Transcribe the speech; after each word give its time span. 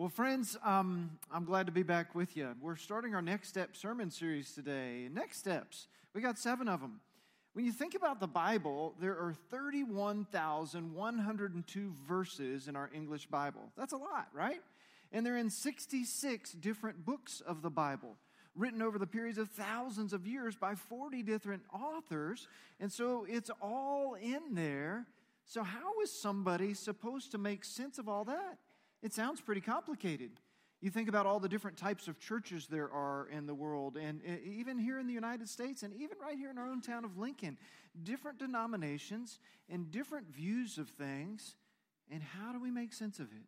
Well, 0.00 0.08
friends, 0.08 0.56
um, 0.64 1.10
I'm 1.30 1.44
glad 1.44 1.66
to 1.66 1.72
be 1.72 1.82
back 1.82 2.14
with 2.14 2.34
you. 2.34 2.54
We're 2.58 2.76
starting 2.76 3.14
our 3.14 3.20
Next 3.20 3.50
Step 3.50 3.76
sermon 3.76 4.10
series 4.10 4.54
today. 4.54 5.10
Next 5.12 5.36
Steps, 5.36 5.88
we 6.14 6.22
got 6.22 6.38
seven 6.38 6.68
of 6.68 6.80
them. 6.80 7.02
When 7.52 7.66
you 7.66 7.72
think 7.72 7.94
about 7.94 8.18
the 8.18 8.26
Bible, 8.26 8.94
there 8.98 9.12
are 9.12 9.34
31,102 9.50 11.92
verses 12.08 12.66
in 12.66 12.76
our 12.76 12.88
English 12.94 13.26
Bible. 13.26 13.72
That's 13.76 13.92
a 13.92 13.98
lot, 13.98 14.28
right? 14.32 14.62
And 15.12 15.26
they're 15.26 15.36
in 15.36 15.50
66 15.50 16.52
different 16.52 17.04
books 17.04 17.42
of 17.42 17.60
the 17.60 17.68
Bible, 17.68 18.16
written 18.56 18.80
over 18.80 18.98
the 18.98 19.06
periods 19.06 19.36
of 19.36 19.50
thousands 19.50 20.14
of 20.14 20.26
years 20.26 20.56
by 20.56 20.76
40 20.76 21.22
different 21.24 21.64
authors. 21.74 22.48
And 22.80 22.90
so 22.90 23.26
it's 23.28 23.50
all 23.60 24.14
in 24.14 24.54
there. 24.54 25.04
So, 25.44 25.62
how 25.62 26.00
is 26.02 26.10
somebody 26.10 26.72
supposed 26.72 27.32
to 27.32 27.38
make 27.38 27.66
sense 27.66 27.98
of 27.98 28.08
all 28.08 28.24
that? 28.24 28.56
It 29.02 29.12
sounds 29.12 29.40
pretty 29.40 29.60
complicated. 29.60 30.30
You 30.80 30.90
think 30.90 31.08
about 31.08 31.26
all 31.26 31.40
the 31.40 31.48
different 31.48 31.76
types 31.76 32.08
of 32.08 32.18
churches 32.18 32.66
there 32.66 32.90
are 32.90 33.28
in 33.30 33.46
the 33.46 33.54
world, 33.54 33.98
and 33.98 34.22
even 34.44 34.78
here 34.78 34.98
in 34.98 35.06
the 35.06 35.12
United 35.12 35.48
States, 35.48 35.82
and 35.82 35.94
even 35.94 36.16
right 36.22 36.38
here 36.38 36.50
in 36.50 36.56
our 36.56 36.66
own 36.66 36.80
town 36.80 37.04
of 37.04 37.18
Lincoln, 37.18 37.58
different 38.02 38.38
denominations 38.38 39.38
and 39.68 39.90
different 39.90 40.26
views 40.28 40.78
of 40.78 40.88
things. 40.88 41.56
And 42.10 42.22
how 42.22 42.52
do 42.52 42.60
we 42.60 42.70
make 42.70 42.92
sense 42.92 43.18
of 43.18 43.26
it? 43.32 43.46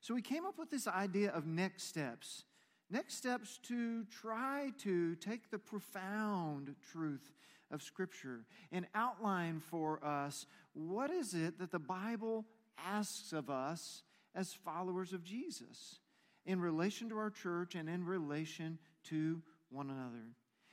So 0.00 0.14
we 0.14 0.22
came 0.22 0.44
up 0.44 0.58
with 0.58 0.70
this 0.70 0.86
idea 0.86 1.30
of 1.30 1.46
next 1.46 1.84
steps. 1.84 2.44
Next 2.90 3.14
steps 3.16 3.58
to 3.64 4.04
try 4.04 4.72
to 4.82 5.14
take 5.16 5.50
the 5.50 5.58
profound 5.58 6.74
truth 6.92 7.32
of 7.70 7.82
Scripture 7.82 8.44
and 8.72 8.86
outline 8.94 9.60
for 9.60 10.02
us 10.04 10.46
what 10.72 11.10
is 11.10 11.34
it 11.34 11.58
that 11.58 11.70
the 11.70 11.78
Bible 11.78 12.44
asks 12.78 13.32
of 13.32 13.50
us 13.50 14.02
as 14.34 14.52
followers 14.52 15.12
of 15.12 15.24
Jesus 15.24 16.00
in 16.46 16.60
relation 16.60 17.08
to 17.10 17.18
our 17.18 17.30
church 17.30 17.74
and 17.74 17.88
in 17.88 18.04
relation 18.04 18.78
to 19.04 19.42
one 19.70 19.90
another. 19.90 20.24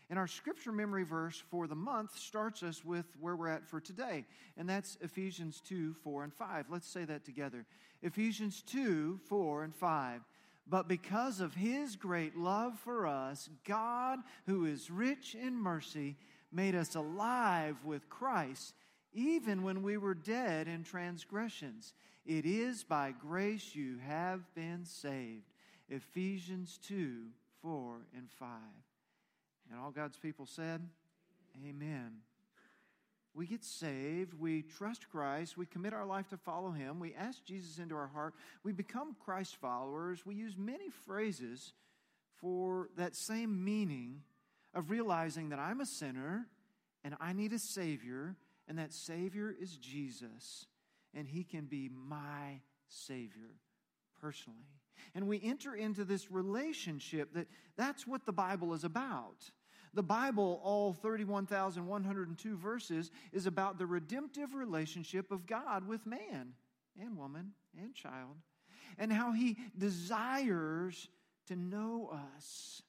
And 0.10 0.20
our 0.20 0.28
scripture 0.28 0.72
memory 0.72 1.04
verse 1.04 1.42
for 1.50 1.68
the 1.68 1.76
month 1.76 2.18
starts 2.18 2.62
us 2.62 2.86
with 2.86 3.06
where 3.20 3.36
we're 3.36 3.48
at 3.48 3.68
for 3.68 3.82
today, 3.82 4.26
and 4.56 4.70
that's 4.70 4.98
Ephesians 5.02 5.62
2 5.68 5.96
4 6.04 6.24
and 6.26 6.34
5. 6.34 6.66
Let's 6.70 6.88
say 6.88 7.06
that 7.06 7.26
together. 7.26 7.66
Ephesians 8.04 8.62
2 8.62 9.20
4 9.28 9.64
and 9.64 9.76
5. 9.76 10.22
But 10.68 10.88
because 10.88 11.42
of 11.42 11.54
his 11.54 11.96
great 11.96 12.36
love 12.38 12.80
for 12.80 13.06
us, 13.06 13.50
God, 13.68 14.20
who 14.48 14.66
is 14.66 14.90
rich 14.90 15.36
in 15.36 15.56
mercy, 15.56 16.18
made 16.52 16.76
us 16.76 16.96
alive 16.96 17.78
with 17.84 18.10
Christ 18.10 18.74
even 19.16 19.64
when 19.64 19.82
we 19.82 19.98
were 19.98 20.14
dead 20.14 20.68
in 20.68 20.84
transgressions. 20.84 21.94
It 22.26 22.46
is 22.46 22.84
by 22.84 23.14
grace 23.20 23.74
you 23.74 23.98
have 24.06 24.42
been 24.54 24.86
saved. 24.86 25.54
Ephesians 25.90 26.80
2 26.88 27.28
4 27.62 28.02
and 28.16 28.30
5. 28.30 28.50
And 29.72 29.80
all 29.80 29.92
God's 29.92 30.18
people 30.18 30.46
said, 30.46 30.88
Amen. 31.68 32.18
We 33.34 33.48
get 33.48 33.64
saved, 33.66 34.34
we 34.40 34.62
trust 34.62 35.10
Christ, 35.10 35.58
we 35.58 35.66
commit 35.66 35.94
our 35.94 36.06
life 36.06 36.30
to 36.30 36.38
follow 36.38 36.72
Him, 36.72 37.00
we 37.00 37.14
ask 37.14 37.44
Jesus 37.44 37.80
into 37.80 37.96
our 37.96 38.08
heart, 38.08 38.34
we 38.64 38.72
become 38.72 39.16
Christ 39.26 39.58
followers. 39.58 40.26
We 40.26 40.36
use 40.36 40.56
many 40.58 40.90
phrases 40.90 41.74
for 42.38 42.90
that 42.98 43.16
same 43.16 43.64
meaning 43.64 44.22
of 44.74 44.90
realizing 44.90 45.50
that 45.50 45.60
I'm 45.60 45.82
a 45.82 45.86
sinner 45.86 46.48
and 47.04 47.16
I 47.20 47.34
need 47.34 47.54
a 47.54 47.60
Savior 47.60 48.36
and 48.68 48.78
that 48.80 48.94
Savior 48.94 49.54
is 49.60 49.78
Jesus, 49.78 50.66
and 51.14 51.28
He 51.28 51.44
can 51.44 51.66
be 51.66 51.90
my 51.90 52.62
Savior 52.88 53.60
personally. 54.22 54.68
And 55.14 55.28
we 55.28 55.42
enter 55.44 55.76
into 55.76 56.04
this 56.04 56.32
relationship 56.32 57.34
that 57.34 57.48
that's 57.78 58.08
what 58.08 58.26
the 58.26 58.34
Bible 58.34 58.74
is 58.74 58.84
about. 58.84 59.50
The 59.94 60.04
Bible, 60.04 60.60
all 60.64 60.94
31,102 60.94 62.58
verses, 62.58 63.12
is 63.32 63.46
about 63.46 63.78
the 63.78 63.86
redemptive 63.86 64.54
relationship 64.54 65.32
of 65.32 65.46
God 65.46 65.88
with 65.88 66.06
man 66.06 66.54
and 67.00 67.18
woman 67.18 67.52
and 67.80 67.94
child, 67.94 68.36
and 68.98 69.12
how 69.12 69.32
He 69.32 69.58
desires 69.78 71.08
to 71.48 71.56
know 71.56 72.10
us 72.36 72.82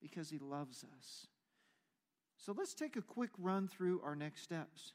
because 0.00 0.30
He 0.30 0.38
loves 0.38 0.84
us. 0.96 1.26
So 2.36 2.54
let's 2.56 2.74
take 2.74 2.96
a 2.96 3.02
quick 3.02 3.30
run 3.38 3.66
through 3.66 4.00
our 4.04 4.14
next 4.14 4.42
steps 4.42 4.92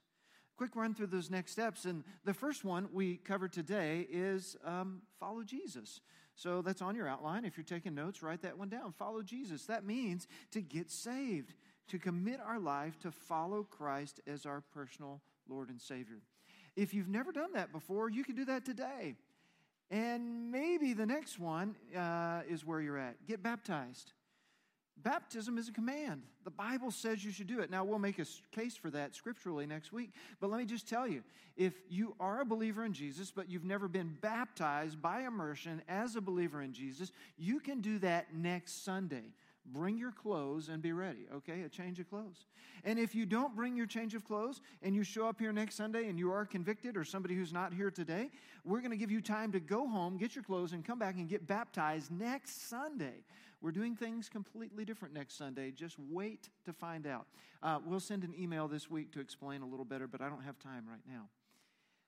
quick 0.57 0.75
run 0.75 0.93
through 0.93 1.07
those 1.07 1.29
next 1.29 1.51
steps. 1.51 1.85
And 1.85 2.03
the 2.25 2.33
first 2.33 2.63
one 2.63 2.87
we 2.91 3.17
covered 3.17 3.53
today 3.53 4.07
is 4.09 4.55
um, 4.63 5.01
follow 5.19 5.43
Jesus. 5.43 6.01
So 6.35 6.61
that's 6.61 6.81
on 6.81 6.95
your 6.95 7.07
outline. 7.07 7.45
If 7.45 7.57
you're 7.57 7.63
taking 7.63 7.93
notes, 7.95 8.23
write 8.23 8.41
that 8.41 8.57
one 8.57 8.69
down. 8.69 8.91
Follow 8.91 9.21
Jesus. 9.21 9.65
That 9.65 9.85
means 9.85 10.27
to 10.51 10.61
get 10.61 10.89
saved, 10.89 11.53
to 11.89 11.99
commit 11.99 12.39
our 12.39 12.59
life 12.59 12.99
to 13.01 13.11
follow 13.11 13.63
Christ 13.63 14.19
as 14.25 14.45
our 14.45 14.61
personal 14.73 15.21
Lord 15.47 15.69
and 15.69 15.79
Savior. 15.79 16.21
If 16.75 16.93
you've 16.93 17.09
never 17.09 17.31
done 17.31 17.53
that 17.53 17.71
before, 17.71 18.09
you 18.09 18.23
can 18.23 18.35
do 18.35 18.45
that 18.45 18.65
today. 18.65 19.15
And 19.91 20.51
maybe 20.51 20.93
the 20.93 21.05
next 21.05 21.37
one 21.37 21.75
uh, 21.95 22.41
is 22.49 22.65
where 22.65 22.81
you're 22.81 22.97
at. 22.97 23.27
Get 23.27 23.43
baptized. 23.43 24.13
Baptism 24.97 25.57
is 25.57 25.67
a 25.67 25.71
command. 25.71 26.21
The 26.43 26.51
Bible 26.51 26.91
says 26.91 27.25
you 27.25 27.31
should 27.31 27.47
do 27.47 27.59
it. 27.59 27.69
Now, 27.69 27.83
we'll 27.83 27.99
make 27.99 28.19
a 28.19 28.25
case 28.51 28.77
for 28.77 28.89
that 28.91 29.15
scripturally 29.15 29.65
next 29.65 29.91
week. 29.91 30.11
But 30.39 30.49
let 30.49 30.59
me 30.59 30.65
just 30.65 30.87
tell 30.87 31.07
you 31.07 31.23
if 31.57 31.73
you 31.89 32.15
are 32.19 32.41
a 32.41 32.45
believer 32.45 32.85
in 32.85 32.93
Jesus, 32.93 33.31
but 33.31 33.49
you've 33.49 33.65
never 33.65 33.87
been 33.87 34.15
baptized 34.21 35.01
by 35.01 35.21
immersion 35.21 35.81
as 35.89 36.15
a 36.15 36.21
believer 36.21 36.61
in 36.61 36.73
Jesus, 36.73 37.11
you 37.37 37.59
can 37.59 37.81
do 37.81 37.99
that 37.99 38.33
next 38.33 38.85
Sunday 38.85 39.33
bring 39.65 39.97
your 39.97 40.11
clothes 40.11 40.69
and 40.69 40.81
be 40.81 40.91
ready, 40.91 41.25
okay? 41.33 41.61
A 41.61 41.69
change 41.69 41.99
of 41.99 42.09
clothes. 42.09 42.45
And 42.83 42.99
if 42.99 43.15
you 43.15 43.25
don't 43.25 43.55
bring 43.55 43.77
your 43.77 43.85
change 43.85 44.13
of 44.13 44.25
clothes 44.25 44.61
and 44.81 44.93
you 44.93 45.03
show 45.03 45.27
up 45.27 45.39
here 45.39 45.53
next 45.53 45.75
Sunday 45.75 46.09
and 46.09 46.19
you 46.19 46.31
are 46.31 46.45
convicted 46.45 46.97
or 46.97 47.05
somebody 47.05 47.35
who's 47.35 47.53
not 47.53 47.73
here 47.73 47.89
today, 47.89 48.29
we're 48.65 48.79
going 48.79 48.91
to 48.91 48.97
give 48.97 49.11
you 49.11 49.21
time 49.21 49.51
to 49.53 49.59
go 49.59 49.87
home, 49.87 50.17
get 50.17 50.35
your 50.35 50.43
clothes, 50.43 50.73
and 50.73 50.83
come 50.83 50.99
back 50.99 51.15
and 51.15 51.29
get 51.29 51.47
baptized 51.47 52.11
next 52.11 52.69
Sunday. 52.69 53.23
We're 53.63 53.71
doing 53.71 53.95
things 53.95 54.27
completely 54.27 54.83
different 54.83 55.13
next 55.13 55.37
Sunday. 55.37 55.71
Just 55.71 55.95
wait 55.97 56.49
to 56.65 56.73
find 56.73 57.07
out. 57.07 57.27
Uh, 57.63 57.79
we'll 57.85 58.01
send 58.01 58.25
an 58.25 58.33
email 58.37 58.67
this 58.67 58.91
week 58.91 59.13
to 59.13 59.21
explain 59.21 59.61
a 59.61 59.65
little 59.65 59.85
better, 59.85 60.05
but 60.05 60.19
I 60.19 60.27
don't 60.27 60.43
have 60.43 60.59
time 60.59 60.83
right 60.85 61.01
now. 61.07 61.29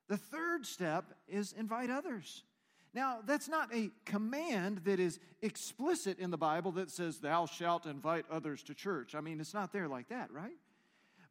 The 0.09 0.17
third 0.17 0.65
step 0.65 1.05
is 1.29 1.53
invite 1.57 1.89
others. 1.89 2.43
Now, 2.93 3.19
that's 3.25 3.47
not 3.47 3.73
a 3.73 3.89
command 4.03 4.81
that 4.83 4.99
is 4.99 5.17
explicit 5.41 6.19
in 6.19 6.29
the 6.29 6.37
Bible 6.37 6.73
that 6.73 6.91
says, 6.91 7.19
Thou 7.19 7.45
shalt 7.45 7.85
invite 7.85 8.25
others 8.29 8.61
to 8.63 8.73
church. 8.73 9.15
I 9.15 9.21
mean, 9.21 9.39
it's 9.39 9.53
not 9.53 9.71
there 9.71 9.87
like 9.87 10.09
that, 10.09 10.31
right? 10.33 10.57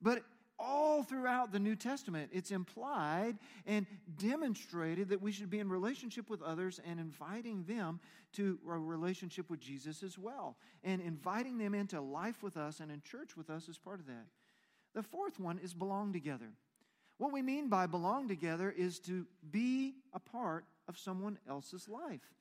But 0.01 0.23
all 0.59 1.03
throughout 1.03 1.53
the 1.53 1.59
New 1.59 1.77
Testament, 1.77 2.31
it's 2.33 2.51
implied 2.51 3.39
and 3.67 3.87
demonstrated 4.19 5.09
that 5.09 5.21
we 5.21 5.33
should 5.33 5.51
be 5.51 5.59
in 5.59 5.69
relationship 5.69 6.31
with 6.31 6.43
others 6.43 6.81
and 6.87 7.01
inviting 7.01 7.65
them 7.65 8.01
to 8.35 8.59
a 8.69 8.79
relationship 8.79 9.51
with 9.51 9.61
Jesus 9.61 10.03
as 10.03 10.19
well. 10.19 10.57
And 10.83 11.01
inviting 11.01 11.59
them 11.59 11.75
into 11.75 12.01
life 12.01 12.43
with 12.43 12.57
us 12.57 12.81
and 12.81 12.91
in 12.91 13.03
church 13.03 13.37
with 13.37 13.51
us 13.51 13.69
is 13.69 13.79
part 13.79 14.01
of 14.01 14.07
that. 14.07 14.27
The 14.95 15.03
fourth 15.03 15.41
one 15.41 15.59
is 15.59 15.75
belong 15.75 16.13
together. 16.13 16.53
What 17.19 17.33
we 17.33 17.43
mean 17.43 17.69
by 17.69 17.87
belong 17.87 18.29
together 18.29 18.71
is 18.77 18.99
to 19.01 19.27
be 19.51 19.95
a 20.13 20.21
part 20.21 20.65
of 20.89 20.99
someone 20.99 21.39
else's 21.49 21.89
life. 21.89 22.35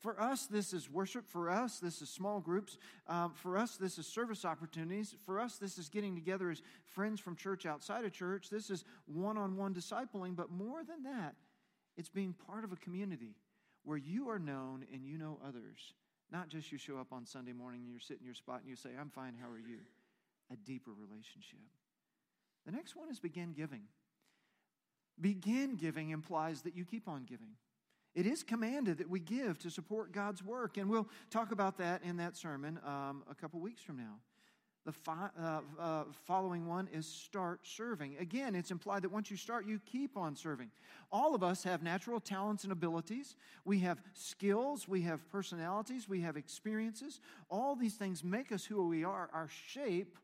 For 0.00 0.20
us, 0.20 0.46
this 0.46 0.72
is 0.72 0.88
worship. 0.88 1.26
For 1.26 1.50
us, 1.50 1.80
this 1.80 2.00
is 2.00 2.08
small 2.08 2.40
groups. 2.40 2.78
Um, 3.08 3.32
for 3.34 3.58
us, 3.58 3.76
this 3.76 3.98
is 3.98 4.06
service 4.06 4.44
opportunities. 4.44 5.16
For 5.26 5.40
us, 5.40 5.58
this 5.58 5.76
is 5.76 5.88
getting 5.88 6.14
together 6.14 6.50
as 6.50 6.62
friends 6.84 7.18
from 7.20 7.34
church 7.34 7.66
outside 7.66 8.04
of 8.04 8.12
church. 8.12 8.48
This 8.48 8.70
is 8.70 8.84
one 9.06 9.36
on 9.36 9.56
one 9.56 9.74
discipling. 9.74 10.36
But 10.36 10.52
more 10.52 10.84
than 10.84 11.02
that, 11.02 11.34
it's 11.96 12.08
being 12.08 12.32
part 12.46 12.62
of 12.62 12.72
a 12.72 12.76
community 12.76 13.34
where 13.82 13.98
you 13.98 14.30
are 14.30 14.38
known 14.38 14.86
and 14.92 15.04
you 15.04 15.18
know 15.18 15.40
others. 15.44 15.94
Not 16.30 16.48
just 16.48 16.70
you 16.70 16.78
show 16.78 16.98
up 16.98 17.12
on 17.12 17.26
Sunday 17.26 17.52
morning 17.52 17.80
and 17.82 17.90
you're 17.90 18.00
sitting 18.00 18.22
in 18.22 18.26
your 18.26 18.34
spot 18.34 18.60
and 18.60 18.68
you 18.68 18.76
say, 18.76 18.90
I'm 18.98 19.10
fine, 19.10 19.34
how 19.40 19.48
are 19.48 19.58
you? 19.58 19.78
A 20.52 20.56
deeper 20.56 20.92
relationship. 20.92 21.58
The 22.66 22.72
next 22.72 22.94
one 22.94 23.10
is 23.10 23.18
begin 23.18 23.52
giving. 23.52 23.82
Begin 25.20 25.74
giving 25.74 26.10
implies 26.10 26.62
that 26.62 26.76
you 26.76 26.84
keep 26.84 27.08
on 27.08 27.24
giving. 27.24 27.56
It 28.18 28.26
is 28.26 28.42
commanded 28.42 28.98
that 28.98 29.08
we 29.08 29.20
give 29.20 29.60
to 29.60 29.70
support 29.70 30.10
God's 30.10 30.42
work, 30.42 30.76
and 30.76 30.90
we'll 30.90 31.06
talk 31.30 31.52
about 31.52 31.78
that 31.78 32.02
in 32.02 32.16
that 32.16 32.36
sermon 32.36 32.80
um, 32.84 33.22
a 33.30 33.34
couple 33.36 33.60
weeks 33.60 33.80
from 33.80 33.96
now. 33.96 34.16
The 34.84 34.90
fi- 34.90 35.30
uh, 35.40 35.60
uh, 35.78 36.04
following 36.26 36.66
one 36.66 36.88
is 36.92 37.06
start 37.06 37.60
serving. 37.62 38.16
Again, 38.18 38.56
it's 38.56 38.72
implied 38.72 39.02
that 39.02 39.12
once 39.12 39.30
you 39.30 39.36
start, 39.36 39.68
you 39.68 39.80
keep 39.86 40.16
on 40.16 40.34
serving. 40.34 40.72
All 41.12 41.32
of 41.32 41.44
us 41.44 41.62
have 41.62 41.80
natural 41.80 42.18
talents 42.18 42.64
and 42.64 42.72
abilities. 42.72 43.36
We 43.64 43.78
have 43.80 44.02
skills, 44.14 44.88
we 44.88 45.02
have 45.02 45.28
personalities, 45.30 46.08
we 46.08 46.20
have 46.22 46.36
experiences. 46.36 47.20
All 47.48 47.76
these 47.76 47.94
things 47.94 48.24
make 48.24 48.50
us 48.50 48.64
who 48.64 48.88
we 48.88 49.04
are, 49.04 49.30
our 49.32 49.48
shape, 49.68 50.18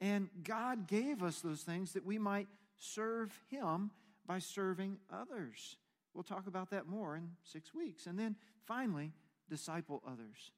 and 0.00 0.28
God 0.44 0.86
gave 0.86 1.24
us 1.24 1.40
those 1.40 1.62
things 1.62 1.94
that 1.94 2.06
we 2.06 2.16
might 2.16 2.46
serve 2.78 3.36
Him 3.50 3.90
by 4.24 4.38
serving 4.38 4.98
others. 5.12 5.78
We'll 6.14 6.24
talk 6.24 6.46
about 6.46 6.70
that 6.70 6.86
more 6.86 7.16
in 7.16 7.30
six 7.44 7.74
weeks. 7.74 8.06
And 8.06 8.18
then 8.18 8.36
finally, 8.66 9.12
disciple 9.48 10.02
others. 10.06 10.52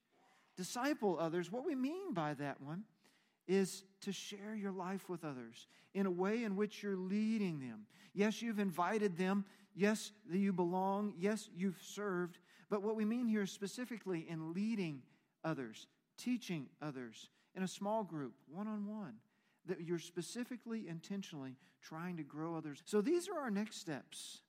Disciple 0.56 1.18
others, 1.20 1.50
what 1.50 1.64
we 1.64 1.74
mean 1.74 2.12
by 2.12 2.34
that 2.34 2.60
one 2.60 2.84
is 3.46 3.84
to 4.02 4.12
share 4.12 4.54
your 4.54 4.72
life 4.72 5.08
with 5.08 5.24
others 5.24 5.66
in 5.94 6.06
a 6.06 6.10
way 6.10 6.44
in 6.44 6.56
which 6.56 6.82
you're 6.82 6.96
leading 6.96 7.58
them. 7.60 7.86
Yes, 8.14 8.42
you've 8.42 8.58
invited 8.58 9.16
them. 9.16 9.44
Yes, 9.74 10.12
you 10.30 10.52
belong. 10.52 11.14
Yes, 11.18 11.48
you've 11.54 11.80
served. 11.82 12.38
But 12.68 12.82
what 12.82 12.96
we 12.96 13.04
mean 13.04 13.26
here 13.26 13.46
specifically 13.46 14.26
in 14.28 14.52
leading 14.52 15.02
others, 15.44 15.86
teaching 16.16 16.66
others 16.80 17.28
in 17.54 17.62
a 17.62 17.68
small 17.68 18.04
group, 18.04 18.34
one 18.52 18.68
on 18.68 18.86
one, 18.86 19.14
that 19.66 19.80
you're 19.80 19.98
specifically, 19.98 20.86
intentionally 20.88 21.56
trying 21.82 22.16
to 22.16 22.22
grow 22.22 22.54
others. 22.56 22.82
So 22.84 23.00
these 23.00 23.28
are 23.28 23.38
our 23.38 23.50
next 23.50 23.80
steps. 23.80 24.42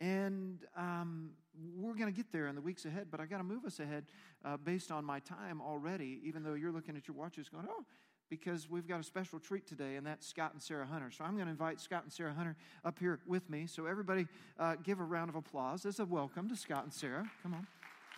And 0.00 0.60
um, 0.76 1.30
we're 1.76 1.94
going 1.94 2.06
to 2.10 2.16
get 2.16 2.32
there 2.32 2.46
in 2.46 2.54
the 2.54 2.60
weeks 2.60 2.86
ahead, 2.86 3.08
but 3.10 3.20
I 3.20 3.26
got 3.26 3.38
to 3.38 3.44
move 3.44 3.64
us 3.64 3.80
ahead 3.80 4.06
uh, 4.44 4.56
based 4.56 4.90
on 4.90 5.04
my 5.04 5.20
time 5.20 5.60
already, 5.60 6.20
even 6.24 6.42
though 6.42 6.54
you're 6.54 6.72
looking 6.72 6.96
at 6.96 7.06
your 7.06 7.16
watches 7.16 7.48
going, 7.48 7.66
oh, 7.68 7.84
because 8.30 8.70
we've 8.70 8.86
got 8.86 9.00
a 9.00 9.02
special 9.02 9.38
treat 9.38 9.66
today, 9.66 9.96
and 9.96 10.06
that's 10.06 10.26
Scott 10.26 10.52
and 10.52 10.62
Sarah 10.62 10.86
Hunter. 10.86 11.10
So 11.10 11.24
I'm 11.24 11.34
going 11.34 11.46
to 11.46 11.50
invite 11.50 11.80
Scott 11.80 12.04
and 12.04 12.12
Sarah 12.12 12.32
Hunter 12.32 12.56
up 12.84 12.98
here 12.98 13.18
with 13.26 13.50
me. 13.50 13.66
So 13.66 13.86
everybody 13.86 14.26
uh, 14.58 14.76
give 14.82 15.00
a 15.00 15.04
round 15.04 15.28
of 15.28 15.34
applause 15.34 15.84
as 15.84 15.98
a 15.98 16.04
welcome 16.04 16.48
to 16.48 16.56
Scott 16.56 16.84
and 16.84 16.92
Sarah. 16.92 17.28
Come 17.42 17.54
on. 17.54 17.66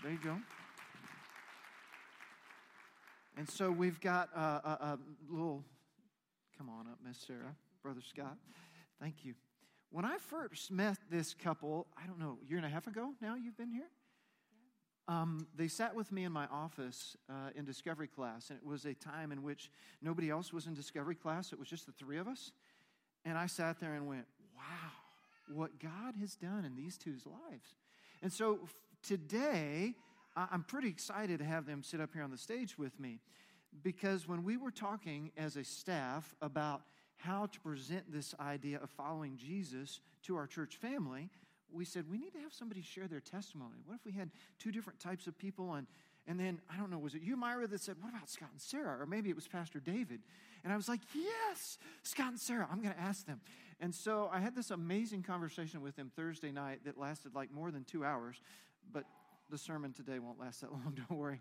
There 0.03 0.13
you 0.13 0.19
go. 0.23 0.37
And 3.37 3.49
so 3.49 3.71
we've 3.71 4.01
got 4.01 4.29
a, 4.37 4.41
a, 4.41 4.79
a 4.81 4.99
little, 5.31 5.65
come 6.59 6.69
on 6.69 6.87
up, 6.87 6.99
Miss 7.05 7.17
Sarah, 7.27 7.57
Brother 7.83 8.03
Scott. 8.07 8.37
Thank 9.01 9.25
you. 9.25 9.35
When 9.93 10.07
I 10.07 10.17
first 10.17 10.71
met 10.71 10.97
this 11.11 11.35
couple, 11.35 11.87
I 12.03 12.07
don't 12.07 12.19
know, 12.19 12.39
a 12.43 12.49
year 12.49 12.57
and 12.57 12.65
a 12.65 12.71
half 12.71 12.87
ago 12.87 13.11
now 13.21 13.35
you've 13.35 13.59
been 13.59 13.71
here? 13.71 13.91
Um, 15.07 15.47
they 15.55 15.69
sat 15.69 15.95
with 15.95 16.11
me 16.11 16.25
in 16.25 16.33
my 16.33 16.47
office 16.47 17.15
uh, 17.29 17.51
in 17.55 17.67
discovery 17.67 18.07
class, 18.07 18.49
and 18.49 18.59
it 18.59 18.65
was 18.67 18.87
a 18.87 18.95
time 18.95 19.33
in 19.33 19.43
which 19.43 19.71
nobody 20.01 20.31
else 20.31 20.51
was 20.51 20.67
in 20.67 20.73
discovery 20.73 21.15
class. 21.15 21.53
It 21.53 21.59
was 21.59 21.69
just 21.69 21.85
the 21.85 21.93
three 21.93 22.17
of 22.17 22.27
us. 22.27 22.53
And 23.27 23.37
I 23.37 23.45
sat 23.45 23.81
there 23.81 23.93
and 23.93 24.09
went, 24.09 24.25
wow, 24.57 24.93
what 25.55 25.79
God 25.79 26.15
has 26.21 26.37
done 26.37 26.65
in 26.65 26.75
these 26.75 26.97
two's 26.97 27.27
lives. 27.27 27.75
And 28.23 28.33
so 28.33 28.61
f- 28.65 28.75
today, 29.03 29.95
I- 30.35 30.49
I'm 30.53 30.63
pretty 30.63 30.89
excited 30.89 31.39
to 31.41 31.45
have 31.45 31.67
them 31.67 31.83
sit 31.83 32.01
up 32.01 32.15
here 32.15 32.23
on 32.23 32.31
the 32.31 32.39
stage 32.39 32.79
with 32.79 32.99
me 32.99 33.21
because 33.83 34.27
when 34.27 34.43
we 34.43 34.57
were 34.57 34.71
talking 34.71 35.33
as 35.37 35.57
a 35.57 35.65
staff 35.65 36.35
about 36.41 36.81
how 37.25 37.47
to 37.47 37.61
present 37.61 38.13
this 38.13 38.35
idea 38.41 38.79
of 38.83 38.91
following 38.91 39.37
Jesus 39.37 40.01
to 40.25 40.37
our 40.37 40.47
church 40.47 40.77
family, 40.77 41.31
we 41.73 41.85
said 41.85 42.05
we 42.11 42.19
need 42.19 42.33
to 42.33 42.41
have 42.41 42.53
somebody 42.53 42.83
share 42.83 43.09
their 43.09 43.21
testimony. 43.21 43.79
What 43.87 43.95
if 43.95 44.05
we 44.05 44.13
had 44.13 44.31
two 44.59 44.73
different 44.73 45.01
types 45.01 45.27
of 45.27 45.39
people 45.39 45.75
and 45.75 45.87
and 46.29 46.39
then 46.39 46.61
I 46.73 46.77
don't 46.77 46.89
know, 46.89 46.99
was 46.99 47.17
it 47.17 47.23
you, 47.23 47.37
Myra, 47.37 47.67
that 47.67 47.81
said, 47.81 47.97
"What 48.01 48.11
about 48.11 48.31
Scott 48.31 48.51
and 48.53 48.61
Sarah?" 48.61 49.01
Or 49.01 49.07
maybe 49.07 49.29
it 49.29 49.35
was 49.35 49.49
Pastor 49.49 49.81
David, 49.81 50.21
and 50.63 50.73
I 50.73 50.77
was 50.77 50.89
like, 50.89 51.01
"Yes, 51.13 51.79
Scott 52.05 52.29
and 52.29 52.39
Sarah. 52.39 52.69
I'm 52.71 52.81
going 52.81 52.95
to 52.95 53.01
ask 53.01 53.27
them." 53.27 53.41
And 53.81 53.93
so 53.93 54.31
I 54.33 54.39
had 54.39 54.55
this 54.55 54.71
amazing 54.71 55.25
conversation 55.25 55.83
with 55.83 55.97
them 55.97 56.13
Thursday 56.15 56.53
night 56.53 56.85
that 56.85 56.97
lasted 56.97 57.35
like 57.35 57.51
more 57.51 57.73
than 57.73 57.83
two 57.83 58.05
hours, 58.05 58.41
but 58.93 59.05
the 59.51 59.59
sermon 59.59 59.93
today 59.93 60.21
won't 60.21 60.39
last 60.39 60.61
that 60.61 60.71
long. 60.71 60.97
Don't 61.09 61.19
worry. 61.19 61.41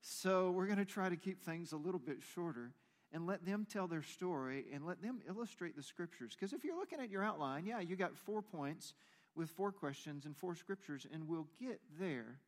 So 0.00 0.50
we're 0.50 0.64
going 0.64 0.78
to 0.78 0.86
try 0.86 1.10
to 1.10 1.16
keep 1.16 1.42
things 1.42 1.72
a 1.72 1.76
little 1.76 2.00
bit 2.00 2.22
shorter 2.34 2.72
and 3.12 3.26
let 3.26 3.44
them 3.44 3.66
tell 3.70 3.86
their 3.86 4.02
story 4.02 4.66
and 4.72 4.86
let 4.86 5.02
them 5.02 5.20
illustrate 5.28 5.76
the 5.76 5.82
scriptures. 5.82 6.36
Because 6.38 6.52
if 6.52 6.64
you're 6.64 6.76
looking 6.76 7.00
at 7.00 7.10
your 7.10 7.24
outline, 7.24 7.66
yeah, 7.66 7.80
you 7.80 7.96
got 7.96 8.16
four 8.16 8.42
points 8.42 8.94
with 9.34 9.50
four 9.50 9.72
questions 9.72 10.26
and 10.26 10.36
four 10.36 10.54
scriptures, 10.54 11.06
and 11.12 11.26
we'll 11.26 11.48
get 11.60 11.80
there. 11.98 12.38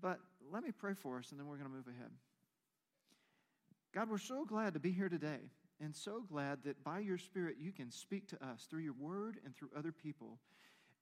But 0.00 0.18
let 0.52 0.62
me 0.62 0.70
pray 0.70 0.94
for 0.94 1.18
us, 1.18 1.30
and 1.30 1.40
then 1.40 1.46
we're 1.46 1.56
going 1.56 1.68
to 1.68 1.74
move 1.74 1.88
ahead. 1.88 2.10
God, 3.94 4.10
we're 4.10 4.18
so 4.18 4.44
glad 4.44 4.74
to 4.74 4.80
be 4.80 4.92
here 4.92 5.08
today, 5.08 5.40
and 5.80 5.94
so 5.94 6.22
glad 6.28 6.64
that 6.64 6.84
by 6.84 6.98
your 6.98 7.18
Spirit 7.18 7.56
you 7.58 7.72
can 7.72 7.90
speak 7.90 8.28
to 8.28 8.44
us 8.44 8.66
through 8.68 8.82
your 8.82 8.94
word 8.98 9.38
and 9.44 9.54
through 9.54 9.70
other 9.76 9.92
people. 9.92 10.38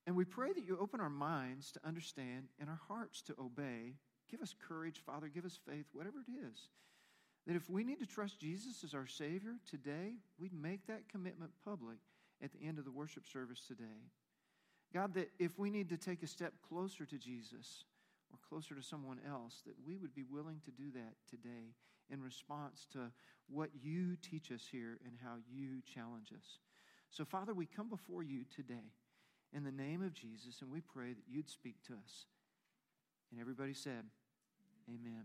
And 0.06 0.14
we 0.14 0.25
pray 0.25 0.52
that 0.52 0.67
you 0.67 0.79
open 0.79 1.00
our 1.00 1.11
minds 1.11 1.73
to 1.73 1.81
understand 1.85 2.49
and 2.61 2.69
our 2.69 2.81
hearts 2.88 3.23
to 3.23 3.35
obey. 3.40 3.94
Give 4.31 4.40
us 4.40 4.55
courage, 4.69 5.00
Father. 5.05 5.29
Give 5.29 5.44
us 5.44 5.58
faith, 5.67 5.87
whatever 5.93 6.19
it 6.20 6.31
is. 6.31 6.69
That 7.46 7.56
if 7.56 7.69
we 7.69 7.85
need 7.85 8.00
to 8.00 8.06
trust 8.06 8.41
Jesus 8.41 8.85
as 8.85 8.94
our 8.94 9.06
Savior 9.06 9.56
today, 9.69 10.14
we'd 10.38 10.55
make 10.55 10.87
that 10.87 11.08
commitment 11.11 11.50
public 11.64 11.99
at 12.43 12.52
the 12.52 12.67
end 12.67 12.79
of 12.79 12.85
the 12.85 12.91
worship 12.91 13.26
service 13.26 13.62
today. 13.67 14.08
God, 14.93 15.14
that 15.14 15.31
if 15.38 15.58
we 15.58 15.70
need 15.70 15.88
to 15.91 15.96
take 15.96 16.23
a 16.23 16.26
step 16.26 16.55
closer 16.67 17.05
to 17.05 17.19
Jesus 17.19 17.85
or 18.32 18.38
closer 18.49 18.75
to 18.75 18.82
someone 18.82 19.20
else, 19.29 19.62
that 19.67 19.75
we 19.85 19.96
would 19.96 20.14
be 20.14 20.23
willing 20.23 20.61
to 20.64 20.70
do 20.70 20.91
that 20.94 21.14
today 21.29 21.75
in 22.11 22.23
response 22.23 22.87
to 22.93 23.11
what 23.49 23.70
you 23.82 24.17
teach 24.17 24.50
us 24.50 24.67
here 24.70 24.99
and 25.05 25.14
how 25.23 25.37
you 25.50 25.82
challenge 25.82 26.32
us. 26.32 26.58
So, 27.11 27.25
Father, 27.25 27.55
we 27.55 27.67
come 27.67 27.88
before 27.88 28.23
you 28.23 28.44
today 28.55 28.93
in 29.52 29.64
the 29.64 29.73
name 29.73 30.02
of 30.02 30.14
Jesus 30.14 30.62
and 30.62 30.70
we 30.70 30.81
pray 30.81 31.12
that 31.12 31.25
you'd 31.29 31.50
speak 31.50 31.76
to 31.87 31.93
us. 31.93 32.26
And 33.31 33.40
everybody 33.40 33.75
said, 33.75 34.05
Amen. 34.88 35.25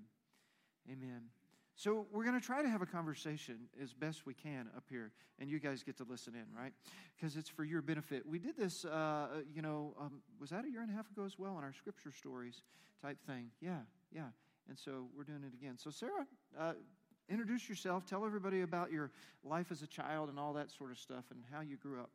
Amen. 0.89 1.38
So 1.79 2.07
we're 2.11 2.25
going 2.25 2.37
to 2.37 2.45
try 2.45 2.61
to 2.61 2.67
have 2.67 2.81
a 2.81 2.85
conversation 2.85 3.55
as 3.81 3.93
best 3.93 4.25
we 4.25 4.33
can 4.33 4.67
up 4.75 4.83
here, 4.89 5.13
and 5.39 5.49
you 5.49 5.61
guys 5.61 5.81
get 5.81 5.95
to 5.99 6.03
listen 6.03 6.35
in, 6.35 6.43
right? 6.53 6.73
Because 7.15 7.37
it's 7.37 7.47
for 7.47 7.63
your 7.63 7.81
benefit. 7.81 8.27
We 8.27 8.37
did 8.37 8.57
this, 8.57 8.83
uh, 8.83 9.43
you 9.55 9.61
know, 9.61 9.95
um, 9.97 10.19
was 10.41 10.49
that 10.49 10.65
a 10.65 10.69
year 10.69 10.81
and 10.81 10.91
a 10.91 10.93
half 10.93 11.09
ago 11.09 11.23
as 11.23 11.39
well 11.39 11.57
in 11.57 11.63
our 11.63 11.71
scripture 11.71 12.11
stories 12.11 12.63
type 13.01 13.17
thing? 13.25 13.47
Yeah, 13.61 13.87
yeah. 14.11 14.27
And 14.67 14.77
so 14.77 15.07
we're 15.15 15.23
doing 15.23 15.39
it 15.47 15.53
again. 15.53 15.77
So 15.77 15.89
Sarah, 15.89 16.27
uh, 16.59 16.73
introduce 17.29 17.69
yourself. 17.69 18.05
Tell 18.05 18.25
everybody 18.25 18.59
about 18.59 18.91
your 18.91 19.11
life 19.45 19.71
as 19.71 19.81
a 19.81 19.87
child 19.87 20.27
and 20.27 20.37
all 20.37 20.51
that 20.59 20.71
sort 20.71 20.91
of 20.91 20.97
stuff, 20.97 21.31
and 21.31 21.45
how 21.49 21.61
you 21.61 21.77
grew 21.77 22.01
up. 22.01 22.11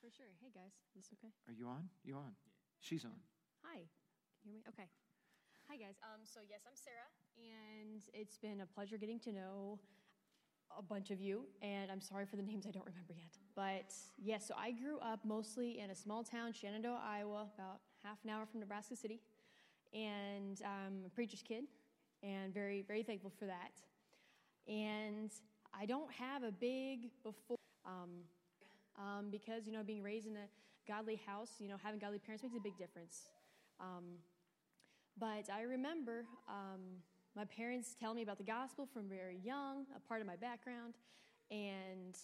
For 0.00 0.08
sure. 0.16 0.32
Hey 0.40 0.48
guys, 0.54 0.72
is 0.96 1.04
this 1.04 1.18
okay? 1.20 1.32
Are 1.46 1.52
you 1.52 1.68
on? 1.68 1.90
You 2.06 2.14
on? 2.14 2.32
She's 2.80 3.04
on. 3.04 3.20
Hi. 3.64 3.84
Can 4.40 4.48
you 4.48 4.52
hear 4.52 4.60
me? 4.60 4.64
Okay. 4.70 4.88
Hi 5.68 5.76
guys. 5.76 6.00
Um, 6.00 6.24
so 6.24 6.40
yes, 6.48 6.60
I'm 6.64 6.76
Sarah, 6.76 7.12
and 7.36 8.02
it's 8.12 8.36
been 8.36 8.60
a 8.60 8.66
pleasure 8.66 8.96
getting 8.96 9.18
to 9.20 9.32
know 9.32 9.78
a 10.76 10.82
bunch 10.82 11.10
of 11.10 11.20
you. 11.20 11.42
And 11.62 11.90
I'm 11.90 12.00
sorry 12.00 12.26
for 12.26 12.36
the 12.36 12.42
names 12.42 12.66
I 12.66 12.70
don't 12.70 12.86
remember 12.86 13.14
yet. 13.14 13.38
But 13.54 13.94
yes, 14.18 14.46
so 14.46 14.54
I 14.58 14.72
grew 14.72 14.98
up 14.98 15.20
mostly 15.24 15.78
in 15.80 15.90
a 15.90 15.94
small 15.94 16.24
town, 16.24 16.52
Shenandoah, 16.52 17.00
Iowa, 17.04 17.46
about 17.54 17.80
half 18.02 18.18
an 18.24 18.30
hour 18.30 18.46
from 18.46 18.60
Nebraska 18.60 18.96
City, 18.96 19.20
and 19.92 20.60
I'm 20.64 21.04
a 21.06 21.08
preacher's 21.08 21.42
kid, 21.42 21.64
and 22.22 22.52
very 22.52 22.82
very 22.82 23.02
thankful 23.02 23.32
for 23.38 23.46
that. 23.46 23.72
And 24.66 25.30
I 25.78 25.86
don't 25.86 26.12
have 26.12 26.42
a 26.42 26.52
big 26.52 27.10
before. 27.22 27.56
Um, 27.86 28.24
um, 28.96 29.26
because 29.30 29.66
you 29.66 29.72
know 29.72 29.82
being 29.82 30.02
raised 30.02 30.26
in 30.26 30.36
a 30.36 30.46
godly 30.86 31.20
house 31.26 31.50
you 31.58 31.68
know 31.68 31.76
having 31.82 31.98
godly 31.98 32.18
parents 32.18 32.44
makes 32.44 32.54
a 32.56 32.60
big 32.60 32.78
difference 32.78 33.28
um, 33.80 34.04
but 35.18 35.50
I 35.52 35.62
remember 35.62 36.24
um, 36.48 37.02
my 37.36 37.44
parents 37.44 37.96
tell 37.98 38.14
me 38.14 38.22
about 38.22 38.38
the 38.38 38.44
gospel 38.44 38.86
from 38.92 39.08
very 39.08 39.38
young, 39.42 39.86
a 39.96 40.00
part 40.00 40.20
of 40.20 40.26
my 40.26 40.36
background. 40.36 40.94
And 41.50 42.16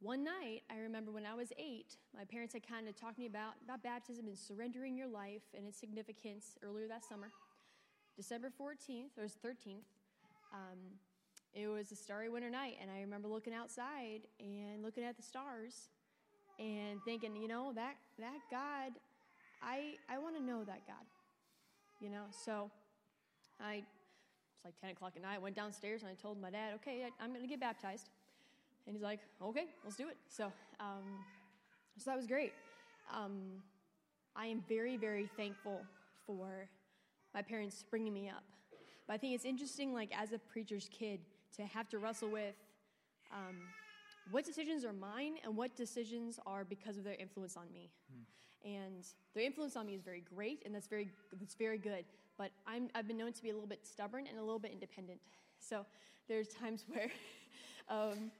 one 0.00 0.24
night, 0.24 0.62
I 0.70 0.78
remember 0.78 1.10
when 1.10 1.26
I 1.26 1.34
was 1.34 1.52
eight, 1.58 1.96
my 2.16 2.24
parents 2.24 2.54
had 2.54 2.66
kind 2.66 2.88
of 2.88 2.96
talked 2.96 3.16
to 3.16 3.20
me 3.20 3.26
about, 3.26 3.54
about 3.64 3.82
baptism 3.82 4.26
and 4.26 4.36
surrendering 4.36 4.96
your 4.96 5.08
life 5.08 5.42
and 5.56 5.66
its 5.66 5.78
significance 5.78 6.56
earlier 6.62 6.88
that 6.88 7.04
summer. 7.04 7.28
December 8.16 8.50
14th, 8.60 9.16
or 9.18 9.24
13th, 9.24 9.84
um, 10.52 10.78
it 11.54 11.68
was 11.68 11.92
a 11.92 11.96
starry 11.96 12.28
winter 12.28 12.50
night, 12.50 12.76
and 12.80 12.90
I 12.90 13.00
remember 13.00 13.28
looking 13.28 13.54
outside 13.54 14.22
and 14.40 14.82
looking 14.82 15.04
at 15.04 15.16
the 15.16 15.22
stars 15.22 15.88
and 16.58 16.98
thinking, 17.04 17.36
you 17.36 17.48
know, 17.48 17.72
that, 17.74 17.94
that 18.18 18.38
God, 18.50 18.92
I, 19.62 19.94
I 20.08 20.18
want 20.18 20.36
to 20.36 20.42
know 20.42 20.64
that 20.64 20.86
God 20.86 21.04
you 22.02 22.10
know. 22.10 22.24
So 22.44 22.70
I, 23.60 23.84
it's 24.62 24.64
like 24.64 24.80
10 24.80 24.90
o'clock 24.90 25.12
at 25.16 25.22
night, 25.22 25.34
I 25.34 25.38
went 25.38 25.56
downstairs 25.56 26.02
and 26.02 26.10
I 26.10 26.14
told 26.14 26.40
my 26.40 26.50
dad, 26.50 26.74
okay, 26.76 27.04
I, 27.20 27.24
am 27.24 27.30
going 27.30 27.42
to 27.42 27.48
get 27.48 27.58
baptized. 27.58 28.10
And 28.86 28.94
he's 28.94 29.02
like, 29.02 29.20
okay, 29.42 29.66
let's 29.82 29.96
do 29.96 30.08
it. 30.08 30.16
So, 30.28 30.52
um, 30.78 31.02
so 31.96 32.10
that 32.10 32.16
was 32.16 32.26
great. 32.26 32.52
Um, 33.12 33.62
I 34.36 34.46
am 34.46 34.62
very, 34.68 34.96
very 34.96 35.28
thankful 35.36 35.80
for 36.26 36.68
my 37.34 37.42
parents 37.42 37.84
bringing 37.90 38.12
me 38.12 38.28
up. 38.28 38.44
But 39.06 39.14
I 39.14 39.18
think 39.18 39.34
it's 39.34 39.44
interesting, 39.44 39.92
like, 39.92 40.10
as 40.16 40.32
a 40.32 40.38
preacher's 40.38 40.88
kid, 40.92 41.20
to 41.56 41.66
have 41.66 41.88
to 41.90 41.98
wrestle 41.98 42.30
with 42.30 42.54
um, 43.32 43.56
what 44.30 44.44
decisions 44.44 44.84
are 44.84 44.92
mine 44.92 45.34
and 45.44 45.56
what 45.56 45.74
decisions 45.76 46.38
are 46.46 46.64
because 46.64 46.98
of 46.98 47.04
their 47.04 47.16
influence 47.16 47.56
on 47.56 47.64
me. 47.72 47.90
Hmm 48.12 48.22
and 48.64 49.06
their 49.34 49.44
influence 49.44 49.76
on 49.76 49.86
me 49.86 49.94
is 49.94 50.02
very 50.02 50.22
great, 50.34 50.62
and 50.64 50.74
that's 50.74 50.86
very 50.86 51.10
that's 51.38 51.54
very 51.54 51.78
good. 51.78 52.04
But 52.42 52.50
I'm, 52.66 52.88
I've 52.96 53.06
been 53.06 53.18
known 53.18 53.32
to 53.32 53.40
be 53.40 53.50
a 53.50 53.52
little 53.52 53.68
bit 53.68 53.86
stubborn 53.86 54.26
and 54.26 54.36
a 54.36 54.40
little 54.40 54.58
bit 54.58 54.72
independent. 54.72 55.20
So 55.60 55.86
there's 56.26 56.48
times 56.48 56.84
where, 56.88 57.08
um, 57.88 58.32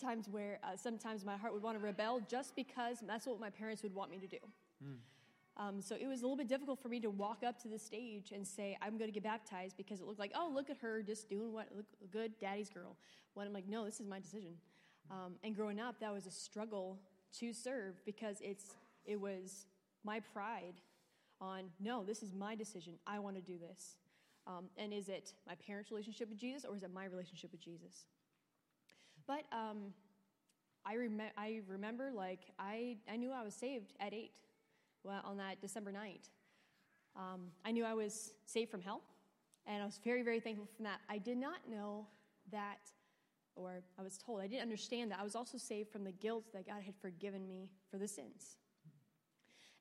times 0.00 0.30
where 0.30 0.58
uh, 0.64 0.78
sometimes 0.78 1.22
my 1.22 1.36
heart 1.36 1.52
would 1.52 1.62
want 1.62 1.78
to 1.78 1.84
rebel 1.84 2.22
just 2.26 2.56
because 2.56 3.00
that's 3.06 3.26
what 3.26 3.38
my 3.38 3.50
parents 3.50 3.82
would 3.82 3.94
want 3.94 4.10
me 4.10 4.16
to 4.16 4.26
do. 4.26 4.38
Mm. 4.82 4.96
Um, 5.58 5.82
so 5.82 5.94
it 5.94 6.06
was 6.06 6.20
a 6.20 6.22
little 6.22 6.38
bit 6.38 6.48
difficult 6.48 6.80
for 6.80 6.88
me 6.88 7.00
to 7.00 7.10
walk 7.10 7.42
up 7.46 7.60
to 7.64 7.68
the 7.68 7.78
stage 7.78 8.32
and 8.34 8.46
say, 8.46 8.78
I'm 8.80 8.96
going 8.96 9.10
to 9.10 9.14
get 9.14 9.24
baptized 9.24 9.76
because 9.76 10.00
it 10.00 10.06
looked 10.06 10.18
like, 10.18 10.32
oh, 10.34 10.50
look 10.50 10.70
at 10.70 10.78
her 10.78 11.02
just 11.02 11.28
doing 11.28 11.52
what, 11.52 11.66
look 11.76 11.84
good, 12.10 12.32
daddy's 12.40 12.70
girl. 12.70 12.96
When 13.34 13.46
I'm 13.46 13.52
like, 13.52 13.68
no, 13.68 13.84
this 13.84 14.00
is 14.00 14.06
my 14.06 14.20
decision. 14.20 14.54
Um, 15.10 15.34
and 15.44 15.54
growing 15.54 15.80
up, 15.80 16.00
that 16.00 16.14
was 16.14 16.26
a 16.26 16.30
struggle 16.30 16.98
to 17.40 17.52
serve 17.52 18.02
because 18.06 18.38
it's, 18.40 18.76
it 19.04 19.20
was 19.20 19.66
my 20.02 20.20
pride 20.32 20.80
on, 21.42 21.64
no, 21.80 22.04
this 22.04 22.22
is 22.22 22.32
my 22.32 22.54
decision. 22.54 22.94
I 23.06 23.18
want 23.18 23.36
to 23.36 23.42
do 23.42 23.58
this. 23.58 23.96
Um, 24.46 24.66
and 24.76 24.92
is 24.92 25.08
it 25.08 25.34
my 25.46 25.54
parents' 25.54 25.90
relationship 25.90 26.28
with 26.28 26.38
Jesus 26.38 26.64
or 26.64 26.74
is 26.74 26.82
it 26.82 26.92
my 26.92 27.04
relationship 27.04 27.52
with 27.52 27.60
Jesus? 27.60 28.06
But 29.26 29.44
um, 29.52 29.92
I, 30.86 30.96
rem- 30.96 31.20
I 31.36 31.60
remember, 31.68 32.10
like, 32.14 32.40
I, 32.58 32.96
I 33.10 33.16
knew 33.16 33.32
I 33.32 33.42
was 33.42 33.54
saved 33.54 33.92
at 34.00 34.14
eight 34.14 34.32
well, 35.04 35.20
on 35.24 35.36
that 35.38 35.60
December 35.60 35.92
night. 35.92 36.28
Um, 37.16 37.48
I 37.64 37.72
knew 37.72 37.84
I 37.84 37.94
was 37.94 38.32
saved 38.46 38.70
from 38.70 38.80
hell, 38.80 39.02
and 39.66 39.82
I 39.82 39.84
was 39.84 40.00
very, 40.02 40.22
very 40.22 40.40
thankful 40.40 40.66
for 40.76 40.82
that. 40.84 41.00
I 41.08 41.18
did 41.18 41.36
not 41.36 41.58
know 41.68 42.06
that, 42.50 42.78
or 43.54 43.82
I 43.98 44.02
was 44.02 44.16
told, 44.16 44.40
I 44.40 44.46
didn't 44.46 44.62
understand 44.62 45.10
that 45.10 45.18
I 45.20 45.24
was 45.24 45.34
also 45.34 45.58
saved 45.58 45.90
from 45.90 46.04
the 46.04 46.12
guilt 46.12 46.44
that 46.52 46.66
God 46.66 46.82
had 46.84 46.94
forgiven 47.00 47.46
me 47.46 47.68
for 47.90 47.98
the 47.98 48.08
sins. 48.08 48.56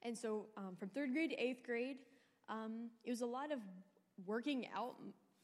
And 0.04 0.18
so, 0.18 0.48
um, 0.58 0.76
from 0.78 0.90
third 0.90 1.14
grade 1.14 1.30
to 1.32 1.36
eighth 1.36 1.64
grade, 1.64 1.98
um, 2.50 2.90
it 3.04 3.12
was 3.12 3.22
a 3.22 3.26
lot 3.26 3.52
of 3.52 3.60
working 4.26 4.68
out 4.76 4.96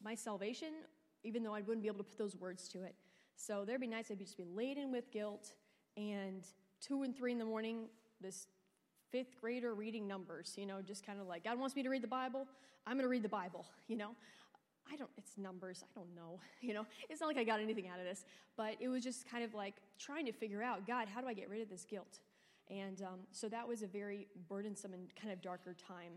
my 0.03 0.15
salvation, 0.15 0.69
even 1.23 1.43
though 1.43 1.53
I 1.53 1.61
wouldn't 1.61 1.81
be 1.81 1.87
able 1.87 1.99
to 1.99 2.03
put 2.03 2.17
those 2.17 2.35
words 2.35 2.67
to 2.69 2.83
it. 2.83 2.95
So 3.35 3.65
there'd 3.65 3.81
be 3.81 3.87
nights 3.87 4.09
I'd 4.11 4.19
just 4.19 4.37
be 4.37 4.43
laden 4.43 4.91
with 4.91 5.11
guilt, 5.11 5.53
and 5.95 6.43
two 6.81 7.03
and 7.03 7.15
three 7.15 7.31
in 7.31 7.37
the 7.37 7.45
morning, 7.45 7.85
this 8.19 8.47
fifth 9.11 9.39
grader 9.39 9.73
reading 9.73 10.07
numbers, 10.07 10.53
you 10.57 10.65
know, 10.65 10.81
just 10.81 11.05
kind 11.05 11.19
of 11.19 11.27
like, 11.27 11.43
God 11.43 11.59
wants 11.59 11.75
me 11.75 11.83
to 11.83 11.89
read 11.89 12.03
the 12.03 12.07
Bible, 12.07 12.47
I'm 12.85 12.93
going 12.93 13.03
to 13.03 13.09
read 13.09 13.23
the 13.23 13.29
Bible, 13.29 13.65
you 13.87 13.97
know. 13.97 14.11
I 14.89 14.95
don't, 14.95 15.09
it's 15.17 15.37
numbers, 15.37 15.83
I 15.83 15.99
don't 15.99 16.15
know, 16.15 16.39
you 16.61 16.73
know. 16.73 16.85
It's 17.09 17.19
not 17.19 17.27
like 17.27 17.37
I 17.37 17.43
got 17.43 17.59
anything 17.59 17.87
out 17.87 17.99
of 17.99 18.05
this, 18.05 18.25
but 18.55 18.75
it 18.79 18.87
was 18.87 19.03
just 19.03 19.29
kind 19.29 19.43
of 19.43 19.53
like 19.53 19.75
trying 19.99 20.25
to 20.25 20.31
figure 20.31 20.63
out, 20.63 20.87
God, 20.87 21.07
how 21.13 21.19
do 21.21 21.27
I 21.27 21.33
get 21.33 21.49
rid 21.49 21.61
of 21.61 21.69
this 21.69 21.83
guilt? 21.83 22.19
And 22.69 23.01
um, 23.01 23.19
so 23.31 23.47
that 23.49 23.67
was 23.67 23.81
a 23.81 23.87
very 23.87 24.27
burdensome 24.49 24.93
and 24.93 25.13
kind 25.15 25.31
of 25.31 25.41
darker 25.41 25.73
time 25.73 26.13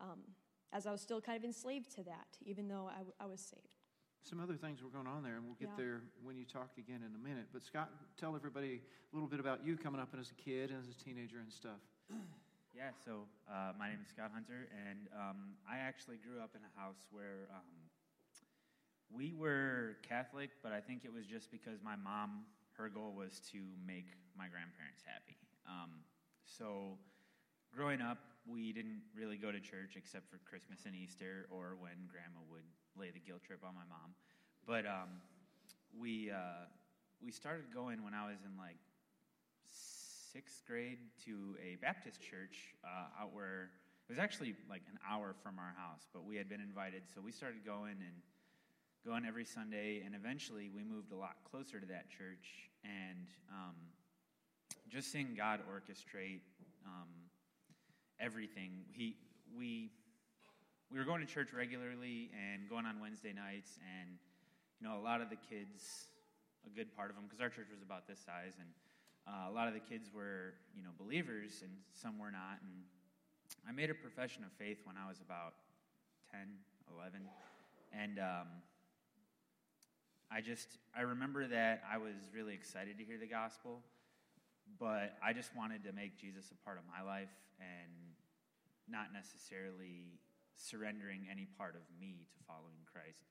um, 0.00 0.18
as 0.72 0.86
I 0.86 0.92
was 0.92 1.00
still 1.00 1.20
kind 1.20 1.36
of 1.36 1.44
enslaved 1.44 1.94
to 1.96 2.02
that, 2.04 2.36
even 2.44 2.68
though 2.68 2.88
I, 2.90 2.98
w- 2.98 3.14
I 3.20 3.26
was 3.26 3.40
saved. 3.40 3.76
Some 4.22 4.40
other 4.40 4.54
things 4.54 4.82
were 4.82 4.88
going 4.90 5.06
on 5.06 5.22
there, 5.22 5.36
and 5.36 5.44
we'll 5.44 5.58
get 5.58 5.70
yeah. 5.76 5.84
there 5.84 6.00
when 6.22 6.36
you 6.36 6.44
talk 6.44 6.70
again 6.78 7.02
in 7.02 7.14
a 7.14 7.18
minute. 7.18 7.46
But 7.52 7.64
Scott, 7.64 7.90
tell 8.18 8.36
everybody 8.36 8.80
a 9.12 9.16
little 9.16 9.28
bit 9.28 9.40
about 9.40 9.64
you 9.64 9.76
coming 9.76 10.00
up 10.00 10.14
as 10.18 10.30
a 10.30 10.34
kid 10.34 10.70
and 10.70 10.78
as 10.80 10.88
a 10.88 11.04
teenager 11.04 11.38
and 11.38 11.52
stuff. 11.52 11.80
Yeah, 12.72 12.88
so 13.04 13.28
uh, 13.52 13.76
my 13.78 13.90
name 13.90 13.98
is 14.00 14.08
Scott 14.08 14.30
Hunter, 14.32 14.64
and 14.72 15.04
um, 15.12 15.60
I 15.68 15.76
actually 15.76 16.16
grew 16.16 16.40
up 16.40 16.56
in 16.56 16.62
a 16.64 16.72
house 16.80 17.04
where 17.12 17.44
um, 17.52 17.68
we 19.12 19.34
were 19.36 20.00
Catholic, 20.00 20.48
but 20.62 20.72
I 20.72 20.80
think 20.80 21.04
it 21.04 21.12
was 21.12 21.26
just 21.26 21.52
because 21.52 21.84
my 21.84 21.96
mom, 21.96 22.48
her 22.80 22.88
goal 22.88 23.12
was 23.12 23.44
to 23.52 23.60
make 23.84 24.16
my 24.32 24.48
grandparents 24.48 25.04
happy. 25.04 25.36
Um, 25.66 25.90
so 26.44 26.98
growing 27.74 28.00
up, 28.00 28.18
we 28.46 28.72
didn't 28.72 29.02
really 29.14 29.36
go 29.36 29.52
to 29.52 29.60
church 29.60 29.94
except 29.96 30.28
for 30.28 30.38
Christmas 30.48 30.80
and 30.84 30.94
Easter 30.94 31.46
or 31.50 31.76
when 31.78 32.08
grandma 32.10 32.40
would 32.50 32.66
lay 32.98 33.10
the 33.10 33.20
guilt 33.20 33.42
trip 33.46 33.60
on 33.64 33.74
my 33.74 33.86
mom. 33.88 34.14
But 34.66 34.86
um, 34.86 35.22
we, 35.98 36.30
uh, 36.30 36.66
we 37.22 37.30
started 37.30 37.72
going 37.72 38.02
when 38.02 38.14
I 38.14 38.26
was 38.26 38.38
in 38.44 38.56
like 38.58 38.78
sixth 40.32 40.62
grade 40.66 40.98
to 41.24 41.56
a 41.62 41.76
Baptist 41.76 42.20
church 42.20 42.74
uh, 42.84 43.22
out 43.22 43.34
where 43.34 43.70
it 44.08 44.10
was 44.10 44.18
actually 44.18 44.54
like 44.68 44.82
an 44.90 44.98
hour 45.08 45.34
from 45.42 45.58
our 45.58 45.74
house, 45.76 46.08
but 46.12 46.24
we 46.24 46.36
had 46.36 46.48
been 46.48 46.60
invited, 46.60 47.02
so 47.14 47.20
we 47.20 47.32
started 47.32 47.64
going 47.64 47.96
and 48.00 48.16
going 49.04 49.24
every 49.24 49.44
Sunday, 49.44 50.02
and 50.04 50.14
eventually 50.14 50.70
we 50.74 50.82
moved 50.82 51.12
a 51.12 51.16
lot 51.16 51.36
closer 51.50 51.78
to 51.78 51.86
that 51.86 52.08
church, 52.08 52.70
and 52.84 53.26
um, 53.50 53.74
just 54.92 55.10
seeing 55.10 55.34
God 55.34 55.60
orchestrate 55.72 56.40
um, 56.84 57.08
everything. 58.20 58.84
He 58.92 59.16
we 59.56 59.90
we 60.92 60.98
were 60.98 61.04
going 61.04 61.24
to 61.24 61.32
church 61.32 61.48
regularly 61.56 62.30
and 62.36 62.68
going 62.68 62.84
on 62.84 63.00
Wednesday 63.00 63.32
nights, 63.32 63.78
and 63.80 64.10
you 64.80 64.86
know 64.86 65.00
a 65.00 65.02
lot 65.02 65.22
of 65.22 65.30
the 65.30 65.40
kids, 65.48 66.08
a 66.66 66.70
good 66.70 66.94
part 66.94 67.08
of 67.08 67.16
them, 67.16 67.24
because 67.24 67.40
our 67.40 67.48
church 67.48 67.68
was 67.72 67.80
about 67.80 68.06
this 68.06 68.20
size, 68.20 68.52
and 68.60 68.68
uh, 69.26 69.50
a 69.50 69.52
lot 69.52 69.68
of 69.68 69.74
the 69.74 69.80
kids 69.80 70.10
were, 70.12 70.54
you 70.76 70.82
know, 70.82 70.90
believers 70.98 71.62
and 71.62 71.70
some 71.94 72.18
were 72.18 72.30
not. 72.30 72.58
And 72.62 72.82
I 73.68 73.72
made 73.72 73.90
a 73.90 73.94
profession 73.94 74.44
of 74.44 74.50
faith 74.52 74.78
when 74.84 74.96
I 74.96 75.08
was 75.08 75.20
about 75.20 75.54
10, 76.32 76.40
11. 76.98 77.20
And 77.92 78.18
um, 78.18 78.48
I 80.30 80.40
just, 80.40 80.78
I 80.96 81.02
remember 81.02 81.46
that 81.46 81.82
I 81.90 81.98
was 81.98 82.14
really 82.34 82.54
excited 82.54 82.98
to 82.98 83.04
hear 83.04 83.18
the 83.18 83.26
gospel, 83.26 83.80
but 84.78 85.16
I 85.22 85.32
just 85.32 85.54
wanted 85.56 85.84
to 85.84 85.92
make 85.92 86.18
Jesus 86.18 86.50
a 86.50 86.58
part 86.64 86.78
of 86.78 86.84
my 86.86 87.02
life 87.02 87.32
and 87.60 87.92
not 88.88 89.12
necessarily 89.12 90.18
surrendering 90.56 91.26
any 91.30 91.46
part 91.58 91.74
of 91.74 91.82
me 91.98 92.26
to 92.34 92.38
following 92.46 92.82
Christ. 92.84 93.24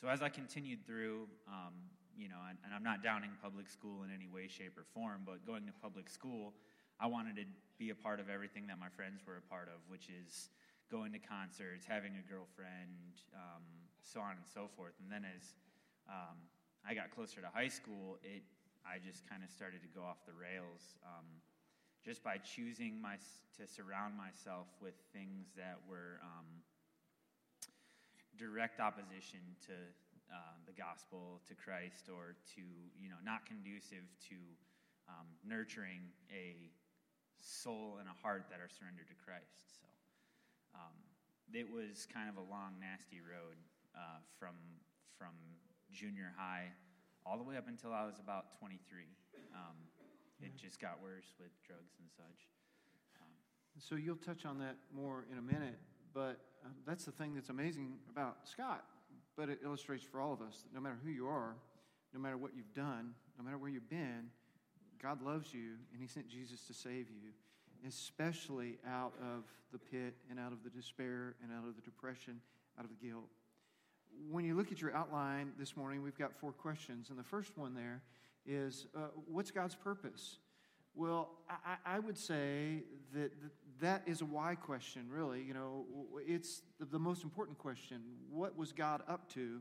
So 0.00 0.08
as 0.08 0.22
I 0.22 0.28
continued 0.28 0.86
through, 0.86 1.26
um, 1.48 1.74
you 2.16 2.28
know, 2.28 2.38
and, 2.48 2.58
and 2.64 2.74
I'm 2.74 2.82
not 2.82 3.02
downing 3.02 3.30
public 3.42 3.68
school 3.68 4.02
in 4.02 4.10
any 4.14 4.28
way, 4.28 4.46
shape, 4.46 4.78
or 4.78 4.84
form, 4.94 5.22
but 5.26 5.46
going 5.46 5.66
to 5.66 5.72
public 5.82 6.08
school, 6.08 6.54
I 7.00 7.06
wanted 7.06 7.36
to 7.36 7.44
be 7.78 7.90
a 7.90 7.94
part 7.94 8.18
of 8.18 8.28
everything 8.28 8.66
that 8.66 8.78
my 8.78 8.88
friends 8.88 9.22
were 9.26 9.38
a 9.38 9.46
part 9.50 9.68
of, 9.68 9.78
which 9.88 10.10
is 10.10 10.50
going 10.90 11.12
to 11.12 11.18
concerts, 11.18 11.86
having 11.86 12.12
a 12.18 12.24
girlfriend, 12.26 13.22
um, 13.34 13.62
so 14.02 14.20
on 14.20 14.32
and 14.32 14.46
so 14.46 14.68
forth. 14.74 14.94
And 15.02 15.10
then 15.10 15.24
as 15.24 15.54
um, 16.08 16.38
I 16.86 16.94
got 16.94 17.10
closer 17.14 17.40
to 17.40 17.48
high 17.52 17.68
school, 17.68 18.18
it 18.22 18.42
I 18.86 18.98
just 18.98 19.28
kind 19.28 19.42
of 19.42 19.50
started 19.50 19.82
to 19.82 19.90
go 19.94 20.02
off 20.02 20.24
the 20.26 20.34
rails, 20.34 20.96
um, 21.04 21.26
just 22.04 22.22
by 22.22 22.38
choosing 22.38 23.00
my 23.00 23.16
to 23.58 23.66
surround 23.66 24.14
myself 24.14 24.70
with 24.78 24.94
things 25.12 25.50
that 25.58 25.82
were 25.90 26.22
um, 26.22 26.46
direct 28.38 28.78
opposition 28.78 29.42
to 29.66 29.74
uh, 30.30 30.54
the 30.62 30.76
gospel 30.76 31.42
to 31.48 31.58
Christ 31.58 32.06
or 32.06 32.38
to, 32.54 32.62
you 32.94 33.10
know, 33.10 33.18
not 33.24 33.42
conducive 33.48 34.06
to 34.30 34.38
um, 35.10 35.26
nurturing 35.42 36.06
a 36.30 36.70
soul 37.42 37.98
and 37.98 38.06
a 38.06 38.16
heart 38.22 38.46
that 38.52 38.60
are 38.62 38.70
surrendered 38.70 39.08
to 39.08 39.18
Christ. 39.18 39.82
So 39.82 39.88
um, 40.78 40.94
it 41.50 41.66
was 41.66 42.06
kind 42.06 42.30
of 42.30 42.36
a 42.36 42.46
long, 42.46 42.78
nasty 42.78 43.18
road 43.18 43.58
uh, 43.96 44.22
from, 44.38 44.54
from 45.18 45.34
junior 45.90 46.30
high 46.36 46.70
all 47.28 47.36
the 47.36 47.44
way 47.44 47.56
up 47.56 47.68
until 47.68 47.92
I 47.92 48.06
was 48.06 48.18
about 48.18 48.58
23. 48.58 48.80
Um, 49.54 49.76
it 50.40 50.56
just 50.56 50.80
got 50.80 51.02
worse 51.02 51.34
with 51.38 51.50
drugs 51.66 51.98
and 52.00 52.08
such. 52.16 52.48
Um, 53.20 53.28
so 53.78 53.96
you'll 53.96 54.16
touch 54.16 54.46
on 54.46 54.58
that 54.60 54.76
more 54.94 55.26
in 55.30 55.38
a 55.38 55.42
minute, 55.42 55.78
but 56.14 56.40
uh, 56.64 56.68
that's 56.86 57.04
the 57.04 57.12
thing 57.12 57.34
that's 57.34 57.50
amazing 57.50 57.94
about 58.10 58.48
Scott 58.48 58.84
but 59.38 59.48
it 59.48 59.60
illustrates 59.64 60.02
for 60.02 60.20
all 60.20 60.32
of 60.32 60.42
us 60.42 60.64
that 60.64 60.74
no 60.74 60.80
matter 60.80 60.98
who 61.04 61.10
you 61.10 61.28
are, 61.28 61.54
no 62.12 62.18
matter 62.18 62.36
what 62.36 62.50
you've 62.56 62.74
done, 62.74 63.14
no 63.38 63.44
matter 63.44 63.56
where 63.56 63.70
you've 63.70 63.88
been, 63.88 64.26
God 65.00 65.22
loves 65.22 65.54
you 65.54 65.78
and 65.92 66.02
He 66.02 66.08
sent 66.08 66.28
Jesus 66.28 66.62
to 66.66 66.74
save 66.74 67.08
you, 67.08 67.30
especially 67.86 68.78
out 68.84 69.12
of 69.22 69.44
the 69.70 69.78
pit 69.78 70.16
and 70.28 70.40
out 70.40 70.50
of 70.50 70.64
the 70.64 70.70
despair 70.70 71.36
and 71.40 71.52
out 71.52 71.68
of 71.68 71.76
the 71.76 71.82
depression, 71.82 72.40
out 72.76 72.84
of 72.84 72.90
the 72.90 73.06
guilt. 73.06 73.30
When 74.30 74.44
you 74.44 74.54
look 74.54 74.72
at 74.72 74.80
your 74.80 74.94
outline 74.94 75.52
this 75.58 75.76
morning, 75.76 76.02
we've 76.02 76.18
got 76.18 76.34
four 76.34 76.52
questions. 76.52 77.10
And 77.10 77.18
the 77.18 77.24
first 77.24 77.56
one 77.56 77.74
there 77.74 78.02
is 78.46 78.86
uh, 78.96 79.08
what's 79.26 79.50
God's 79.50 79.74
purpose? 79.74 80.38
Well, 80.94 81.30
I, 81.48 81.76
I, 81.96 81.98
would 82.00 82.18
say 82.18 82.82
that 83.14 83.30
that 83.80 84.02
is 84.06 84.20
a 84.20 84.24
why 84.24 84.56
question, 84.56 85.06
really. 85.08 85.42
You 85.42 85.54
know, 85.54 85.84
it's 86.26 86.62
the, 86.80 86.86
the 86.86 86.98
most 86.98 87.22
important 87.22 87.58
question. 87.58 88.02
What 88.30 88.56
was 88.56 88.72
God 88.72 89.02
up 89.06 89.32
to 89.34 89.60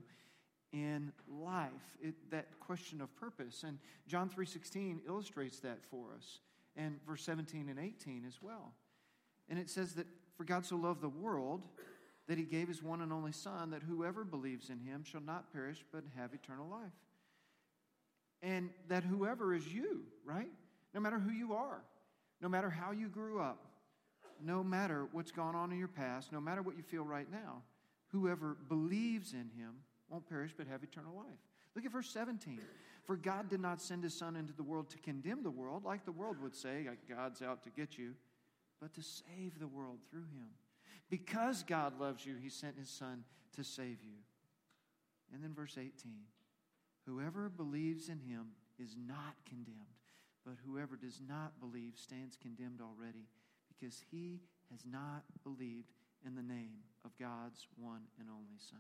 in 0.73 1.11
life? 1.29 1.71
It, 2.01 2.15
that 2.31 2.59
question 2.59 3.01
of 3.01 3.15
purpose. 3.15 3.63
And 3.63 3.77
John 4.07 4.29
3.16 4.29 5.01
illustrates 5.07 5.59
that 5.59 5.83
for 5.83 6.07
us. 6.15 6.39
And 6.75 6.99
verse 7.05 7.23
17 7.23 7.69
and 7.69 7.79
18 7.79 8.23
as 8.27 8.41
well. 8.41 8.73
And 9.49 9.59
it 9.59 9.69
says 9.69 9.93
that, 9.93 10.07
For 10.37 10.43
God 10.43 10.65
so 10.65 10.75
loved 10.75 11.01
the 11.01 11.09
world 11.09 11.67
that 12.27 12.37
he 12.37 12.43
gave 12.43 12.67
his 12.67 12.83
one 12.83 13.01
and 13.01 13.13
only 13.13 13.31
Son, 13.31 13.71
that 13.71 13.83
whoever 13.83 14.23
believes 14.23 14.69
in 14.69 14.79
him 14.79 15.03
shall 15.03 15.21
not 15.21 15.51
perish 15.53 15.83
but 15.91 16.03
have 16.15 16.33
eternal 16.33 16.67
life. 16.67 16.91
And 18.41 18.69
that 18.89 19.03
whoever 19.03 19.53
is 19.53 19.67
you, 19.67 20.03
right? 20.25 20.49
no 20.97 21.01
matter 21.01 21.19
who 21.19 21.31
you 21.31 21.53
are, 21.53 21.81
no 22.41 22.49
matter 22.49 22.71
how 22.71 22.91
you 22.91 23.07
grew 23.07 23.39
up, 23.39 23.65
no 24.43 24.63
matter 24.63 25.07
what's 25.11 25.31
gone 25.31 25.55
on 25.55 25.71
in 25.71 25.77
your 25.77 25.87
past, 25.87 26.31
no 26.31 26.41
matter 26.41 26.63
what 26.63 26.75
you 26.75 26.81
feel 26.81 27.03
right 27.03 27.31
now, 27.31 27.61
whoever 28.07 28.57
believes 28.67 29.33
in 29.33 29.49
him 29.55 29.75
won't 30.09 30.27
perish 30.27 30.55
but 30.57 30.65
have 30.65 30.83
eternal 30.83 31.15
life. 31.15 31.37
Look 31.75 31.85
at 31.85 31.91
verse 31.91 32.09
17. 32.09 32.59
For 33.03 33.15
God 33.15 33.47
did 33.47 33.59
not 33.59 33.79
send 33.79 34.03
his 34.03 34.15
Son 34.15 34.35
into 34.35 34.53
the 34.53 34.63
world 34.63 34.89
to 34.89 34.97
condemn 34.97 35.43
the 35.43 35.51
world, 35.51 35.85
like 35.85 36.03
the 36.03 36.11
world 36.11 36.37
would 36.41 36.55
say, 36.55 36.87
God's 37.07 37.43
out 37.43 37.63
to 37.63 37.69
get 37.69 37.97
you. 37.97 38.13
but 38.81 38.93
to 38.93 39.01
save 39.01 39.59
the 39.59 39.67
world 39.67 39.97
through 40.09 40.25
him. 40.33 40.49
Because 41.09 41.63
God 41.63 41.99
loves 41.99 42.25
you, 42.25 42.35
he 42.41 42.49
sent 42.49 42.77
his 42.77 42.89
Son 42.89 43.23
to 43.55 43.63
save 43.63 44.03
you. 44.03 44.17
And 45.33 45.43
then 45.43 45.53
verse 45.53 45.77
18 45.77 45.91
Whoever 47.05 47.49
believes 47.49 48.09
in 48.09 48.19
him 48.19 48.47
is 48.77 48.95
not 49.07 49.35
condemned, 49.47 49.77
but 50.45 50.55
whoever 50.65 50.97
does 50.97 51.21
not 51.27 51.59
believe 51.59 51.93
stands 51.95 52.35
condemned 52.35 52.81
already, 52.81 53.27
because 53.67 54.03
he 54.11 54.41
has 54.71 54.81
not 54.85 55.23
believed 55.43 55.93
in 56.25 56.35
the 56.35 56.41
name 56.41 56.83
of 57.05 57.17
God's 57.17 57.67
one 57.77 58.01
and 58.19 58.27
only 58.29 58.57
Son. 58.57 58.79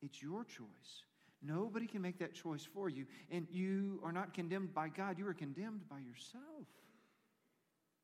It's 0.00 0.22
your 0.22 0.44
choice. 0.44 1.04
Nobody 1.42 1.86
can 1.86 2.02
make 2.02 2.18
that 2.18 2.34
choice 2.34 2.64
for 2.64 2.88
you. 2.88 3.06
And 3.30 3.46
you 3.50 4.00
are 4.04 4.12
not 4.12 4.34
condemned 4.34 4.74
by 4.74 4.88
God, 4.88 5.18
you 5.18 5.26
are 5.26 5.34
condemned 5.34 5.88
by 5.88 5.98
yourself 5.98 6.66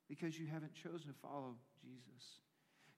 because 0.08 0.38
you 0.38 0.46
haven't 0.46 0.74
chosen 0.74 1.08
to 1.08 1.14
follow 1.20 1.56
Jesus. 1.82 2.40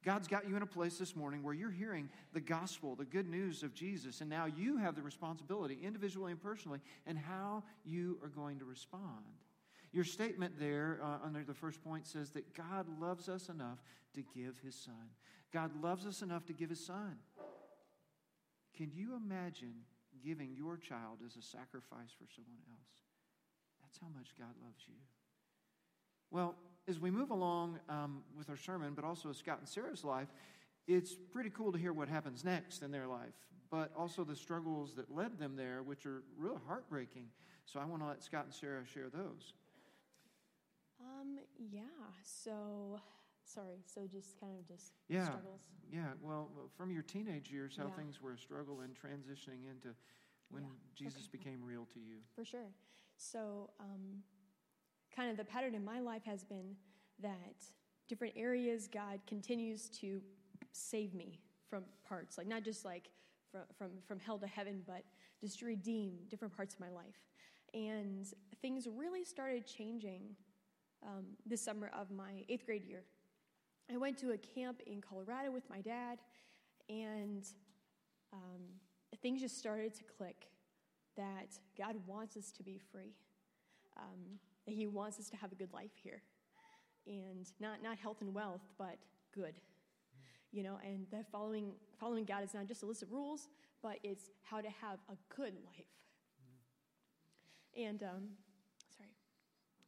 God's 0.04 0.28
got 0.28 0.48
you 0.48 0.56
in 0.56 0.62
a 0.62 0.66
place 0.66 0.96
this 0.96 1.16
morning 1.16 1.42
where 1.42 1.54
you're 1.54 1.70
hearing 1.70 2.08
the 2.32 2.40
gospel, 2.40 2.94
the 2.94 3.04
good 3.04 3.28
news 3.28 3.62
of 3.62 3.74
Jesus, 3.74 4.20
and 4.20 4.30
now 4.30 4.46
you 4.46 4.76
have 4.76 4.94
the 4.94 5.02
responsibility, 5.02 5.78
individually 5.82 6.30
and 6.30 6.40
personally, 6.40 6.78
and 7.06 7.18
how 7.18 7.64
you 7.84 8.18
are 8.22 8.28
going 8.28 8.60
to 8.60 8.64
respond. 8.64 9.24
Your 9.92 10.04
statement 10.04 10.54
there 10.58 11.00
uh, 11.02 11.26
under 11.26 11.42
the 11.42 11.54
first 11.54 11.82
point 11.82 12.06
says 12.06 12.30
that 12.30 12.54
God 12.54 12.86
loves 13.00 13.28
us 13.28 13.48
enough 13.48 13.78
to 14.14 14.22
give 14.34 14.58
his 14.62 14.74
son. 14.74 15.10
God 15.52 15.70
loves 15.82 16.06
us 16.06 16.22
enough 16.22 16.46
to 16.46 16.52
give 16.52 16.70
his 16.70 16.84
son. 16.84 17.16
Can 18.76 18.92
you 18.94 19.16
imagine 19.16 19.74
giving 20.24 20.54
your 20.54 20.76
child 20.76 21.18
as 21.26 21.36
a 21.36 21.42
sacrifice 21.42 22.12
for 22.16 22.26
someone 22.34 22.62
else? 22.70 23.02
That's 23.82 23.98
how 23.98 24.08
much 24.14 24.28
God 24.38 24.54
loves 24.62 24.84
you. 24.86 24.94
Well, 26.30 26.54
as 26.88 26.98
we 26.98 27.10
move 27.10 27.30
along 27.30 27.78
um, 27.88 28.22
with 28.36 28.48
our 28.48 28.56
sermon, 28.56 28.94
but 28.94 29.04
also 29.04 29.30
Scott 29.32 29.58
and 29.58 29.68
Sarah's 29.68 30.04
life, 30.04 30.28
it's 30.86 31.14
pretty 31.32 31.50
cool 31.50 31.70
to 31.70 31.78
hear 31.78 31.92
what 31.92 32.08
happens 32.08 32.44
next 32.44 32.82
in 32.82 32.90
their 32.90 33.06
life, 33.06 33.34
but 33.70 33.92
also 33.96 34.24
the 34.24 34.34
struggles 34.34 34.94
that 34.94 35.14
led 35.14 35.38
them 35.38 35.54
there, 35.54 35.82
which 35.82 36.06
are 36.06 36.22
really 36.38 36.60
heartbreaking. 36.66 37.26
So 37.66 37.78
I 37.78 37.84
want 37.84 38.00
to 38.02 38.08
let 38.08 38.22
Scott 38.22 38.46
and 38.46 38.54
Sarah 38.54 38.84
share 38.86 39.10
those. 39.10 39.52
Um, 41.00 41.38
yeah. 41.58 41.82
So, 42.24 42.98
sorry. 43.44 43.82
So 43.84 44.06
just 44.10 44.40
kind 44.40 44.58
of 44.58 44.66
just 44.66 44.92
yeah, 45.08 45.24
struggles. 45.26 45.68
Yeah. 45.92 46.06
Well, 46.22 46.48
from 46.76 46.90
your 46.90 47.02
teenage 47.02 47.50
years, 47.50 47.76
how 47.76 47.84
Yeah. 47.88 47.96
things 47.96 48.22
were 48.22 48.32
a 48.32 48.38
struggle 48.38 48.80
and 48.80 48.94
transitioning 48.94 49.68
into 49.70 49.94
when 50.50 50.62
Yeah, 50.62 50.68
Jesus 50.94 51.28
okay. 51.28 51.38
became 51.38 51.62
real 51.62 51.86
to 51.92 52.00
you. 52.00 52.16
For 52.34 52.44
sure. 52.46 52.72
So, 53.18 53.70
um, 53.78 54.22
kind 55.14 55.30
of 55.30 55.36
the 55.36 55.44
pattern 55.44 55.74
in 55.74 55.84
my 55.84 56.00
life 56.00 56.22
has 56.24 56.44
been 56.44 56.76
that 57.20 57.64
different 58.08 58.34
areas 58.36 58.88
God 58.92 59.20
continues 59.26 59.88
to 60.00 60.20
save 60.72 61.14
me 61.14 61.40
from 61.68 61.84
parts, 62.08 62.38
like 62.38 62.46
not 62.46 62.62
just 62.62 62.84
like 62.84 63.10
from, 63.50 63.62
from, 63.76 63.90
from 64.06 64.18
hell 64.18 64.38
to 64.38 64.46
heaven, 64.46 64.82
but 64.86 65.04
just 65.40 65.58
to 65.60 65.66
redeem 65.66 66.14
different 66.28 66.54
parts 66.54 66.74
of 66.74 66.80
my 66.80 66.90
life. 66.90 67.16
And 67.74 68.26
things 68.62 68.86
really 68.96 69.24
started 69.24 69.66
changing 69.66 70.22
um, 71.06 71.24
this 71.46 71.62
summer 71.62 71.90
of 71.98 72.10
my 72.10 72.44
eighth 72.48 72.66
grade 72.66 72.84
year. 72.84 73.04
I 73.92 73.96
went 73.96 74.18
to 74.18 74.32
a 74.32 74.38
camp 74.38 74.80
in 74.86 75.00
Colorado 75.00 75.50
with 75.50 75.68
my 75.70 75.80
dad, 75.80 76.18
and 76.88 77.44
um, 78.32 78.60
things 79.22 79.40
just 79.40 79.58
started 79.58 79.94
to 79.94 80.04
click 80.04 80.48
that 81.16 81.58
God 81.76 81.96
wants 82.06 82.36
us 82.36 82.50
to 82.52 82.62
be 82.62 82.78
free, 82.92 83.14
um, 83.96 84.38
that 84.68 84.74
He 84.74 84.86
wants 84.86 85.18
us 85.18 85.30
to 85.30 85.36
have 85.36 85.50
a 85.50 85.54
good 85.54 85.72
life 85.72 85.92
here, 86.02 86.20
and 87.06 87.50
not 87.58 87.82
not 87.82 87.98
health 87.98 88.20
and 88.20 88.34
wealth, 88.34 88.60
but 88.76 88.98
good. 89.34 89.54
You 90.52 90.62
know, 90.62 90.78
and 90.84 91.06
that 91.10 91.30
following 91.32 91.72
following 91.98 92.24
God 92.24 92.44
is 92.44 92.52
not 92.52 92.66
just 92.66 92.82
a 92.82 92.86
list 92.86 93.02
of 93.02 93.10
rules, 93.10 93.48
but 93.82 93.98
it's 94.02 94.30
how 94.42 94.60
to 94.60 94.68
have 94.68 94.98
a 95.08 95.16
good 95.34 95.54
life. 95.64 95.86
And 97.76 98.02
um, 98.02 98.28
sorry, 98.94 99.10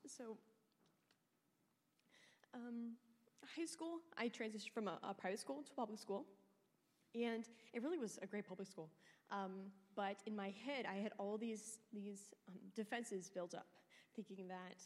so 0.06 0.38
um, 2.54 2.92
high 3.56 3.66
school, 3.66 4.00
I 4.16 4.28
transitioned 4.28 4.72
from 4.72 4.88
a, 4.88 4.98
a 5.02 5.12
private 5.12 5.40
school 5.40 5.62
to 5.62 5.72
public 5.74 5.98
school, 5.98 6.24
and 7.14 7.44
it 7.74 7.82
really 7.82 7.98
was 7.98 8.18
a 8.22 8.26
great 8.26 8.48
public 8.48 8.68
school. 8.68 8.88
Um, 9.30 9.52
but 9.94 10.16
in 10.26 10.34
my 10.34 10.54
head, 10.64 10.86
I 10.88 10.94
had 10.94 11.12
all 11.18 11.36
these 11.36 11.78
these 11.92 12.32
um, 12.48 12.54
defenses 12.74 13.28
built 13.28 13.54
up, 13.54 13.66
thinking 14.22 14.48
that 14.48 14.76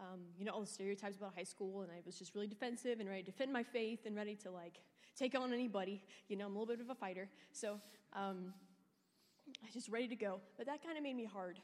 um, 0.00 0.20
you 0.38 0.44
know 0.44 0.52
all 0.52 0.60
the 0.60 0.66
stereotypes 0.66 1.16
about 1.16 1.34
high 1.36 1.44
school, 1.44 1.82
and 1.82 1.90
I 1.90 2.00
was 2.06 2.18
just 2.18 2.34
really 2.34 2.46
defensive 2.46 3.00
and 3.00 3.08
ready 3.08 3.22
to 3.22 3.30
defend 3.30 3.52
my 3.52 3.62
faith 3.62 4.00
and 4.06 4.16
ready 4.16 4.36
to 4.36 4.50
like 4.50 4.80
take 5.16 5.38
on 5.38 5.52
anybody. 5.52 6.02
You 6.28 6.36
know, 6.36 6.46
I'm 6.46 6.56
a 6.56 6.58
little 6.58 6.74
bit 6.74 6.80
of 6.84 6.90
a 6.90 6.94
fighter, 6.94 7.28
so 7.52 7.80
um, 8.14 8.52
I 9.62 9.66
was 9.66 9.74
just 9.74 9.88
ready 9.88 10.08
to 10.08 10.16
go. 10.16 10.40
But 10.56 10.66
that 10.66 10.82
kind 10.84 10.96
of 10.96 11.02
made 11.02 11.16
me 11.16 11.24
hard. 11.24 11.60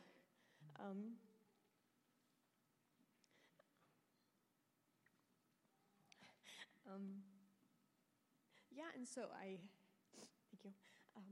Um, 0.80 1.14
um, 6.92 7.02
yeah, 8.74 8.90
and 8.96 9.06
so 9.06 9.22
I, 9.40 9.58
thank 10.50 10.64
you, 10.64 10.70
um, 11.16 11.22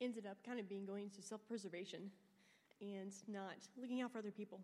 ended 0.00 0.26
up 0.26 0.36
kind 0.44 0.60
of 0.60 0.68
being 0.68 0.84
going 0.84 1.10
to 1.10 1.22
self 1.22 1.46
preservation 1.46 2.10
and 2.80 3.12
not 3.26 3.56
looking 3.80 4.00
out 4.00 4.12
for 4.12 4.18
other 4.18 4.30
people. 4.30 4.60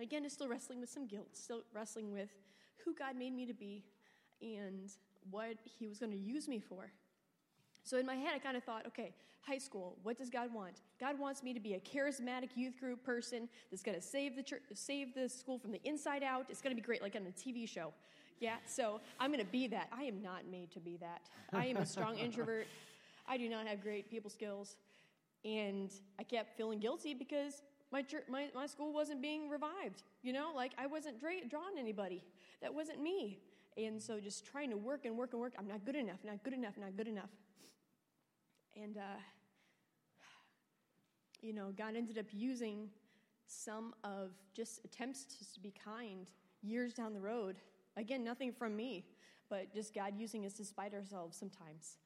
Again, 0.00 0.22
just 0.22 0.36
still 0.36 0.48
wrestling 0.48 0.80
with 0.80 0.90
some 0.90 1.06
guilt, 1.06 1.28
still 1.32 1.62
wrestling 1.74 2.12
with 2.12 2.28
who 2.84 2.94
God 2.94 3.16
made 3.16 3.34
me 3.34 3.46
to 3.46 3.54
be 3.54 3.82
and 4.40 4.90
what 5.30 5.56
He 5.64 5.88
was 5.88 5.98
going 5.98 6.12
to 6.12 6.18
use 6.18 6.48
me 6.48 6.60
for. 6.60 6.90
So 7.82 7.98
in 7.98 8.06
my 8.06 8.14
head, 8.14 8.32
I 8.34 8.38
kind 8.38 8.56
of 8.56 8.62
thought, 8.62 8.86
okay, 8.86 9.14
high 9.40 9.58
school, 9.58 9.96
what 10.02 10.18
does 10.18 10.28
God 10.28 10.52
want? 10.52 10.82
God 11.00 11.18
wants 11.18 11.42
me 11.42 11.54
to 11.54 11.60
be 11.60 11.74
a 11.74 11.80
charismatic 11.80 12.50
youth 12.54 12.78
group 12.78 13.02
person 13.02 13.48
that's 13.70 13.82
going 13.82 13.96
to 13.96 14.02
save 14.02 14.36
the 14.36 14.42
church, 14.42 14.62
save 14.74 15.14
the 15.14 15.28
school 15.28 15.58
from 15.58 15.72
the 15.72 15.80
inside 15.84 16.22
out. 16.22 16.46
It's 16.50 16.60
going 16.60 16.74
to 16.74 16.80
be 16.80 16.84
great, 16.84 17.02
like 17.02 17.16
on 17.16 17.22
a 17.22 17.30
TV 17.30 17.68
show. 17.68 17.92
Yeah, 18.40 18.56
so 18.66 19.00
I'm 19.18 19.32
going 19.32 19.44
to 19.44 19.50
be 19.50 19.66
that. 19.68 19.88
I 19.90 20.04
am 20.04 20.22
not 20.22 20.42
made 20.48 20.70
to 20.72 20.80
be 20.80 20.96
that. 20.98 21.22
I 21.52 21.66
am 21.66 21.78
a 21.78 21.86
strong 21.86 22.18
introvert. 22.18 22.66
I 23.28 23.36
do 23.36 23.48
not 23.48 23.66
have 23.66 23.82
great 23.82 24.10
people 24.10 24.30
skills, 24.30 24.76
and 25.44 25.92
I 26.18 26.22
kept 26.22 26.56
feeling 26.56 26.80
guilty 26.80 27.14
because 27.14 27.62
my 27.90 28.02
church, 28.02 28.24
my, 28.28 28.48
my 28.54 28.66
school 28.66 28.92
wasn't 28.92 29.22
being 29.22 29.48
revived. 29.48 30.02
You 30.22 30.32
know, 30.32 30.52
like 30.54 30.72
I 30.78 30.86
wasn't 30.86 31.20
dra- 31.20 31.46
drawing 31.48 31.78
anybody. 31.78 32.22
That 32.60 32.74
wasn't 32.74 33.02
me. 33.02 33.38
And 33.76 34.02
so 34.02 34.18
just 34.18 34.44
trying 34.44 34.70
to 34.70 34.76
work 34.76 35.04
and 35.04 35.16
work 35.16 35.32
and 35.32 35.40
work. 35.40 35.54
I'm 35.58 35.68
not 35.68 35.84
good 35.84 35.96
enough. 35.96 36.18
Not 36.24 36.42
good 36.42 36.52
enough. 36.52 36.74
Not 36.78 36.96
good 36.96 37.06
enough. 37.08 37.30
And, 38.76 38.96
uh, 38.96 39.20
you 41.40 41.52
know, 41.52 41.72
God 41.76 41.94
ended 41.96 42.18
up 42.18 42.26
using 42.32 42.88
some 43.46 43.94
of 44.04 44.32
just 44.54 44.84
attempts 44.84 45.24
to 45.54 45.60
be 45.60 45.72
kind 45.84 46.26
years 46.62 46.92
down 46.92 47.14
the 47.14 47.20
road. 47.20 47.56
Again, 47.96 48.24
nothing 48.24 48.52
from 48.52 48.76
me, 48.76 49.06
but 49.48 49.72
just 49.72 49.94
God 49.94 50.14
using 50.16 50.44
us 50.44 50.52
despite 50.52 50.92
ourselves 50.92 51.36
sometimes. 51.36 51.96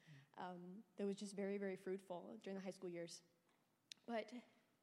Um, 0.43 0.83
that 0.99 1.07
was 1.07 1.17
just 1.17 1.37
very, 1.37 1.57
very 1.57 1.77
fruitful 1.77 2.37
during 2.43 2.59
the 2.59 2.65
high 2.65 2.73
school 2.73 2.91
years. 2.91 3.21
But 4.09 4.27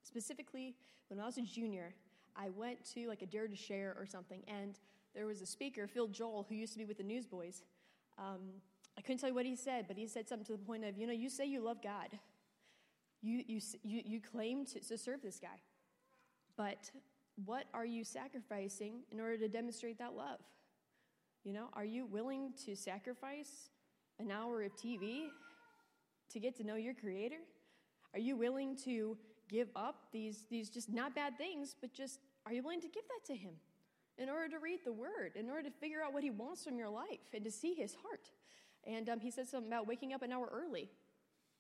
specifically, 0.04 0.76
when 1.10 1.20
I 1.20 1.26
was 1.26 1.38
a 1.38 1.42
junior, 1.42 1.94
I 2.36 2.50
went 2.50 2.86
to 2.94 3.08
like 3.08 3.22
a 3.22 3.26
Dare 3.26 3.48
to 3.48 3.56
Share 3.56 3.96
or 4.00 4.06
something, 4.06 4.42
and 4.48 4.80
there 5.14 5.26
was 5.26 5.42
a 5.42 5.46
speaker, 5.46 5.86
Phil 5.88 6.08
Joel, 6.08 6.46
who 6.48 6.56
used 6.56 6.74
to 6.74 6.80
be 6.80 6.86
with 6.86 6.98
the 6.98 7.04
Newsboys. 7.04 7.64
Um, 8.18 8.62
I 8.98 9.02
couldn't 9.02 9.20
tell 9.20 9.30
you 9.30 9.36
what 9.36 9.46
he 9.46 9.56
said, 9.56 9.86
but 9.88 9.98
he 9.98 10.08
said 10.08 10.30
something 10.30 10.46
to 10.46 10.54
the 10.54 10.66
point 10.66 10.86
of, 10.86 10.98
you 10.98 11.08
know, 11.08 11.14
you 11.14 11.30
say 11.30 11.46
you 11.46 11.62
love 11.62 11.82
God. 11.84 12.10
You, 13.22 13.44
you, 13.48 13.60
you, 13.84 14.02
you 14.06 14.22
claim 14.22 14.66
to, 14.68 14.80
to 14.80 14.98
serve 14.98 15.22
this 15.22 15.40
guy. 15.40 15.60
But 16.56 16.92
what 17.46 17.66
are 17.74 17.86
you 17.86 18.04
sacrificing 18.04 19.02
in 19.12 19.20
order 19.20 19.38
to 19.38 19.48
demonstrate 19.48 19.98
that 20.00 20.16
love? 20.16 20.40
You 21.44 21.54
know, 21.54 21.70
are 21.74 21.86
you 21.86 22.06
willing 22.06 22.54
to 22.66 22.76
sacrifice 22.76 23.70
an 24.20 24.32
hour 24.32 24.64
of 24.64 24.76
TV 24.76 25.28
to 26.30 26.40
get 26.40 26.56
to 26.58 26.64
know 26.64 26.76
your 26.76 26.94
creator? 26.94 27.40
Are 28.14 28.20
you 28.20 28.36
willing 28.36 28.76
to 28.86 29.18
give 29.50 29.70
up 29.76 30.08
these, 30.12 30.46
these 30.50 30.70
just 30.70 30.90
not 30.90 31.16
bad 31.16 31.38
things, 31.38 31.76
but 31.80 31.94
just 31.94 32.20
are 32.46 32.54
you 32.54 32.64
willing 32.64 32.82
to 32.82 32.88
give 32.88 33.04
that 33.08 33.26
to 33.34 33.36
him 33.36 33.54
in 34.18 34.30
order 34.30 34.48
to 34.50 34.60
read 34.60 34.80
the 34.84 34.92
word, 34.94 35.32
in 35.36 35.50
order 35.50 35.64
to 35.64 35.72
figure 35.72 36.02
out 36.04 36.14
what 36.14 36.24
he 36.24 36.30
wants 36.30 36.64
from 36.64 36.78
your 36.78 36.90
life 36.90 37.20
and 37.34 37.44
to 37.44 37.52
see 37.52 37.74
his 37.74 37.96
heart? 37.96 38.32
And 38.86 39.10
um, 39.10 39.20
he 39.20 39.32
said 39.32 39.48
something 39.48 39.72
about 39.72 39.88
waking 39.88 40.14
up 40.14 40.22
an 40.22 40.32
hour 40.32 40.50
early. 40.52 40.90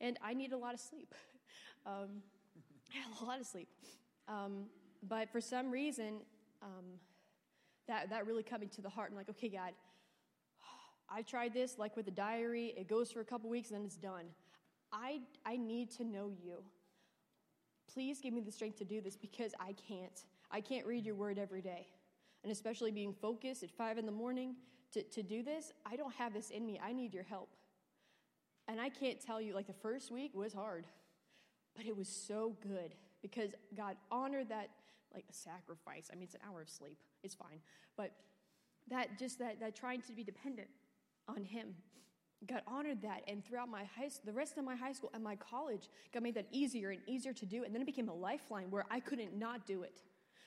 And 0.01 0.17
I 0.23 0.33
need 0.33 0.53
a 0.53 0.57
lot 0.57 0.73
of 0.73 0.79
sleep. 0.79 1.13
Um, 1.85 2.21
a 3.21 3.25
lot 3.25 3.39
of 3.39 3.47
sleep. 3.47 3.69
Um, 4.27 4.65
but 5.07 5.31
for 5.31 5.39
some 5.39 5.71
reason, 5.71 6.19
um, 6.61 6.99
that, 7.87 8.09
that 8.09 8.27
really 8.27 8.45
me 8.59 8.67
to 8.67 8.81
the 8.81 8.89
heart. 8.89 9.09
I'm 9.11 9.17
like, 9.17 9.29
okay, 9.29 9.49
God, 9.49 9.71
I've 11.09 11.25
tried 11.25 11.53
this, 11.53 11.77
like 11.77 11.95
with 11.95 12.05
the 12.05 12.11
diary, 12.11 12.73
it 12.77 12.87
goes 12.87 13.11
for 13.11 13.21
a 13.21 13.25
couple 13.25 13.49
weeks 13.49 13.69
and 13.69 13.79
then 13.79 13.85
it's 13.85 13.95
done. 13.95 14.25
I, 14.91 15.21
I 15.45 15.57
need 15.57 15.91
to 15.97 16.03
know 16.03 16.31
you. 16.43 16.63
Please 17.93 18.19
give 18.21 18.33
me 18.33 18.41
the 18.41 18.51
strength 18.51 18.77
to 18.79 18.85
do 18.85 19.01
this 19.01 19.15
because 19.15 19.53
I 19.59 19.73
can't. 19.87 20.23
I 20.51 20.61
can't 20.61 20.85
read 20.85 21.05
your 21.05 21.15
word 21.15 21.37
every 21.37 21.61
day. 21.61 21.87
And 22.43 22.51
especially 22.51 22.91
being 22.91 23.13
focused 23.13 23.63
at 23.63 23.71
five 23.71 23.97
in 23.97 24.05
the 24.05 24.11
morning 24.11 24.55
to, 24.93 25.03
to 25.03 25.23
do 25.23 25.43
this, 25.43 25.71
I 25.85 25.95
don't 25.95 26.13
have 26.15 26.33
this 26.33 26.49
in 26.49 26.65
me. 26.65 26.79
I 26.83 26.93
need 26.93 27.13
your 27.13 27.23
help. 27.23 27.49
And 28.67 28.79
I 28.79 28.89
can't 28.89 29.19
tell 29.19 29.41
you, 29.41 29.53
like 29.53 29.67
the 29.67 29.73
first 29.73 30.11
week 30.11 30.35
was 30.35 30.53
hard, 30.53 30.85
but 31.75 31.85
it 31.85 31.95
was 31.95 32.07
so 32.07 32.55
good 32.61 32.93
because 33.21 33.51
God 33.75 33.97
honored 34.11 34.49
that 34.49 34.69
like 35.13 35.25
a 35.29 35.33
sacrifice. 35.33 36.09
I 36.11 36.15
mean, 36.15 36.23
it's 36.23 36.35
an 36.35 36.41
hour 36.47 36.61
of 36.61 36.69
sleep. 36.69 36.97
It's 37.23 37.35
fine. 37.35 37.59
But 37.97 38.11
that 38.89 39.17
just 39.19 39.39
that 39.39 39.59
that 39.59 39.75
trying 39.75 40.01
to 40.03 40.13
be 40.13 40.23
dependent 40.23 40.67
on 41.27 41.43
him. 41.43 41.75
God 42.47 42.61
honored 42.67 43.01
that, 43.01 43.23
and 43.27 43.43
throughout 43.43 43.69
my 43.69 43.83
high, 43.83 44.09
the 44.23 44.31
rest 44.31 44.57
of 44.57 44.63
my 44.63 44.75
high 44.75 44.93
school 44.93 45.11
and 45.13 45.23
my 45.23 45.35
college, 45.35 45.89
God 46.13 46.23
made 46.23 46.35
that 46.35 46.47
easier 46.51 46.91
and 46.91 47.01
easier 47.05 47.33
to 47.33 47.45
do. 47.45 47.63
And 47.63 47.73
then 47.73 47.81
it 47.81 47.85
became 47.85 48.07
a 48.07 48.13
lifeline 48.13 48.71
where 48.71 48.85
I 48.89 48.99
couldn't 48.99 49.37
not 49.37 49.67
do 49.67 49.83
it. 49.83 50.01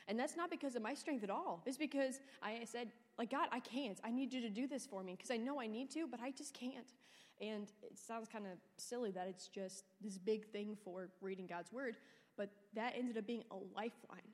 And 0.09 0.19
that's 0.19 0.37
not 0.37 0.51
because 0.51 0.75
of 0.75 0.83
my 0.83 0.95
strength 0.95 1.23
at 1.23 1.31
all. 1.31 1.63
It's 1.67 1.77
because 1.77 2.19
I 2.43 2.61
said, 2.65 2.89
like, 3.19 3.31
God, 3.31 3.49
I 3.53 3.61
can't. 3.61 4.01
I 4.03 4.11
need 4.11 4.33
you 4.33 4.41
to 4.41 4.51
do 4.51 4.67
this 4.67 4.87
for 4.87 5.03
me 5.03 5.13
because 5.17 5.31
I 5.31 5.37
know 5.37 5.61
I 5.61 5.67
need 5.67 5.91
to, 5.93 6.07
but 6.07 6.19
I 6.21 6.31
just 6.31 6.55
can't. 6.55 6.93
And 7.41 7.71
it 7.83 7.99
sounds 7.99 8.29
kind 8.29 8.47
of 8.47 8.53
silly 8.79 9.11
that 9.13 9.27
it's 9.29 9.49
just 9.49 9.85
this 10.01 10.19
big 10.19 10.47
thing 10.47 10.77
for 10.83 11.09
reading 11.21 11.47
God's 11.47 11.73
word, 11.73 11.97
but 12.37 12.49
that 12.75 12.95
ended 12.97 13.19
up 13.19 13.27
being 13.27 13.45
a 13.51 13.57
lifeline 13.77 14.33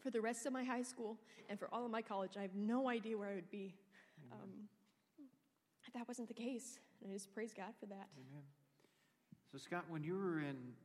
for 0.00 0.10
the 0.10 0.20
rest 0.20 0.46
of 0.46 0.52
my 0.52 0.62
high 0.62 0.82
school 0.82 1.18
and 1.48 1.58
for 1.58 1.68
all 1.72 1.84
of 1.84 1.90
my 1.90 2.02
college. 2.02 2.32
I 2.38 2.42
have 2.42 2.54
no 2.54 2.88
idea 2.88 3.18
where 3.18 3.28
I 3.28 3.34
would 3.34 3.50
be. 3.50 3.74
Um, 4.32 4.68
that 5.96 6.06
wasn't 6.06 6.28
the 6.28 6.36
case. 6.36 6.78
And 7.02 7.10
I 7.10 7.14
just 7.16 7.32
praise 7.32 7.56
God 7.56 7.72
for 7.80 7.86
that. 7.86 8.12
Amen. 8.20 8.44
So, 9.50 9.56
Scott, 9.56 9.84
when 9.88 10.04
you 10.04 10.14
were 10.14 10.40
in 10.40 10.76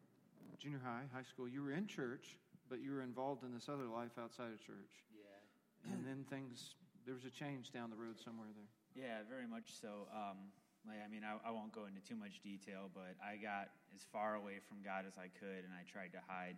junior 0.58 0.80
high, 0.80 1.04
high 1.12 1.28
school, 1.28 1.47
you 1.47 1.62
were 1.63 1.76
in 1.76 1.88
church, 1.88 2.39
but 2.71 2.80
you 2.80 2.95
were 2.95 3.04
involved 3.04 3.43
in 3.43 3.52
this 3.52 3.67
other 3.67 3.91
life 3.91 4.15
outside 4.15 4.56
of 4.56 4.63
church. 4.63 5.04
Yeah. 5.12 5.91
And 5.91 6.08
then 6.08 6.24
things, 6.32 6.80
there 7.04 7.13
was 7.13 7.26
a 7.26 7.34
change 7.34 7.76
down 7.76 7.89
the 7.91 8.00
road 8.00 8.15
somewhere 8.24 8.47
there. 8.56 8.71
Yeah, 8.95 9.28
very 9.28 9.47
much 9.47 9.76
so. 9.76 10.08
Um, 10.15 10.54
like, 10.88 11.04
I 11.04 11.12
mean, 11.12 11.28
I, 11.28 11.36
I 11.43 11.52
won't 11.52 11.76
go 11.76 11.86
into 11.86 12.00
too 12.02 12.15
much 12.15 12.39
detail, 12.39 12.88
but 12.93 13.19
I 13.19 13.36
got 13.36 13.69
as 13.91 14.08
far 14.08 14.39
away 14.39 14.63
from 14.63 14.80
God 14.80 15.04
as 15.04 15.19
I 15.19 15.28
could, 15.28 15.67
and 15.67 15.74
I 15.76 15.84
tried 15.84 16.15
to 16.15 16.21
hide 16.24 16.56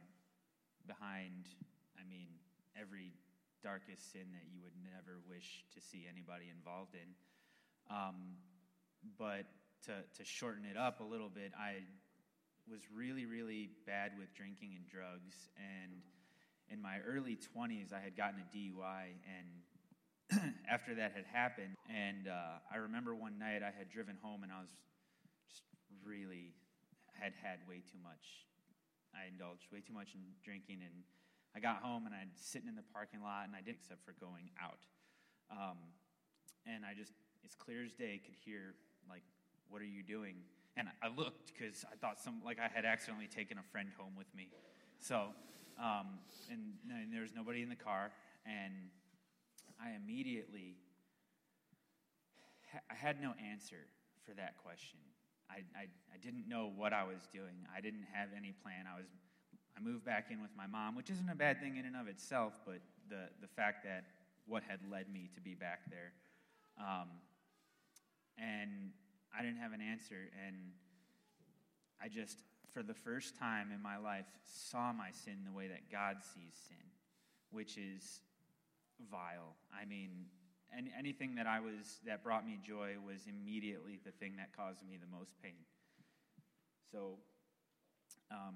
behind, 0.85 1.49
I 1.97 2.05
mean, 2.05 2.29
every 2.77 3.17
darkest 3.63 4.11
sin 4.11 4.29
that 4.35 4.45
you 4.51 4.59
would 4.61 4.75
never 4.83 5.23
wish 5.25 5.63
to 5.73 5.79
see 5.79 6.05
anybody 6.05 6.51
involved 6.51 6.93
in. 6.93 7.15
Um, 7.89 8.37
but 9.17 9.45
to, 9.85 9.91
to 10.17 10.23
shorten 10.23 10.65
it 10.65 10.77
up 10.77 10.99
a 10.99 11.03
little 11.03 11.29
bit, 11.29 11.51
I 11.59 11.83
was 12.69 12.81
really, 12.93 13.25
really 13.25 13.71
bad 13.85 14.11
with 14.17 14.33
drinking 14.33 14.75
and 14.75 14.87
drugs. 14.87 15.49
And 15.57 16.01
in 16.71 16.81
my 16.81 16.99
early 17.05 17.35
20s, 17.35 17.91
I 17.91 17.99
had 17.99 18.15
gotten 18.15 18.39
a 18.39 18.47
DUI. 18.55 19.19
And 19.27 20.53
after 20.69 20.95
that 20.95 21.11
had 21.15 21.25
happened, 21.25 21.75
and 21.89 22.27
uh, 22.27 22.63
I 22.71 22.77
remember 22.77 23.13
one 23.15 23.37
night 23.37 23.61
I 23.61 23.75
had 23.75 23.91
driven 23.91 24.17
home 24.21 24.43
and 24.43 24.51
I 24.51 24.61
was 24.61 24.71
just 25.49 25.63
really 26.05 26.55
had 27.11 27.33
had 27.43 27.59
way 27.67 27.83
too 27.83 27.99
much. 28.01 28.47
I 29.13 29.29
indulged 29.29 29.69
way 29.71 29.83
too 29.85 29.93
much 29.93 30.15
in 30.15 30.21
drinking. 30.43 30.81
And 30.81 31.03
I 31.55 31.59
got 31.59 31.83
home 31.83 32.07
and 32.07 32.15
I'd 32.15 32.33
sitting 32.35 32.67
in 32.67 32.75
the 32.75 32.87
parking 32.95 33.21
lot 33.21 33.45
and 33.45 33.53
I 33.53 33.61
didn't 33.61 33.83
except 33.83 34.01
for 34.07 34.15
going 34.17 34.49
out. 34.57 34.81
Um, 35.51 35.77
and 36.65 36.81
I 36.87 36.95
just 36.95 37.11
as 37.45 37.55
clear 37.55 37.83
as 37.83 37.91
day, 37.91 38.21
could 38.23 38.35
hear, 38.45 38.75
like, 39.09 39.23
what 39.69 39.81
are 39.81 39.85
you 39.85 40.03
doing? 40.03 40.35
And 40.75 40.87
I 41.01 41.07
looked 41.07 41.51
because 41.53 41.85
I 41.91 41.95
thought 41.95 42.19
some, 42.19 42.41
like, 42.43 42.57
I 42.59 42.67
had 42.73 42.85
accidentally 42.85 43.27
taken 43.27 43.57
a 43.57 43.63
friend 43.71 43.89
home 43.97 44.13
with 44.17 44.33
me. 44.35 44.49
So, 44.99 45.27
um, 45.79 46.19
and, 46.49 46.73
and 46.89 47.13
there 47.13 47.21
was 47.21 47.33
nobody 47.35 47.61
in 47.61 47.69
the 47.69 47.75
car, 47.75 48.11
and 48.45 48.73
I 49.81 49.95
immediately, 49.95 50.77
I 52.89 52.95
had 52.95 53.21
no 53.21 53.33
answer 53.51 53.87
for 54.25 54.33
that 54.35 54.57
question. 54.63 54.99
I, 55.49 55.61
I, 55.77 55.85
I 56.13 56.17
didn't 56.21 56.47
know 56.47 56.71
what 56.75 56.93
I 56.93 57.03
was 57.03 57.27
doing. 57.31 57.67
I 57.75 57.81
didn't 57.81 58.05
have 58.13 58.29
any 58.35 58.53
plan. 58.63 58.85
I 58.91 58.97
was, 58.97 59.05
I 59.77 59.81
moved 59.81 60.05
back 60.05 60.31
in 60.31 60.41
with 60.41 60.51
my 60.57 60.67
mom, 60.67 60.95
which 60.95 61.09
isn't 61.09 61.29
a 61.29 61.35
bad 61.35 61.59
thing 61.59 61.77
in 61.77 61.85
and 61.85 61.95
of 61.95 62.07
itself, 62.07 62.53
but 62.65 62.79
the, 63.09 63.29
the 63.41 63.47
fact 63.47 63.83
that 63.83 64.05
what 64.47 64.63
had 64.63 64.79
led 64.89 65.11
me 65.11 65.29
to 65.35 65.41
be 65.41 65.53
back 65.53 65.81
there. 65.89 66.13
Um, 66.77 67.09
and 68.37 68.91
I 69.37 69.41
didn't 69.41 69.57
have 69.57 69.73
an 69.73 69.81
answer. 69.81 70.29
And 70.45 70.55
I 72.01 72.07
just, 72.07 72.39
for 72.73 72.83
the 72.83 72.93
first 72.93 73.37
time 73.37 73.71
in 73.73 73.81
my 73.81 73.97
life, 73.97 74.25
saw 74.43 74.93
my 74.93 75.11
sin 75.11 75.45
the 75.45 75.55
way 75.55 75.67
that 75.67 75.91
God 75.91 76.17
sees 76.21 76.53
sin, 76.67 76.85
which 77.51 77.77
is 77.77 78.21
vile. 79.11 79.55
I 79.73 79.85
mean, 79.85 80.25
and 80.75 80.89
anything 80.97 81.35
that 81.35 81.45
I 81.45 81.59
was 81.59 82.01
that 82.05 82.23
brought 82.23 82.45
me 82.45 82.59
joy 82.65 82.95
was 83.05 83.27
immediately 83.27 83.99
the 84.03 84.11
thing 84.11 84.33
that 84.37 84.55
caused 84.55 84.81
me 84.87 84.97
the 84.97 85.09
most 85.15 85.33
pain. 85.41 85.61
So, 86.91 87.17
um, 88.31 88.55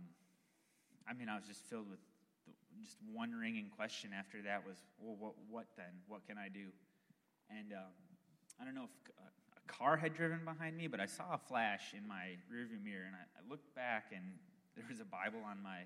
I 1.07 1.13
mean, 1.13 1.29
I 1.29 1.35
was 1.35 1.45
just 1.45 1.61
filled 1.69 1.89
with 1.89 1.99
just 2.81 2.97
wondering 3.13 3.57
and 3.57 3.71
question 3.71 4.11
after 4.13 4.41
that 4.43 4.65
was, 4.65 4.77
well, 4.99 5.15
what, 5.17 5.33
what 5.49 5.65
then? 5.77 6.01
What 6.07 6.25
can 6.27 6.37
I 6.37 6.49
do? 6.49 6.69
And 7.49 7.73
um, 7.73 7.93
I 8.61 8.65
don't 8.65 8.75
know 8.75 8.85
if 8.85 8.95
uh, 9.17 9.29
car 9.67 9.97
had 9.97 10.15
driven 10.15 10.39
behind 10.43 10.77
me, 10.77 10.87
but 10.87 10.99
I 10.99 11.05
saw 11.05 11.33
a 11.33 11.37
flash 11.37 11.93
in 11.95 12.07
my 12.07 12.39
rearview 12.51 12.83
mirror, 12.83 13.05
and 13.05 13.15
I, 13.15 13.25
I, 13.37 13.41
looked 13.49 13.73
back, 13.75 14.11
and 14.15 14.23
there 14.75 14.85
was 14.89 14.99
a 14.99 15.05
Bible 15.05 15.39
on 15.45 15.61
my 15.61 15.83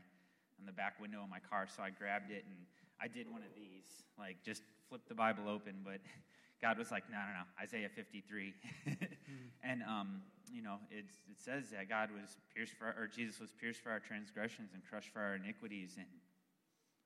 on 0.60 0.66
the 0.66 0.72
back 0.72 1.00
window 1.02 1.24
of 1.24 1.30
my 1.30 1.40
car. 1.40 1.66
So 1.66 1.82
I 1.82 1.90
grabbed 1.90 2.32
it, 2.32 2.46
and 2.46 2.58
I 3.02 3.08
did 3.08 3.30
one 3.30 3.42
of 3.42 3.54
these, 3.56 4.06
like 4.18 4.38
just 4.46 4.62
flip 4.88 5.02
the 5.08 5.16
Bible 5.16 5.50
open. 5.50 5.82
But 5.84 6.00
God 6.62 6.78
was 6.78 6.92
like, 6.92 7.10
"No, 7.10 7.18
no, 7.18 7.42
no, 7.42 7.46
Isaiah 7.62 7.90
53," 7.90 8.54
mm. 8.88 8.98
and 9.64 9.82
um, 9.84 10.22
you 10.54 10.62
know, 10.62 10.78
it 10.92 11.06
says 11.38 11.72
that 11.72 11.90
God 11.90 12.10
was 12.12 12.38
pierced 12.54 12.74
for, 12.74 12.88
or 12.88 13.08
Jesus 13.08 13.40
was 13.40 13.52
pierced 13.52 13.82
for 13.82 13.90
our 13.90 14.00
transgressions 14.00 14.72
and 14.74 14.84
crushed 14.88 15.10
for 15.10 15.20
our 15.20 15.36
iniquities, 15.36 15.96
and 15.98 16.06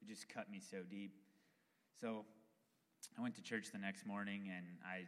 it 0.01 0.07
just 0.07 0.27
cut 0.27 0.51
me 0.51 0.59
so 0.59 0.77
deep. 0.89 1.13
So 2.01 2.25
I 3.17 3.21
went 3.21 3.35
to 3.35 3.41
church 3.41 3.71
the 3.71 3.79
next 3.79 4.05
morning, 4.05 4.51
and 4.53 4.65
I 4.83 5.05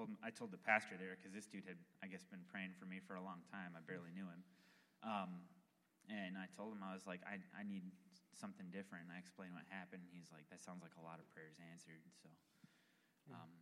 told 0.00 0.16
I 0.24 0.32
told 0.32 0.48
the 0.48 0.62
pastor 0.64 0.96
there 0.96 1.20
because 1.20 1.36
this 1.36 1.44
dude 1.44 1.68
had, 1.68 1.76
I 2.00 2.08
guess, 2.08 2.24
been 2.24 2.44
praying 2.48 2.72
for 2.80 2.88
me 2.88 3.04
for 3.04 3.20
a 3.20 3.24
long 3.24 3.44
time. 3.52 3.76
I 3.76 3.84
barely 3.84 4.08
knew 4.16 4.24
him, 4.24 4.40
um, 5.04 5.44
and 6.08 6.40
I 6.40 6.48
told 6.56 6.72
him 6.72 6.80
I 6.80 6.96
was 6.96 7.04
like, 7.04 7.20
I, 7.28 7.36
I 7.52 7.68
need 7.68 7.84
something 8.32 8.72
different. 8.72 9.04
And 9.04 9.12
I 9.12 9.20
explained 9.20 9.52
what 9.52 9.68
happened. 9.68 10.08
He's 10.08 10.32
like, 10.32 10.48
that 10.48 10.64
sounds 10.64 10.80
like 10.80 10.96
a 10.96 11.04
lot 11.04 11.20
of 11.20 11.28
prayers 11.28 11.60
answered. 11.60 12.00
So, 12.16 12.32
um, 13.36 13.52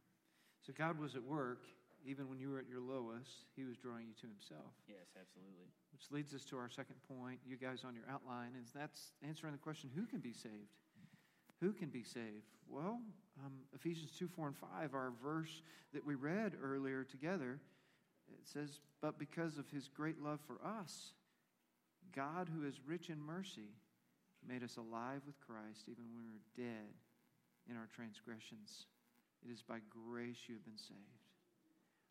so 0.62 0.70
God 0.70 1.02
was 1.02 1.18
at 1.18 1.24
work 1.26 1.66
even 2.06 2.30
when 2.30 2.38
you 2.38 2.54
were 2.54 2.62
at 2.62 2.70
your 2.70 2.78
lowest. 2.78 3.50
He 3.58 3.66
was 3.66 3.74
drawing 3.74 4.06
you 4.06 4.14
to 4.22 4.30
Himself. 4.30 4.70
Yes, 4.86 5.18
absolutely. 5.18 5.74
Which 5.90 6.06
leads 6.14 6.30
us 6.30 6.46
to 6.54 6.56
our 6.56 6.70
second 6.70 7.02
point. 7.10 7.42
You 7.42 7.58
guys 7.58 7.82
on 7.82 7.98
your 7.98 8.06
outline 8.06 8.54
is 8.54 8.70
that's 8.70 9.18
answering 9.26 9.50
the 9.50 9.58
question: 9.58 9.90
Who 9.90 10.06
can 10.06 10.22
be 10.22 10.32
saved? 10.32 10.78
Who 11.60 11.72
can 11.72 11.88
be 11.88 12.02
saved? 12.02 12.46
Well, 12.68 13.00
um, 13.44 13.52
Ephesians 13.74 14.12
2 14.18 14.28
4 14.28 14.48
and 14.48 14.56
5, 14.56 14.94
our 14.94 15.12
verse 15.22 15.62
that 15.92 16.04
we 16.04 16.14
read 16.14 16.52
earlier 16.62 17.04
together, 17.04 17.60
it 18.30 18.46
says, 18.46 18.80
But 19.00 19.18
because 19.18 19.58
of 19.58 19.68
his 19.70 19.88
great 19.88 20.22
love 20.22 20.40
for 20.46 20.58
us, 20.64 21.12
God, 22.14 22.48
who 22.52 22.66
is 22.66 22.80
rich 22.86 23.10
in 23.10 23.20
mercy, 23.20 23.70
made 24.46 24.62
us 24.62 24.76
alive 24.76 25.22
with 25.26 25.40
Christ 25.40 25.88
even 25.88 26.04
when 26.04 26.22
we 26.24 26.30
were 26.30 26.68
dead 26.70 26.94
in 27.68 27.76
our 27.76 27.88
transgressions. 27.94 28.86
It 29.44 29.52
is 29.52 29.62
by 29.62 29.78
grace 29.90 30.38
you 30.46 30.54
have 30.54 30.64
been 30.64 30.78
saved. 30.78 30.98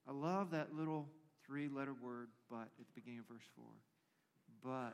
I 0.08 0.12
love 0.12 0.52
that 0.52 0.76
little 0.76 1.08
three 1.46 1.68
letter 1.68 1.94
word, 1.94 2.30
but, 2.50 2.70
at 2.80 2.88
the 2.88 2.94
beginning 2.96 3.20
of 3.20 3.28
verse 3.28 3.48
4. 3.56 3.66
But 4.64 4.94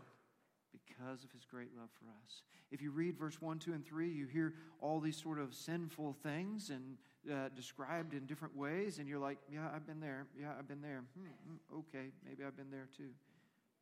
because 0.74 1.24
of 1.24 1.32
his 1.32 1.46
great 1.46 1.70
love 1.78 1.90
for 2.00 2.06
us. 2.24 2.42
If 2.72 2.82
you 2.82 2.92
read 2.92 3.18
verse 3.18 3.40
1, 3.40 3.60
2, 3.60 3.74
and 3.74 3.86
3, 3.86 4.10
you 4.10 4.26
hear 4.26 4.56
all 4.82 5.00
these 5.00 5.22
sort 5.22 5.40
of 5.40 5.54
sinful 5.54 6.18
things 6.24 6.70
and 6.70 6.98
uh, 7.32 7.50
described 7.56 8.14
in 8.14 8.26
different 8.26 8.56
ways, 8.58 9.00
and 9.00 9.08
you're 9.08 9.20
like, 9.20 9.38
yeah, 9.52 9.70
I've 9.74 9.86
been 9.86 10.00
there. 10.00 10.26
Yeah, 10.40 10.52
I've 10.58 10.68
been 10.68 10.82
there. 10.82 11.04
Hmm, 11.18 11.28
hmm, 11.48 11.80
okay, 11.80 12.10
maybe 12.26 12.44
I've 12.44 12.58
been 12.58 12.72
there 12.72 12.88
too. 12.98 13.12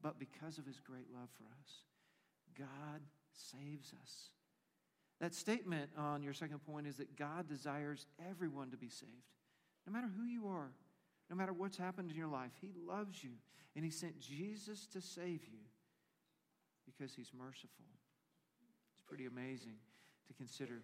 But 0.02 0.20
because 0.20 0.58
of 0.58 0.66
his 0.66 0.80
great 0.80 1.08
love 1.14 1.30
for 1.38 1.46
us, 1.46 1.72
God 2.58 3.02
saves 3.32 3.94
us. 4.02 4.30
That 5.20 5.36
statement 5.36 5.92
on 5.98 6.24
your 6.24 6.34
second 6.34 6.60
point 6.60 6.88
is 6.88 6.98
that 6.98 7.16
God 7.16 7.48
desires 7.48 8.08
everyone 8.30 8.72
to 8.72 8.78
be 8.78 8.90
saved. 8.90 9.12
No 9.86 9.94
matter 9.94 10.10
who 10.18 10.26
you 10.26 10.48
are, 10.48 10.72
no 11.30 11.36
matter 11.36 11.54
what's 11.54 11.78
happened 11.78 12.12
in 12.12 12.18
your 12.18 12.28
life, 12.28 12.52
He 12.60 12.72
loves 12.88 13.24
you. 13.24 13.32
And 13.76 13.86
He 13.86 13.92
sent 13.92 14.20
Jesus 14.20 14.88
to 14.88 15.00
save 15.00 15.46
you 15.46 15.60
because 17.02 17.16
he's 17.16 17.32
merciful. 17.36 17.86
It's 18.94 19.02
pretty 19.08 19.26
amazing 19.26 19.74
to 20.28 20.34
consider. 20.34 20.84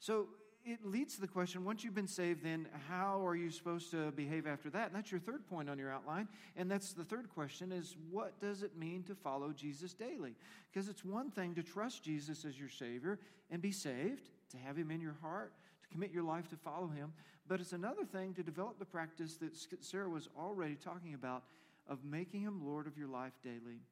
So, 0.00 0.26
it 0.66 0.78
leads 0.82 1.14
to 1.16 1.20
the 1.20 1.28
question 1.28 1.62
once 1.62 1.84
you've 1.84 1.94
been 1.94 2.08
saved, 2.08 2.42
then 2.42 2.66
how 2.88 3.24
are 3.24 3.36
you 3.36 3.50
supposed 3.50 3.90
to 3.90 4.10
behave 4.12 4.46
after 4.46 4.70
that? 4.70 4.86
And 4.86 4.96
that's 4.96 5.10
your 5.10 5.20
third 5.20 5.46
point 5.46 5.68
on 5.68 5.78
your 5.78 5.92
outline. 5.92 6.26
And 6.56 6.70
that's 6.70 6.94
the 6.94 7.04
third 7.04 7.28
question 7.34 7.70
is 7.70 7.96
what 8.10 8.40
does 8.40 8.62
it 8.62 8.74
mean 8.74 9.02
to 9.02 9.14
follow 9.14 9.52
Jesus 9.52 9.92
daily? 9.92 10.34
Because 10.72 10.88
it's 10.88 11.04
one 11.04 11.30
thing 11.30 11.54
to 11.56 11.62
trust 11.62 12.02
Jesus 12.02 12.46
as 12.46 12.58
your 12.58 12.70
Savior 12.70 13.18
and 13.50 13.60
be 13.60 13.72
saved, 13.72 14.30
to 14.52 14.56
have 14.56 14.74
Him 14.74 14.90
in 14.90 15.02
your 15.02 15.16
heart, 15.20 15.52
to 15.82 15.88
commit 15.90 16.12
your 16.12 16.24
life 16.24 16.48
to 16.48 16.56
follow 16.56 16.88
Him. 16.88 17.12
But 17.46 17.60
it's 17.60 17.74
another 17.74 18.06
thing 18.06 18.32
to 18.32 18.42
develop 18.42 18.78
the 18.78 18.86
practice 18.86 19.36
that 19.36 19.84
Sarah 19.84 20.08
was 20.08 20.30
already 20.36 20.76
talking 20.76 21.12
about 21.12 21.42
of 21.86 22.02
making 22.06 22.40
Him 22.40 22.66
Lord 22.66 22.86
of 22.86 22.96
your 22.96 23.08
life 23.08 23.34
daily 23.42 23.82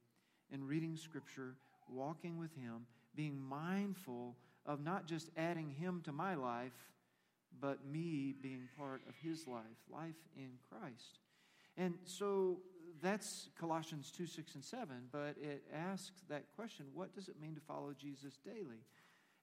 and 0.53 0.69
reading 0.69 0.97
Scripture, 0.97 1.55
walking 1.88 2.38
with 2.38 2.55
Him, 2.55 2.87
being 3.15 3.41
mindful 3.41 4.37
of 4.67 4.83
not 4.83 5.07
just 5.07 5.31
adding 5.37 5.71
Him 5.71 6.03
to 6.05 6.12
my 6.12 6.35
life, 6.35 6.91
but 7.61 7.85
me 7.87 8.35
being 8.41 8.69
part 8.79 9.03
of 9.09 9.15
His 9.17 9.47
life, 9.47 9.65
life 9.91 10.17
in 10.37 10.51
Christ. 10.71 11.19
And 11.77 11.95
so 12.05 12.59
that's 13.03 13.49
Colossians 13.59 14.12
2 14.17 14.27
6 14.27 14.55
and 14.55 14.65
7, 14.65 14.87
but 15.11 15.35
it 15.41 15.65
asks 15.75 16.23
that 16.29 16.45
question 16.55 16.87
what 16.95 17.15
does 17.15 17.29
it 17.29 17.41
mean 17.41 17.55
to 17.55 17.61
follow 17.61 17.93
Jesus 17.99 18.38
daily? 18.45 18.85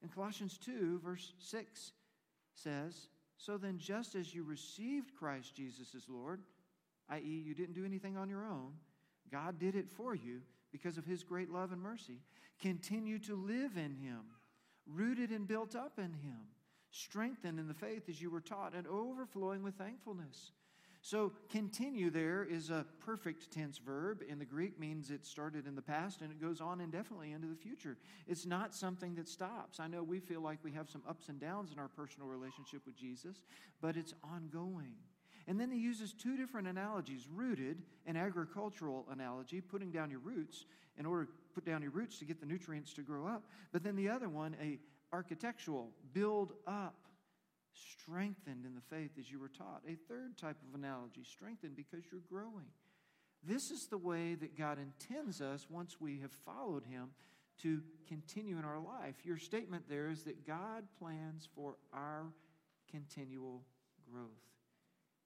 And 0.01 0.13
Colossians 0.13 0.57
2, 0.57 1.01
verse 1.03 1.33
6 1.39 1.91
says, 2.53 3.07
So 3.37 3.57
then, 3.57 3.77
just 3.77 4.15
as 4.15 4.33
you 4.33 4.43
received 4.43 5.13
Christ 5.13 5.55
Jesus 5.55 5.93
as 5.93 6.07
Lord, 6.07 6.41
i.e., 7.09 7.43
you 7.45 7.53
didn't 7.53 7.75
do 7.75 7.85
anything 7.85 8.15
on 8.15 8.29
your 8.29 8.45
own, 8.45 8.71
God 9.31 9.59
did 9.59 9.75
it 9.75 9.89
for 9.89 10.15
you 10.15 10.41
because 10.71 10.97
of 10.97 11.05
his 11.05 11.23
great 11.23 11.49
love 11.49 11.71
and 11.71 11.81
mercy. 11.81 12.21
Continue 12.61 13.19
to 13.19 13.35
live 13.35 13.77
in 13.77 13.93
him, 13.95 14.21
rooted 14.85 15.31
and 15.31 15.47
built 15.47 15.75
up 15.75 15.97
in 15.97 16.13
him, 16.13 16.39
strengthened 16.91 17.59
in 17.59 17.67
the 17.67 17.73
faith 17.73 18.09
as 18.09 18.21
you 18.21 18.29
were 18.29 18.41
taught, 18.41 18.73
and 18.73 18.87
overflowing 18.87 19.63
with 19.63 19.75
thankfulness. 19.75 20.51
So, 21.01 21.31
continue 21.49 22.09
there 22.09 22.43
is 22.43 22.69
a 22.69 22.85
perfect 22.99 23.51
tense 23.51 23.77
verb. 23.77 24.21
In 24.27 24.37
the 24.37 24.45
Greek, 24.45 24.77
means 24.77 25.11
it 25.11 25.25
started 25.25 25.65
in 25.65 25.75
the 25.75 25.81
past 25.81 26.21
and 26.21 26.29
it 26.29 26.41
goes 26.41 26.59
on 26.59 26.81
indefinitely 26.81 27.31
into 27.31 27.47
the 27.47 27.55
future. 27.55 27.97
It's 28.27 28.45
not 28.45 28.75
something 28.75 29.15
that 29.15 29.29
stops. 29.29 29.79
I 29.79 29.87
know 29.87 30.03
we 30.03 30.19
feel 30.19 30.41
like 30.41 30.59
we 30.61 30.73
have 30.73 30.89
some 30.89 31.03
ups 31.07 31.29
and 31.29 31.39
downs 31.39 31.71
in 31.71 31.79
our 31.79 31.87
personal 31.87 32.27
relationship 32.27 32.85
with 32.85 32.97
Jesus, 32.97 33.43
but 33.81 33.95
it's 33.95 34.13
ongoing. 34.25 34.95
And 35.49 35.59
then 35.59 35.71
he 35.71 35.79
uses 35.79 36.13
two 36.13 36.37
different 36.37 36.67
analogies 36.67 37.27
rooted, 37.27 37.81
an 38.05 38.15
agricultural 38.15 39.07
analogy, 39.11 39.61
putting 39.61 39.91
down 39.91 40.11
your 40.11 40.19
roots 40.19 40.65
in 40.95 41.07
order 41.07 41.25
to 41.25 41.31
put 41.55 41.65
down 41.65 41.81
your 41.81 41.89
roots 41.89 42.19
to 42.19 42.25
get 42.25 42.39
the 42.39 42.45
nutrients 42.45 42.93
to 42.93 43.01
grow 43.01 43.25
up. 43.25 43.43
But 43.73 43.83
then 43.83 43.95
the 43.95 44.09
other 44.09 44.29
one, 44.29 44.55
a 44.61 44.77
architectural, 45.11 45.89
build 46.13 46.53
up, 46.67 47.07
strengthened 47.73 48.63
in 48.63 48.75
the 48.75 48.95
faith 48.95 49.09
as 49.19 49.31
you 49.31 49.39
were 49.39 49.49
taught. 49.49 49.81
A 49.87 49.95
third 50.07 50.37
type 50.37 50.57
of 50.67 50.79
analogy, 50.79 51.23
strengthened 51.23 51.75
because 51.75 52.03
you're 52.11 52.21
growing. 52.29 52.67
This 53.43 53.71
is 53.71 53.87
the 53.87 53.97
way 53.97 54.35
that 54.35 54.55
God 54.55 54.77
intends 54.77 55.41
us 55.41 55.65
once 55.67 55.99
we 55.99 56.19
have 56.19 56.31
followed 56.31 56.83
him 56.83 57.09
to 57.63 57.81
continue 58.07 58.59
in 58.59 58.65
our 58.65 58.79
life. 58.79 59.15
Your 59.23 59.37
statement 59.37 59.85
there 59.89 60.11
is 60.11 60.21
that 60.25 60.45
God 60.45 60.83
plans 60.99 61.49
for 61.55 61.77
our 61.91 62.25
continual 62.91 63.63
growth. 64.11 64.27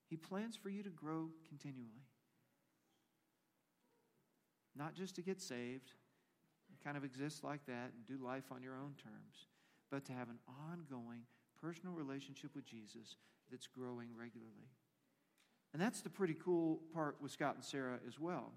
He 0.09 0.17
plans 0.17 0.55
for 0.55 0.69
you 0.69 0.83
to 0.83 0.89
grow 0.89 1.29
continually. 1.47 2.05
Not 4.75 4.95
just 4.95 5.15
to 5.15 5.21
get 5.21 5.41
saved, 5.41 5.91
kind 6.83 6.97
of 6.97 7.03
exist 7.03 7.43
like 7.43 7.65
that 7.65 7.91
and 7.95 8.05
do 8.05 8.23
life 8.23 8.51
on 8.51 8.61
your 8.61 8.75
own 8.75 8.93
terms, 9.01 9.47
but 9.89 10.05
to 10.05 10.11
have 10.11 10.29
an 10.29 10.39
ongoing 10.71 11.21
personal 11.61 11.93
relationship 11.93 12.55
with 12.55 12.65
Jesus 12.65 13.15
that's 13.49 13.67
growing 13.67 14.09
regularly. 14.17 14.69
And 15.71 15.81
that's 15.81 16.01
the 16.01 16.09
pretty 16.09 16.35
cool 16.35 16.81
part 16.93 17.15
with 17.21 17.31
Scott 17.31 17.55
and 17.55 17.63
Sarah 17.63 17.99
as 18.07 18.19
well. 18.19 18.51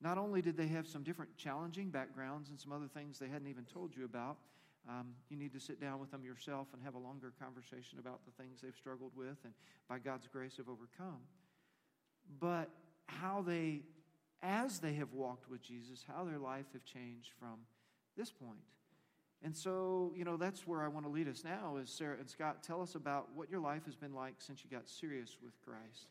Not 0.00 0.18
only 0.18 0.42
did 0.42 0.56
they 0.56 0.66
have 0.68 0.86
some 0.86 1.02
different 1.02 1.36
challenging 1.36 1.90
backgrounds 1.90 2.50
and 2.50 2.60
some 2.60 2.72
other 2.72 2.88
things 2.88 3.18
they 3.18 3.28
hadn't 3.28 3.48
even 3.48 3.64
told 3.64 3.96
you 3.96 4.04
about, 4.04 4.36
um, 4.88 5.08
you 5.28 5.36
need 5.36 5.52
to 5.52 5.60
sit 5.60 5.80
down 5.80 6.00
with 6.00 6.10
them 6.10 6.24
yourself 6.24 6.68
and 6.72 6.82
have 6.82 6.94
a 6.94 6.98
longer 6.98 7.32
conversation 7.40 7.98
about 7.98 8.20
the 8.24 8.42
things 8.42 8.60
they've 8.60 8.74
struggled 8.74 9.12
with 9.16 9.36
and 9.44 9.52
by 9.88 9.98
God's 9.98 10.26
grace 10.26 10.56
have 10.56 10.68
overcome. 10.68 11.20
But 12.40 12.70
how 13.06 13.42
they, 13.42 13.82
as 14.42 14.80
they 14.80 14.94
have 14.94 15.12
walked 15.12 15.48
with 15.48 15.62
Jesus, 15.62 16.04
how 16.06 16.24
their 16.24 16.38
life 16.38 16.66
have 16.72 16.84
changed 16.84 17.30
from 17.38 17.60
this 18.16 18.32
point. 18.32 18.58
And 19.44 19.56
so, 19.56 20.12
you 20.16 20.24
know, 20.24 20.36
that's 20.36 20.66
where 20.66 20.82
I 20.82 20.88
want 20.88 21.04
to 21.04 21.10
lead 21.10 21.28
us 21.28 21.42
now 21.44 21.76
is 21.76 21.90
Sarah 21.90 22.16
and 22.18 22.30
Scott, 22.30 22.62
tell 22.62 22.80
us 22.80 22.94
about 22.94 23.28
what 23.34 23.50
your 23.50 23.60
life 23.60 23.84
has 23.86 23.96
been 23.96 24.14
like 24.14 24.34
since 24.38 24.62
you 24.64 24.70
got 24.70 24.88
serious 24.88 25.36
with 25.42 25.52
Christ. 25.64 26.06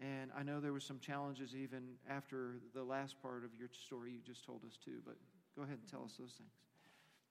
And 0.00 0.30
I 0.36 0.42
know 0.42 0.60
there 0.60 0.72
were 0.72 0.80
some 0.80 0.98
challenges 0.98 1.54
even 1.54 1.94
after 2.08 2.56
the 2.74 2.82
last 2.82 3.20
part 3.22 3.44
of 3.44 3.50
your 3.58 3.68
story 3.86 4.12
you 4.12 4.18
just 4.24 4.44
told 4.44 4.64
us 4.64 4.76
too, 4.84 5.00
but 5.04 5.16
go 5.56 5.62
ahead 5.62 5.78
and 5.80 5.88
tell 5.88 6.04
us 6.04 6.14
those 6.18 6.32
things. 6.32 6.50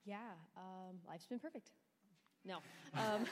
Yeah, 0.05 0.17
um, 0.57 0.97
life's 1.07 1.27
been 1.27 1.39
perfect. 1.39 1.71
No. 2.43 2.57
Um, 2.95 3.25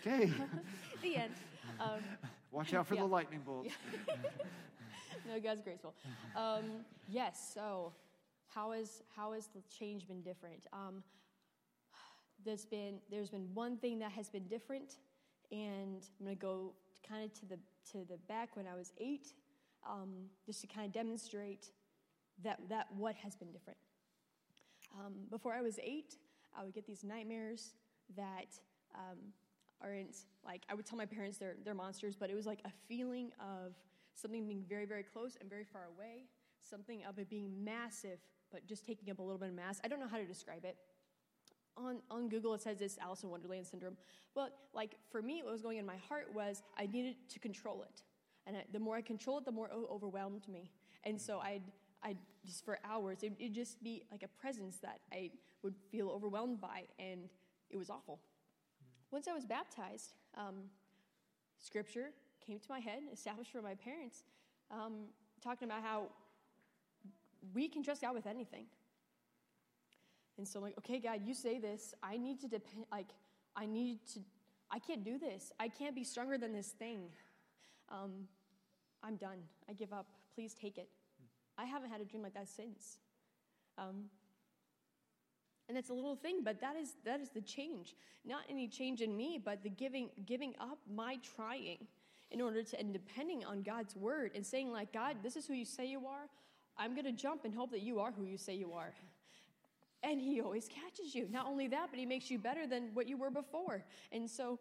okay. 0.06 0.32
the 1.02 1.16
end. 1.16 1.34
Um, 1.78 2.00
Watch 2.50 2.74
out 2.74 2.86
for 2.86 2.94
yeah. 2.94 3.02
the 3.02 3.06
lightning 3.06 3.40
bolts. 3.44 3.74
no, 5.28 5.40
God's 5.40 5.60
graceful. 5.60 5.94
Um, 6.34 6.84
yes. 7.08 7.52
So, 7.54 7.92
how 8.48 8.72
is 8.72 9.02
how 9.14 9.32
has 9.32 9.46
the 9.48 9.60
change 9.78 10.08
been 10.08 10.22
different? 10.22 10.66
Um, 10.72 11.02
there's 12.44 12.64
been 12.64 12.98
there's 13.10 13.30
been 13.30 13.48
one 13.54 13.76
thing 13.76 13.98
that 14.00 14.12
has 14.12 14.30
been 14.30 14.44
different, 14.48 14.96
and 15.52 16.02
I'm 16.18 16.26
going 16.26 16.36
to 16.36 16.40
go 16.40 16.72
kind 17.06 17.24
of 17.24 17.32
to 17.40 17.46
the 17.46 17.58
to 17.92 18.04
the 18.08 18.16
back 18.28 18.56
when 18.56 18.66
I 18.66 18.74
was 18.74 18.92
eight, 18.98 19.28
um, 19.88 20.10
just 20.46 20.62
to 20.62 20.66
kind 20.66 20.86
of 20.86 20.92
demonstrate 20.92 21.70
that 22.42 22.58
that 22.68 22.86
what 22.96 23.14
has 23.16 23.36
been 23.36 23.52
different. 23.52 23.78
Um, 24.98 25.14
before 25.30 25.54
I 25.54 25.62
was 25.62 25.78
eight, 25.82 26.16
I 26.58 26.64
would 26.64 26.74
get 26.74 26.86
these 26.86 27.04
nightmares 27.04 27.74
that 28.16 28.58
um, 28.94 29.18
aren't 29.82 30.16
like, 30.44 30.62
I 30.68 30.74
would 30.74 30.86
tell 30.86 30.98
my 30.98 31.06
parents 31.06 31.38
they're, 31.38 31.56
they're 31.64 31.74
monsters, 31.74 32.16
but 32.16 32.30
it 32.30 32.34
was 32.34 32.46
like 32.46 32.60
a 32.64 32.70
feeling 32.88 33.30
of 33.40 33.74
something 34.14 34.46
being 34.46 34.64
very, 34.68 34.84
very 34.84 35.02
close 35.02 35.36
and 35.40 35.48
very 35.48 35.64
far 35.64 35.82
away, 35.96 36.24
something 36.62 37.04
of 37.08 37.18
it 37.18 37.28
being 37.30 37.64
massive, 37.64 38.18
but 38.50 38.66
just 38.66 38.84
taking 38.84 39.10
up 39.10 39.18
a 39.18 39.22
little 39.22 39.38
bit 39.38 39.48
of 39.48 39.54
mass. 39.54 39.80
I 39.84 39.88
don't 39.88 40.00
know 40.00 40.08
how 40.08 40.18
to 40.18 40.26
describe 40.26 40.64
it. 40.64 40.76
On, 41.76 42.00
on 42.10 42.28
Google, 42.28 42.52
it 42.54 42.60
says 42.60 42.80
it's 42.80 42.98
Alice 42.98 43.22
in 43.22 43.30
Wonderland 43.30 43.66
syndrome. 43.66 43.96
But 44.34 44.52
like 44.74 44.96
for 45.10 45.22
me, 45.22 45.42
what 45.42 45.52
was 45.52 45.62
going 45.62 45.78
in 45.78 45.86
my 45.86 45.96
heart 46.08 46.28
was 46.34 46.62
I 46.76 46.86
needed 46.86 47.16
to 47.28 47.38
control 47.38 47.82
it. 47.82 48.02
And 48.46 48.56
I, 48.56 48.64
the 48.72 48.80
more 48.80 48.96
I 48.96 49.02
control 49.02 49.38
it, 49.38 49.44
the 49.44 49.52
more 49.52 49.66
it 49.66 49.72
overwhelmed 49.72 50.48
me. 50.48 50.72
And 51.04 51.18
so 51.20 51.38
I'd 51.38 51.62
I 52.02 52.16
just 52.46 52.64
for 52.64 52.78
hours, 52.84 53.22
it, 53.22 53.32
would 53.40 53.54
just 53.54 53.82
be 53.82 54.02
like 54.10 54.22
a 54.22 54.28
presence 54.40 54.78
that 54.78 55.00
I 55.12 55.30
would 55.62 55.74
feel 55.90 56.08
overwhelmed 56.08 56.60
by, 56.60 56.84
and 56.98 57.28
it 57.70 57.76
was 57.76 57.90
awful. 57.90 58.20
Once 59.10 59.28
I 59.28 59.34
was 59.34 59.44
baptized, 59.44 60.12
um, 60.36 60.54
scripture 61.58 62.10
came 62.46 62.58
to 62.58 62.66
my 62.68 62.78
head, 62.78 63.02
established 63.12 63.52
for 63.52 63.60
my 63.60 63.74
parents, 63.74 64.24
um, 64.70 65.06
talking 65.42 65.68
about 65.68 65.82
how 65.82 66.06
we 67.54 67.68
can 67.68 67.82
trust 67.82 68.02
God 68.02 68.14
with 68.14 68.26
anything. 68.26 68.66
And 70.38 70.48
so 70.48 70.58
I'm 70.58 70.64
like, 70.64 70.78
okay, 70.78 70.98
God, 70.98 71.20
you 71.24 71.34
say 71.34 71.58
this. 71.58 71.94
I 72.02 72.16
need 72.16 72.40
to 72.40 72.48
depend, 72.48 72.86
like, 72.90 73.08
I 73.56 73.66
need 73.66 73.98
to, 74.14 74.20
I 74.70 74.78
can't 74.78 75.04
do 75.04 75.18
this. 75.18 75.52
I 75.60 75.68
can't 75.68 75.94
be 75.94 76.04
stronger 76.04 76.38
than 76.38 76.52
this 76.52 76.68
thing. 76.68 77.00
Um, 77.90 78.28
I'm 79.02 79.16
done. 79.16 79.38
I 79.68 79.72
give 79.72 79.92
up. 79.92 80.06
Please 80.34 80.54
take 80.54 80.78
it. 80.78 80.88
I 81.60 81.64
haven't 81.66 81.90
had 81.90 82.00
a 82.00 82.04
dream 82.04 82.22
like 82.22 82.34
that 82.34 82.48
since. 82.48 82.98
Um, 83.76 84.04
and 85.68 85.76
that's 85.76 85.90
a 85.90 85.94
little 85.94 86.16
thing, 86.16 86.40
but 86.42 86.60
that 86.60 86.74
is 86.74 86.94
that 87.04 87.20
is 87.20 87.30
the 87.30 87.40
change. 87.40 87.94
Not 88.24 88.40
any 88.48 88.66
change 88.66 89.02
in 89.02 89.16
me, 89.16 89.40
but 89.42 89.62
the 89.62 89.68
giving 89.70 90.08
giving 90.26 90.54
up 90.60 90.78
my 90.92 91.18
trying 91.36 91.86
in 92.30 92.40
order 92.40 92.62
to 92.62 92.80
and 92.80 92.92
depending 92.92 93.44
on 93.44 93.62
God's 93.62 93.94
word 93.94 94.32
and 94.34 94.44
saying 94.44 94.72
like 94.72 94.92
God, 94.92 95.16
this 95.22 95.36
is 95.36 95.46
who 95.46 95.54
you 95.54 95.64
say 95.64 95.86
you 95.86 96.06
are. 96.06 96.28
I'm 96.76 96.94
going 96.94 97.04
to 97.04 97.12
jump 97.12 97.44
and 97.44 97.54
hope 97.54 97.70
that 97.72 97.82
you 97.82 98.00
are 98.00 98.10
who 98.10 98.24
you 98.24 98.38
say 98.38 98.54
you 98.54 98.72
are. 98.72 98.92
And 100.02 100.18
he 100.18 100.40
always 100.40 100.66
catches 100.66 101.14
you. 101.14 101.28
Not 101.30 101.44
only 101.46 101.68
that, 101.68 101.88
but 101.90 101.98
he 101.98 102.06
makes 102.06 102.30
you 102.30 102.38
better 102.38 102.66
than 102.66 102.88
what 102.94 103.06
you 103.06 103.18
were 103.18 103.28
before. 103.28 103.84
And 104.12 104.30
so 104.30 104.58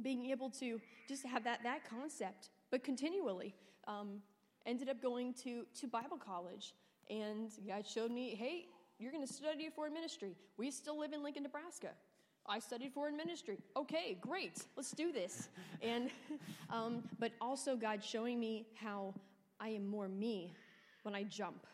being 0.00 0.24
able 0.30 0.48
to 0.52 0.80
just 1.06 1.26
have 1.26 1.44
that 1.44 1.62
that 1.64 1.80
concept, 1.86 2.48
but 2.70 2.82
continually 2.82 3.54
um, 3.86 4.22
ended 4.66 4.88
up 4.88 5.02
going 5.02 5.34
to, 5.44 5.64
to 5.80 5.86
Bible 5.86 6.16
college. 6.16 6.74
And 7.10 7.50
God 7.66 7.86
showed 7.86 8.10
me, 8.10 8.34
hey, 8.34 8.66
you're 8.98 9.12
going 9.12 9.26
to 9.26 9.32
study 9.32 9.68
foreign 9.74 9.92
ministry. 9.92 10.36
We 10.56 10.70
still 10.70 10.98
live 10.98 11.12
in 11.12 11.22
Lincoln, 11.22 11.42
Nebraska. 11.42 11.90
I 12.46 12.58
studied 12.58 12.92
foreign 12.92 13.16
ministry. 13.16 13.58
Okay, 13.76 14.18
great. 14.20 14.64
Let's 14.76 14.92
do 14.92 15.12
this. 15.12 15.48
and, 15.82 16.10
um, 16.70 17.04
but 17.18 17.32
also 17.40 17.76
God 17.76 18.04
showing 18.04 18.38
me 18.38 18.66
how 18.74 19.14
I 19.60 19.68
am 19.68 19.86
more 19.86 20.08
me 20.08 20.54
when 21.02 21.14
I 21.14 21.24
jump 21.24 21.66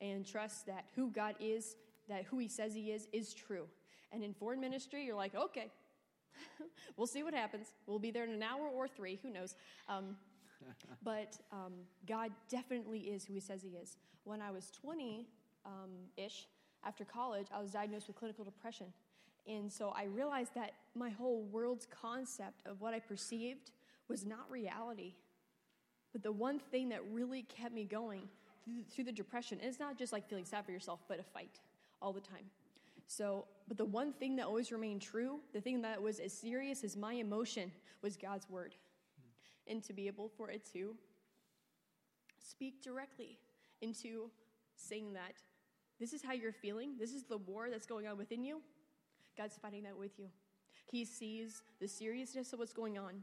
and 0.00 0.26
trust 0.26 0.66
that 0.66 0.86
who 0.94 1.10
God 1.10 1.34
is, 1.40 1.76
that 2.08 2.24
who 2.24 2.38
He 2.38 2.48
says 2.48 2.74
He 2.74 2.92
is, 2.92 3.08
is 3.12 3.34
true. 3.34 3.66
And 4.12 4.22
in 4.22 4.32
foreign 4.34 4.60
ministry, 4.60 5.04
you're 5.04 5.16
like, 5.16 5.34
okay, 5.34 5.70
we'll 6.96 7.06
see 7.06 7.22
what 7.22 7.34
happens. 7.34 7.72
We'll 7.86 7.98
be 7.98 8.10
there 8.10 8.24
in 8.24 8.30
an 8.30 8.42
hour 8.42 8.68
or 8.68 8.88
three, 8.88 9.18
who 9.22 9.30
knows. 9.30 9.54
Um, 9.88 10.16
but 11.02 11.38
um, 11.52 11.72
God 12.06 12.30
definitely 12.48 13.00
is 13.00 13.24
who 13.24 13.34
He 13.34 13.40
says 13.40 13.62
He 13.62 13.70
is. 13.70 13.96
When 14.24 14.40
I 14.40 14.50
was 14.50 14.70
20 14.70 15.26
um, 15.64 15.90
ish, 16.16 16.46
after 16.84 17.04
college, 17.04 17.46
I 17.52 17.60
was 17.60 17.70
diagnosed 17.72 18.06
with 18.06 18.16
clinical 18.16 18.44
depression. 18.44 18.86
And 19.48 19.72
so 19.72 19.92
I 19.96 20.04
realized 20.04 20.54
that 20.54 20.72
my 20.94 21.10
whole 21.10 21.42
world's 21.44 21.86
concept 21.86 22.66
of 22.66 22.80
what 22.80 22.94
I 22.94 22.98
perceived 22.98 23.70
was 24.08 24.24
not 24.24 24.50
reality. 24.50 25.14
But 26.12 26.22
the 26.22 26.32
one 26.32 26.58
thing 26.58 26.88
that 26.90 27.00
really 27.12 27.42
kept 27.42 27.74
me 27.74 27.84
going 27.84 28.22
through 28.90 29.04
the 29.04 29.12
depression—it's 29.12 29.78
not 29.78 29.96
just 29.98 30.12
like 30.12 30.28
feeling 30.28 30.44
sad 30.44 30.64
for 30.64 30.72
yourself, 30.72 31.00
but 31.08 31.20
a 31.20 31.22
fight 31.22 31.60
all 32.00 32.12
the 32.12 32.20
time. 32.20 32.44
So, 33.06 33.46
but 33.68 33.76
the 33.76 33.84
one 33.84 34.12
thing 34.12 34.36
that 34.36 34.46
always 34.46 34.72
remained 34.72 35.02
true, 35.02 35.40
the 35.52 35.60
thing 35.60 35.82
that 35.82 36.02
was 36.02 36.18
as 36.18 36.32
serious 36.32 36.82
as 36.82 36.96
my 36.96 37.14
emotion, 37.14 37.70
was 38.02 38.16
God's 38.16 38.48
word. 38.50 38.74
And 39.68 39.82
to 39.84 39.92
be 39.92 40.06
able 40.06 40.28
for 40.28 40.50
it 40.50 40.64
to 40.72 40.94
speak 42.38 42.82
directly 42.82 43.38
into 43.80 44.30
saying 44.76 45.12
that 45.14 45.34
this 45.98 46.12
is 46.12 46.22
how 46.22 46.32
you're 46.32 46.52
feeling, 46.52 46.92
this 46.98 47.12
is 47.12 47.24
the 47.24 47.38
war 47.38 47.68
that's 47.70 47.86
going 47.86 48.06
on 48.06 48.18
within 48.18 48.44
you, 48.44 48.60
God's 49.36 49.56
fighting 49.56 49.82
that 49.84 49.96
with 49.96 50.18
you. 50.18 50.28
He 50.90 51.04
sees 51.04 51.62
the 51.80 51.88
seriousness 51.88 52.52
of 52.52 52.58
what's 52.58 52.72
going 52.72 52.98
on, 52.98 53.22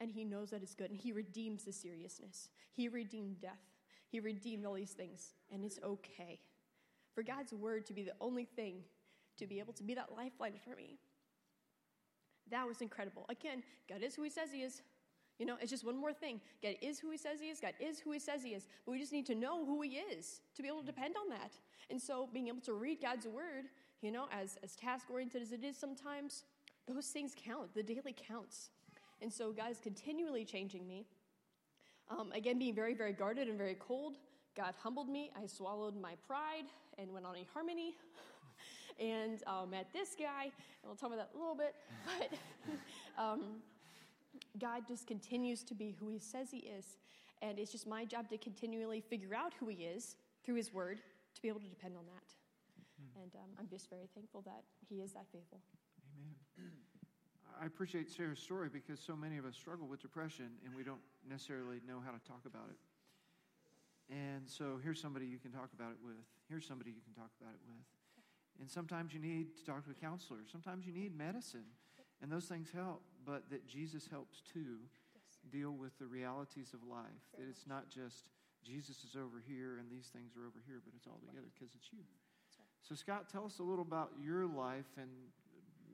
and 0.00 0.10
He 0.10 0.24
knows 0.24 0.50
that 0.50 0.62
it's 0.62 0.74
good, 0.74 0.90
and 0.90 0.98
He 0.98 1.12
redeems 1.12 1.64
the 1.64 1.72
seriousness. 1.72 2.48
He 2.72 2.88
redeemed 2.88 3.40
death, 3.40 3.60
He 4.08 4.20
redeemed 4.20 4.64
all 4.64 4.74
these 4.74 4.92
things, 4.92 5.34
and 5.52 5.64
it's 5.64 5.80
okay. 5.84 6.38
For 7.14 7.22
God's 7.22 7.52
word 7.52 7.86
to 7.86 7.92
be 7.92 8.02
the 8.02 8.14
only 8.20 8.44
thing 8.44 8.76
to 9.38 9.46
be 9.46 9.58
able 9.58 9.72
to 9.74 9.82
be 9.82 9.94
that 9.94 10.10
lifeline 10.16 10.54
for 10.64 10.76
me. 10.76 10.98
That 12.50 12.66
was 12.66 12.80
incredible. 12.80 13.26
Again, 13.28 13.62
God 13.88 14.02
is 14.02 14.14
who 14.14 14.22
He 14.22 14.30
says 14.30 14.50
He 14.52 14.62
is. 14.62 14.82
You 15.42 15.48
know, 15.48 15.56
it's 15.60 15.72
just 15.72 15.84
one 15.84 15.98
more 16.00 16.12
thing. 16.12 16.40
God 16.62 16.76
is 16.80 17.00
who 17.00 17.10
He 17.10 17.18
says 17.18 17.40
He 17.40 17.48
is. 17.48 17.58
God 17.58 17.74
is 17.80 17.98
who 17.98 18.12
He 18.12 18.20
says 18.20 18.44
He 18.44 18.50
is. 18.50 18.68
But 18.86 18.92
we 18.92 19.00
just 19.00 19.10
need 19.10 19.26
to 19.26 19.34
know 19.34 19.66
who 19.66 19.82
He 19.82 19.96
is 19.96 20.40
to 20.54 20.62
be 20.62 20.68
able 20.68 20.82
to 20.82 20.86
depend 20.86 21.16
on 21.20 21.28
that. 21.30 21.50
And 21.90 22.00
so, 22.00 22.28
being 22.32 22.46
able 22.46 22.60
to 22.60 22.74
read 22.74 23.02
God's 23.02 23.26
word 23.26 23.64
you 24.02 24.10
know, 24.10 24.26
as, 24.32 24.58
as 24.62 24.76
task 24.76 25.06
oriented 25.10 25.42
as 25.42 25.52
it 25.52 25.64
is 25.64 25.76
sometimes, 25.76 26.44
those 26.86 27.06
things 27.06 27.34
count. 27.36 27.74
The 27.74 27.82
daily 27.82 28.14
counts. 28.28 28.70
And 29.22 29.32
so 29.32 29.52
God 29.52 29.70
is 29.70 29.78
continually 29.78 30.44
changing 30.44 30.86
me. 30.86 31.06
Um, 32.10 32.30
again, 32.32 32.58
being 32.58 32.74
very, 32.74 32.94
very 32.94 33.12
guarded 33.12 33.48
and 33.48 33.56
very 33.56 33.76
cold, 33.78 34.16
God 34.56 34.74
humbled 34.82 35.08
me. 35.08 35.30
I 35.36 35.46
swallowed 35.46 35.98
my 35.98 36.14
pride 36.26 36.66
and 36.98 37.12
went 37.12 37.24
on 37.24 37.34
eHarmony. 37.34 37.94
and 39.00 39.42
um, 39.46 39.70
met 39.70 39.86
this 39.92 40.14
guy, 40.18 40.44
and 40.44 40.52
we'll 40.84 40.96
talk 40.96 41.12
about 41.12 41.18
that 41.18 41.30
a 41.34 41.38
little 41.38 41.54
bit. 41.54 41.74
But 43.16 43.22
um, 43.22 43.40
God 44.58 44.82
just 44.86 45.06
continues 45.06 45.62
to 45.64 45.74
be 45.74 45.96
who 45.98 46.08
He 46.08 46.18
says 46.18 46.50
He 46.50 46.58
is. 46.58 46.98
And 47.40 47.58
it's 47.58 47.72
just 47.72 47.86
my 47.86 48.04
job 48.04 48.28
to 48.30 48.38
continually 48.38 49.00
figure 49.00 49.34
out 49.34 49.52
who 49.58 49.68
He 49.68 49.84
is 49.84 50.16
through 50.44 50.56
His 50.56 50.72
Word 50.72 51.00
to 51.34 51.42
be 51.42 51.48
able 51.48 51.60
to 51.60 51.68
depend 51.68 51.96
on 51.96 52.04
that. 52.06 53.20
And 53.20 53.34
um, 53.34 53.50
I'm 53.58 53.68
just 53.68 53.90
very 53.90 54.08
thankful 54.14 54.42
that 54.42 54.62
He 54.88 54.96
is 54.96 55.12
that 55.12 55.26
faithful. 55.32 55.60
Amen. 56.58 56.70
I 57.60 57.66
appreciate 57.66 58.10
Sarah's 58.10 58.38
story 58.38 58.68
because 58.72 59.00
so 59.00 59.14
many 59.14 59.38
of 59.38 59.44
us 59.44 59.54
struggle 59.54 59.86
with 59.86 60.00
depression 60.00 60.50
and 60.64 60.74
we 60.74 60.82
don't 60.82 61.02
necessarily 61.28 61.80
know 61.86 62.00
how 62.04 62.10
to 62.10 62.20
talk 62.26 62.42
about 62.46 62.68
it. 62.70 62.78
And 64.10 64.48
so 64.48 64.78
here's 64.82 65.00
somebody 65.00 65.26
you 65.26 65.38
can 65.38 65.52
talk 65.52 65.70
about 65.74 65.92
it 65.92 65.98
with. 66.04 66.22
Here's 66.48 66.66
somebody 66.66 66.90
you 66.90 67.02
can 67.04 67.14
talk 67.14 67.30
about 67.40 67.54
it 67.54 67.60
with. 67.66 67.86
And 68.60 68.68
sometimes 68.68 69.14
you 69.14 69.20
need 69.20 69.56
to 69.56 69.64
talk 69.64 69.84
to 69.84 69.90
a 69.90 69.94
counselor. 69.94 70.40
Sometimes 70.50 70.86
you 70.86 70.92
need 70.92 71.16
medicine. 71.16 71.64
And 72.20 72.30
those 72.30 72.44
things 72.44 72.70
help, 72.72 73.02
but 73.24 73.48
that 73.50 73.66
Jesus 73.66 74.08
helps 74.10 74.42
too 74.42 74.82
yes. 75.14 75.38
deal 75.50 75.72
with 75.72 75.96
the 75.98 76.06
realities 76.06 76.74
of 76.74 76.80
life. 76.88 77.06
Very 77.36 77.46
that 77.46 77.50
it's 77.50 77.66
not 77.66 77.90
just 77.90 78.28
Jesus 78.64 79.02
is 79.04 79.16
over 79.16 79.42
here 79.42 79.78
and 79.78 79.90
these 79.90 80.10
things 80.14 80.34
are 80.38 80.46
over 80.46 80.62
here, 80.66 80.80
but 80.84 80.94
it's 80.96 81.06
all 81.06 81.18
together 81.26 81.50
because 81.54 81.74
it's 81.74 81.90
you. 81.92 82.06
So, 82.82 82.94
Scott, 82.94 83.30
tell 83.30 83.44
us 83.44 83.58
a 83.58 83.62
little 83.62 83.84
about 83.84 84.10
your 84.18 84.46
life 84.46 84.90
and 84.98 85.10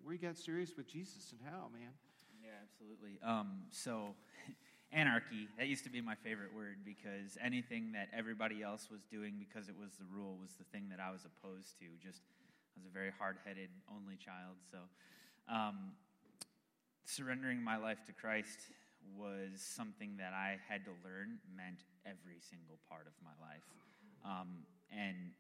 where 0.03 0.15
you 0.15 0.21
got 0.21 0.37
serious 0.37 0.73
with 0.77 0.89
Jesus 0.89 1.33
and 1.33 1.41
how, 1.45 1.69
man. 1.69 1.93
Yeah, 2.41 2.57
absolutely. 2.65 3.21
Um, 3.21 3.69
so, 3.71 4.17
anarchy, 4.93 5.49
that 5.59 5.69
used 5.69 5.85
to 5.85 5.91
be 5.91 6.01
my 6.01 6.15
favorite 6.15 6.55
word 6.55 6.81
because 6.85 7.37
anything 7.45 7.93
that 7.93 8.09
everybody 8.17 8.63
else 8.63 8.89
was 8.91 9.05
doing 9.05 9.35
because 9.39 9.69
it 9.69 9.77
was 9.77 10.01
the 10.01 10.09
rule 10.09 10.37
was 10.41 10.55
the 10.57 10.65
thing 10.73 10.89
that 10.89 11.01
I 11.01 11.11
was 11.11 11.29
opposed 11.29 11.77
to. 11.81 11.85
Just, 12.01 12.23
I 12.73 12.81
was 12.81 12.87
a 12.89 12.93
very 12.93 13.13
hard 13.19 13.37
headed, 13.45 13.69
only 13.93 14.17
child. 14.17 14.57
So, 14.73 14.79
um, 15.53 15.93
surrendering 17.09 17.63
my 17.63 17.79
life 17.79 18.05
to 18.05 18.13
Christ 18.13 18.61
was 19.17 19.63
something 19.63 20.19
that 20.19 20.35
I 20.35 20.59
had 20.69 20.85
to 20.85 20.91
learn 21.03 21.39
meant 21.57 21.81
every 22.05 22.39
single 22.39 22.79
part 22.87 23.07
of 23.07 23.15
my 23.25 23.33
life. 23.41 23.65
Um, 24.25 24.59
and 24.93 25.33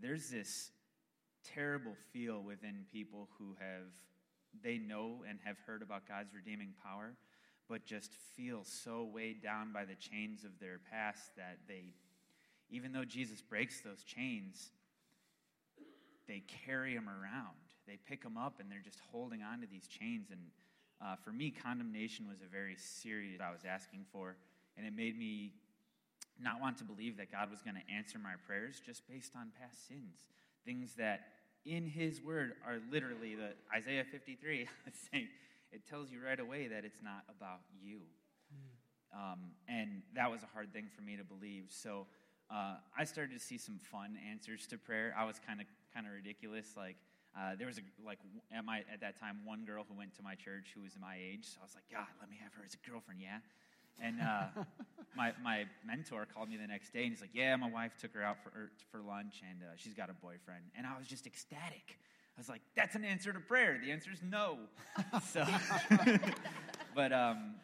there's 0.00 0.30
this 0.30 0.70
terrible 1.44 1.92
feel 2.12 2.42
within 2.42 2.86
people 2.90 3.28
who 3.38 3.54
have 3.60 3.92
they 4.62 4.78
know 4.78 5.24
and 5.28 5.38
have 5.44 5.56
heard 5.66 5.82
about 5.82 6.08
God's 6.08 6.32
redeeming 6.32 6.72
power, 6.82 7.12
but 7.68 7.84
just 7.84 8.14
feel 8.36 8.62
so 8.64 9.04
weighed 9.12 9.42
down 9.42 9.72
by 9.72 9.84
the 9.84 9.96
chains 9.96 10.44
of 10.44 10.58
their 10.58 10.80
past 10.90 11.36
that 11.36 11.58
they, 11.68 11.92
even 12.70 12.92
though 12.92 13.04
Jesus 13.04 13.42
breaks 13.42 13.80
those 13.82 14.04
chains, 14.04 14.70
they 16.28 16.44
carry 16.64 16.94
them 16.94 17.08
around. 17.08 17.56
They 17.86 17.98
pick 18.08 18.22
them 18.22 18.38
up 18.38 18.60
and 18.60 18.70
they're 18.70 18.78
just 18.82 19.00
holding 19.10 19.42
on 19.42 19.60
to 19.60 19.66
these 19.66 19.86
chains. 19.86 20.28
And 20.30 20.40
uh, 21.04 21.16
for 21.16 21.30
me, 21.30 21.50
condemnation 21.50 22.26
was 22.28 22.38
a 22.40 22.50
very 22.50 22.76
serious 22.76 23.40
I 23.40 23.50
was 23.50 23.60
asking 23.68 24.06
for, 24.12 24.36
and 24.76 24.86
it 24.86 24.94
made 24.96 25.18
me 25.18 25.52
not 26.40 26.60
want 26.60 26.78
to 26.78 26.84
believe 26.84 27.16
that 27.18 27.30
God 27.30 27.50
was 27.50 27.62
going 27.62 27.76
to 27.76 27.94
answer 27.94 28.18
my 28.18 28.34
prayers 28.46 28.80
just 28.84 29.06
based 29.06 29.32
on 29.36 29.52
past 29.60 29.86
sins. 29.86 30.26
Things 30.64 30.94
that 30.94 31.20
in 31.64 31.86
His 31.86 32.22
Word 32.22 32.54
are 32.66 32.78
literally 32.90 33.34
the 33.34 33.52
Isaiah 33.74 34.04
53 34.04 34.66
saying, 35.12 35.28
it 35.72 35.88
tells 35.88 36.10
you 36.10 36.20
right 36.24 36.40
away 36.40 36.68
that 36.68 36.84
it's 36.84 37.02
not 37.02 37.24
about 37.28 37.60
you. 37.82 37.98
Mm. 38.52 39.32
Um, 39.32 39.38
and 39.68 40.02
that 40.14 40.30
was 40.30 40.42
a 40.42 40.48
hard 40.54 40.72
thing 40.72 40.88
for 40.94 41.02
me 41.02 41.16
to 41.16 41.24
believe. 41.24 41.66
So 41.68 42.06
uh, 42.50 42.76
I 42.98 43.04
started 43.04 43.38
to 43.38 43.44
see 43.44 43.58
some 43.58 43.78
fun 43.90 44.16
answers 44.30 44.66
to 44.68 44.78
prayer. 44.78 45.14
I 45.18 45.24
was 45.24 45.40
kind 45.44 45.60
of 45.60 45.66
kind 45.92 46.06
of 46.06 46.12
ridiculous. 46.12 46.74
Like 46.76 46.96
uh, 47.36 47.56
there 47.58 47.66
was 47.66 47.78
a 47.78 47.82
like 48.06 48.18
at 48.54 48.64
my 48.64 48.84
at 48.92 49.00
that 49.00 49.18
time 49.18 49.38
one 49.44 49.64
girl 49.64 49.84
who 49.88 49.96
went 49.96 50.14
to 50.16 50.22
my 50.22 50.34
church 50.34 50.70
who 50.74 50.82
was 50.82 50.92
my 51.00 51.16
age. 51.18 51.46
So 51.50 51.58
I 51.60 51.64
was 51.64 51.74
like, 51.74 51.88
God, 51.90 52.06
let 52.20 52.30
me 52.30 52.38
have 52.42 52.52
her 52.54 52.62
as 52.64 52.74
a 52.74 52.90
girlfriend. 52.90 53.20
Yeah. 53.20 53.38
And 54.02 54.20
uh, 54.20 54.46
my, 55.16 55.32
my 55.42 55.64
mentor 55.86 56.26
called 56.32 56.48
me 56.48 56.56
the 56.56 56.66
next 56.66 56.92
day 56.92 57.02
and 57.02 57.10
he's 57.10 57.20
like, 57.20 57.34
Yeah, 57.34 57.54
my 57.56 57.70
wife 57.70 57.92
took 58.00 58.12
her 58.14 58.22
out 58.22 58.36
for, 58.42 58.50
er, 58.50 58.70
for 58.90 59.00
lunch 59.00 59.42
and 59.48 59.62
uh, 59.62 59.72
she's 59.76 59.94
got 59.94 60.10
a 60.10 60.14
boyfriend. 60.14 60.64
And 60.76 60.86
I 60.86 60.96
was 60.98 61.06
just 61.06 61.26
ecstatic. 61.26 61.98
I 62.36 62.40
was 62.40 62.48
like, 62.48 62.62
That's 62.76 62.94
an 62.94 63.04
answer 63.04 63.32
to 63.32 63.40
prayer. 63.40 63.80
The 63.82 63.92
answer 63.92 64.10
is 64.12 64.20
no. 64.22 64.58
so, 65.32 65.44
but, 66.94 67.12
um, 67.12 67.54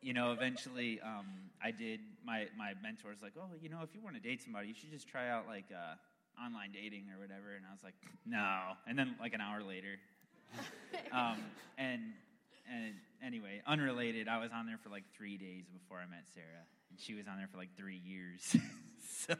you 0.00 0.12
know, 0.12 0.32
eventually 0.32 1.00
um, 1.00 1.26
I 1.62 1.70
did, 1.70 2.00
my, 2.24 2.46
my 2.56 2.72
mentor's 2.82 3.22
like, 3.22 3.32
Oh, 3.38 3.48
you 3.60 3.68
know, 3.68 3.80
if 3.82 3.94
you 3.94 4.00
want 4.02 4.16
to 4.16 4.22
date 4.22 4.42
somebody, 4.42 4.68
you 4.68 4.74
should 4.74 4.90
just 4.90 5.08
try 5.08 5.28
out 5.28 5.46
like 5.46 5.66
uh, 5.72 5.94
online 6.42 6.72
dating 6.72 7.06
or 7.14 7.20
whatever. 7.20 7.54
And 7.56 7.64
I 7.68 7.72
was 7.72 7.82
like, 7.82 7.94
No. 8.26 8.76
And 8.86 8.98
then 8.98 9.16
like 9.20 9.34
an 9.34 9.40
hour 9.40 9.62
later, 9.62 9.98
um, 11.12 11.38
and 11.78 12.02
and 12.70 12.94
anyway, 13.24 13.62
unrelated, 13.66 14.28
I 14.28 14.38
was 14.38 14.50
on 14.54 14.66
there 14.66 14.78
for 14.82 14.88
like 14.88 15.04
three 15.16 15.36
days 15.36 15.64
before 15.72 15.98
I 15.98 16.06
met 16.08 16.24
Sarah, 16.32 16.64
and 16.90 16.98
she 16.98 17.14
was 17.14 17.26
on 17.26 17.36
there 17.36 17.48
for 17.50 17.58
like 17.58 17.76
three 17.76 18.00
years. 18.04 18.56
so, 19.26 19.34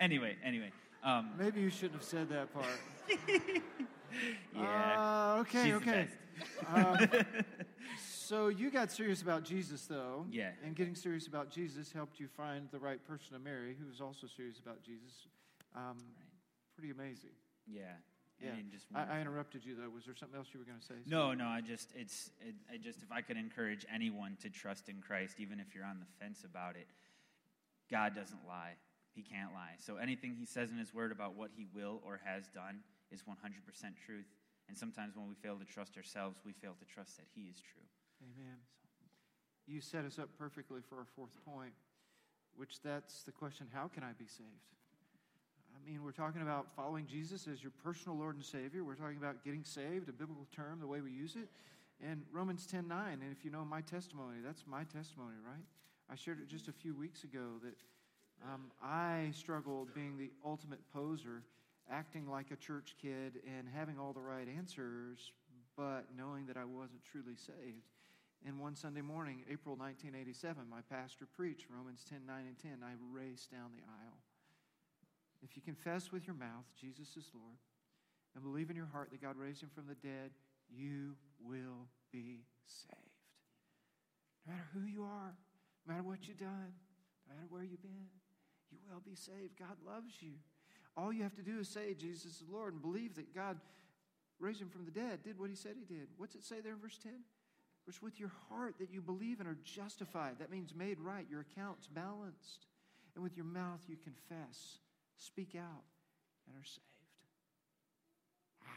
anyway, 0.00 0.36
anyway. 0.44 0.72
Um, 1.04 1.30
Maybe 1.38 1.60
you 1.60 1.70
shouldn't 1.70 1.94
have 1.94 2.04
said 2.04 2.28
that 2.30 2.52
part. 2.52 2.66
yeah. 4.56 5.36
Uh, 5.36 5.40
okay, 5.40 5.74
okay. 5.74 6.08
Um, 6.66 7.08
so 8.28 8.48
you 8.48 8.70
got 8.70 8.90
serious 8.90 9.22
about 9.22 9.44
Jesus, 9.44 9.86
though. 9.86 10.26
Yeah. 10.30 10.50
And 10.64 10.74
getting 10.74 10.94
serious 10.94 11.26
about 11.26 11.50
Jesus 11.50 11.92
helped 11.92 12.18
you 12.18 12.28
find 12.36 12.68
the 12.72 12.78
right 12.78 13.02
person 13.06 13.32
to 13.32 13.38
marry, 13.38 13.76
who 13.78 13.86
was 13.88 14.00
also 14.00 14.26
serious 14.26 14.58
about 14.58 14.82
Jesus. 14.82 15.28
Um, 15.74 15.98
right. 15.98 16.74
Pretty 16.76 16.90
amazing. 16.90 17.36
Yeah. 17.66 17.82
Yeah. 18.40 18.52
I 18.52 18.56
mean, 18.56 18.70
just 18.70 18.86
I, 18.94 19.18
I, 19.18 19.20
interrupted 19.20 19.64
you 19.64 19.74
though. 19.74 19.90
Was 19.90 20.04
there 20.04 20.14
something 20.14 20.38
else 20.38 20.48
you 20.54 20.60
were 20.60 20.66
going 20.66 20.78
to 20.78 20.86
say? 20.86 20.94
No, 21.06 21.34
no. 21.34 21.46
I 21.46 21.60
just 21.60 21.90
it's 21.96 22.30
it, 22.40 22.54
I 22.72 22.76
just 22.76 23.02
if 23.02 23.10
I 23.10 23.20
could 23.20 23.36
encourage 23.36 23.84
anyone 23.92 24.36
to 24.42 24.48
trust 24.48 24.88
in 24.88 25.02
Christ, 25.02 25.36
even 25.40 25.58
if 25.58 25.74
you're 25.74 25.84
on 25.84 25.98
the 25.98 26.06
fence 26.22 26.44
about 26.44 26.76
it, 26.76 26.86
God 27.90 28.14
doesn't 28.14 28.46
lie. 28.46 28.78
He 29.12 29.22
can't 29.22 29.52
lie. 29.52 29.74
So 29.78 29.96
anything 29.96 30.36
He 30.38 30.46
says 30.46 30.70
in 30.70 30.78
His 30.78 30.94
Word 30.94 31.10
about 31.10 31.34
what 31.34 31.50
He 31.56 31.66
will 31.74 32.00
or 32.06 32.20
has 32.24 32.46
done 32.54 32.78
is 33.10 33.22
100% 33.22 33.34
truth. 34.06 34.26
And 34.68 34.78
sometimes 34.78 35.16
when 35.16 35.26
we 35.26 35.34
fail 35.34 35.56
to 35.56 35.64
trust 35.64 35.96
ourselves, 35.96 36.38
we 36.44 36.52
fail 36.52 36.74
to 36.78 36.84
trust 36.84 37.16
that 37.16 37.26
He 37.34 37.50
is 37.50 37.56
true. 37.58 37.82
Amen. 38.22 38.58
So. 39.00 39.06
You 39.66 39.80
set 39.80 40.04
us 40.04 40.20
up 40.20 40.28
perfectly 40.38 40.80
for 40.88 40.98
our 40.98 41.06
fourth 41.16 41.36
point, 41.44 41.72
which 42.54 42.80
that's 42.82 43.24
the 43.24 43.32
question: 43.32 43.66
How 43.72 43.88
can 43.88 44.04
I 44.04 44.12
be 44.16 44.26
saved? 44.26 44.77
I 45.78 45.90
mean, 45.90 46.02
we're 46.02 46.12
talking 46.12 46.42
about 46.42 46.66
following 46.74 47.06
Jesus 47.06 47.46
as 47.46 47.62
your 47.62 47.72
personal 47.84 48.16
Lord 48.18 48.36
and 48.36 48.44
Savior. 48.44 48.84
We're 48.84 48.94
talking 48.94 49.16
about 49.16 49.44
getting 49.44 49.64
saved, 49.64 50.08
a 50.08 50.12
biblical 50.12 50.46
term, 50.54 50.80
the 50.80 50.86
way 50.86 51.00
we 51.00 51.10
use 51.10 51.36
it. 51.36 51.48
And 52.04 52.22
Romans 52.32 52.66
10 52.66 52.86
9, 52.86 53.12
and 53.12 53.32
if 53.32 53.44
you 53.44 53.50
know 53.50 53.64
my 53.64 53.80
testimony, 53.80 54.38
that's 54.44 54.64
my 54.66 54.84
testimony, 54.84 55.34
right? 55.44 55.64
I 56.10 56.14
shared 56.14 56.40
it 56.40 56.48
just 56.48 56.68
a 56.68 56.72
few 56.72 56.94
weeks 56.94 57.24
ago 57.24 57.58
that 57.62 57.74
um, 58.52 58.70
I 58.82 59.30
struggled 59.34 59.92
being 59.94 60.16
the 60.16 60.30
ultimate 60.44 60.80
poser, 60.92 61.42
acting 61.90 62.28
like 62.28 62.50
a 62.50 62.56
church 62.56 62.94
kid 63.00 63.40
and 63.46 63.68
having 63.68 63.98
all 63.98 64.12
the 64.12 64.20
right 64.20 64.46
answers, 64.56 65.32
but 65.76 66.06
knowing 66.16 66.46
that 66.46 66.56
I 66.56 66.64
wasn't 66.64 67.02
truly 67.04 67.36
saved. 67.36 67.84
And 68.46 68.60
one 68.60 68.76
Sunday 68.76 69.02
morning, 69.02 69.42
April 69.50 69.74
1987, 69.74 70.62
my 70.70 70.80
pastor 70.88 71.26
preached 71.26 71.66
Romans 71.68 72.04
10 72.08 72.20
9 72.26 72.36
and 72.46 72.58
10. 72.58 72.78
I 72.84 72.94
raced 73.12 73.50
down 73.50 73.70
the 73.74 73.82
aisle. 73.82 74.18
If 75.42 75.56
you 75.56 75.62
confess 75.62 76.10
with 76.12 76.26
your 76.26 76.36
mouth 76.36 76.66
Jesus 76.80 77.16
is 77.16 77.30
Lord 77.34 77.58
and 78.34 78.44
believe 78.44 78.70
in 78.70 78.76
your 78.76 78.86
heart 78.92 79.10
that 79.10 79.22
God 79.22 79.36
raised 79.36 79.62
him 79.62 79.70
from 79.74 79.86
the 79.86 79.94
dead, 79.94 80.30
you 80.70 81.14
will 81.40 81.88
be 82.12 82.44
saved. 82.66 82.96
No 84.46 84.52
matter 84.52 84.66
who 84.74 84.86
you 84.86 85.02
are, 85.04 85.34
no 85.86 85.94
matter 85.94 86.06
what 86.06 86.26
you've 86.26 86.38
done, 86.38 86.72
no 87.28 87.34
matter 87.34 87.46
where 87.48 87.62
you've 87.62 87.82
been, 87.82 88.08
you 88.70 88.78
will 88.88 89.00
be 89.00 89.14
saved. 89.14 89.58
God 89.58 89.76
loves 89.86 90.14
you. 90.20 90.32
All 90.96 91.12
you 91.12 91.22
have 91.22 91.36
to 91.36 91.42
do 91.42 91.60
is 91.60 91.68
say 91.68 91.94
Jesus 91.94 92.40
is 92.40 92.48
Lord 92.50 92.72
and 92.74 92.82
believe 92.82 93.14
that 93.16 93.34
God 93.34 93.58
raised 94.38 94.60
him 94.60 94.68
from 94.68 94.84
the 94.84 94.90
dead, 94.90 95.22
did 95.22 95.38
what 95.38 95.50
he 95.50 95.56
said 95.56 95.74
he 95.78 95.84
did. 95.84 96.08
What's 96.16 96.34
it 96.34 96.44
say 96.44 96.60
there 96.60 96.72
in 96.72 96.80
verse 96.80 96.98
10? 97.02 97.12
It's 97.86 98.02
with 98.02 98.20
your 98.20 98.32
heart 98.50 98.74
that 98.78 98.92
you 98.92 99.00
believe 99.00 99.40
and 99.40 99.48
are 99.48 99.58
justified. 99.64 100.38
That 100.38 100.50
means 100.50 100.74
made 100.74 101.00
right. 101.00 101.26
Your 101.30 101.40
account's 101.40 101.86
balanced. 101.86 102.66
And 103.14 103.24
with 103.24 103.36
your 103.36 103.46
mouth 103.46 103.80
you 103.88 103.96
confess, 103.96 104.78
speak 105.18 105.54
out, 105.56 105.84
and 106.46 106.56
are 106.56 106.64
saved. 106.64 106.86
Wow. 108.62 108.68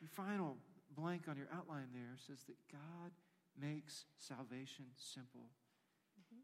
Your 0.00 0.08
final 0.08 0.56
blank 0.96 1.28
on 1.28 1.36
your 1.36 1.48
outline 1.52 1.88
there 1.92 2.16
says 2.26 2.42
that 2.44 2.56
God 2.70 3.12
makes 3.60 4.04
salvation 4.18 4.86
simple. 4.96 5.50
Mm-hmm. 6.20 6.40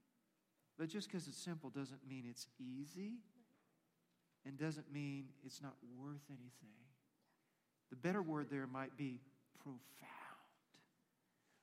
But 0.78 0.88
just 0.88 1.11
because 1.11 1.28
it's 1.28 1.43
simple 1.43 1.70
doesn't 1.70 2.07
mean 2.09 2.24
it's 2.28 2.47
easy 2.59 3.14
and 4.45 4.59
doesn't 4.59 4.93
mean 4.93 5.26
it's 5.45 5.62
not 5.62 5.74
worth 5.97 6.24
anything. 6.28 6.76
The 7.90 7.97
better 7.97 8.22
word 8.22 8.49
there 8.51 8.66
might 8.66 8.97
be 8.97 9.20
profound. 9.62 9.80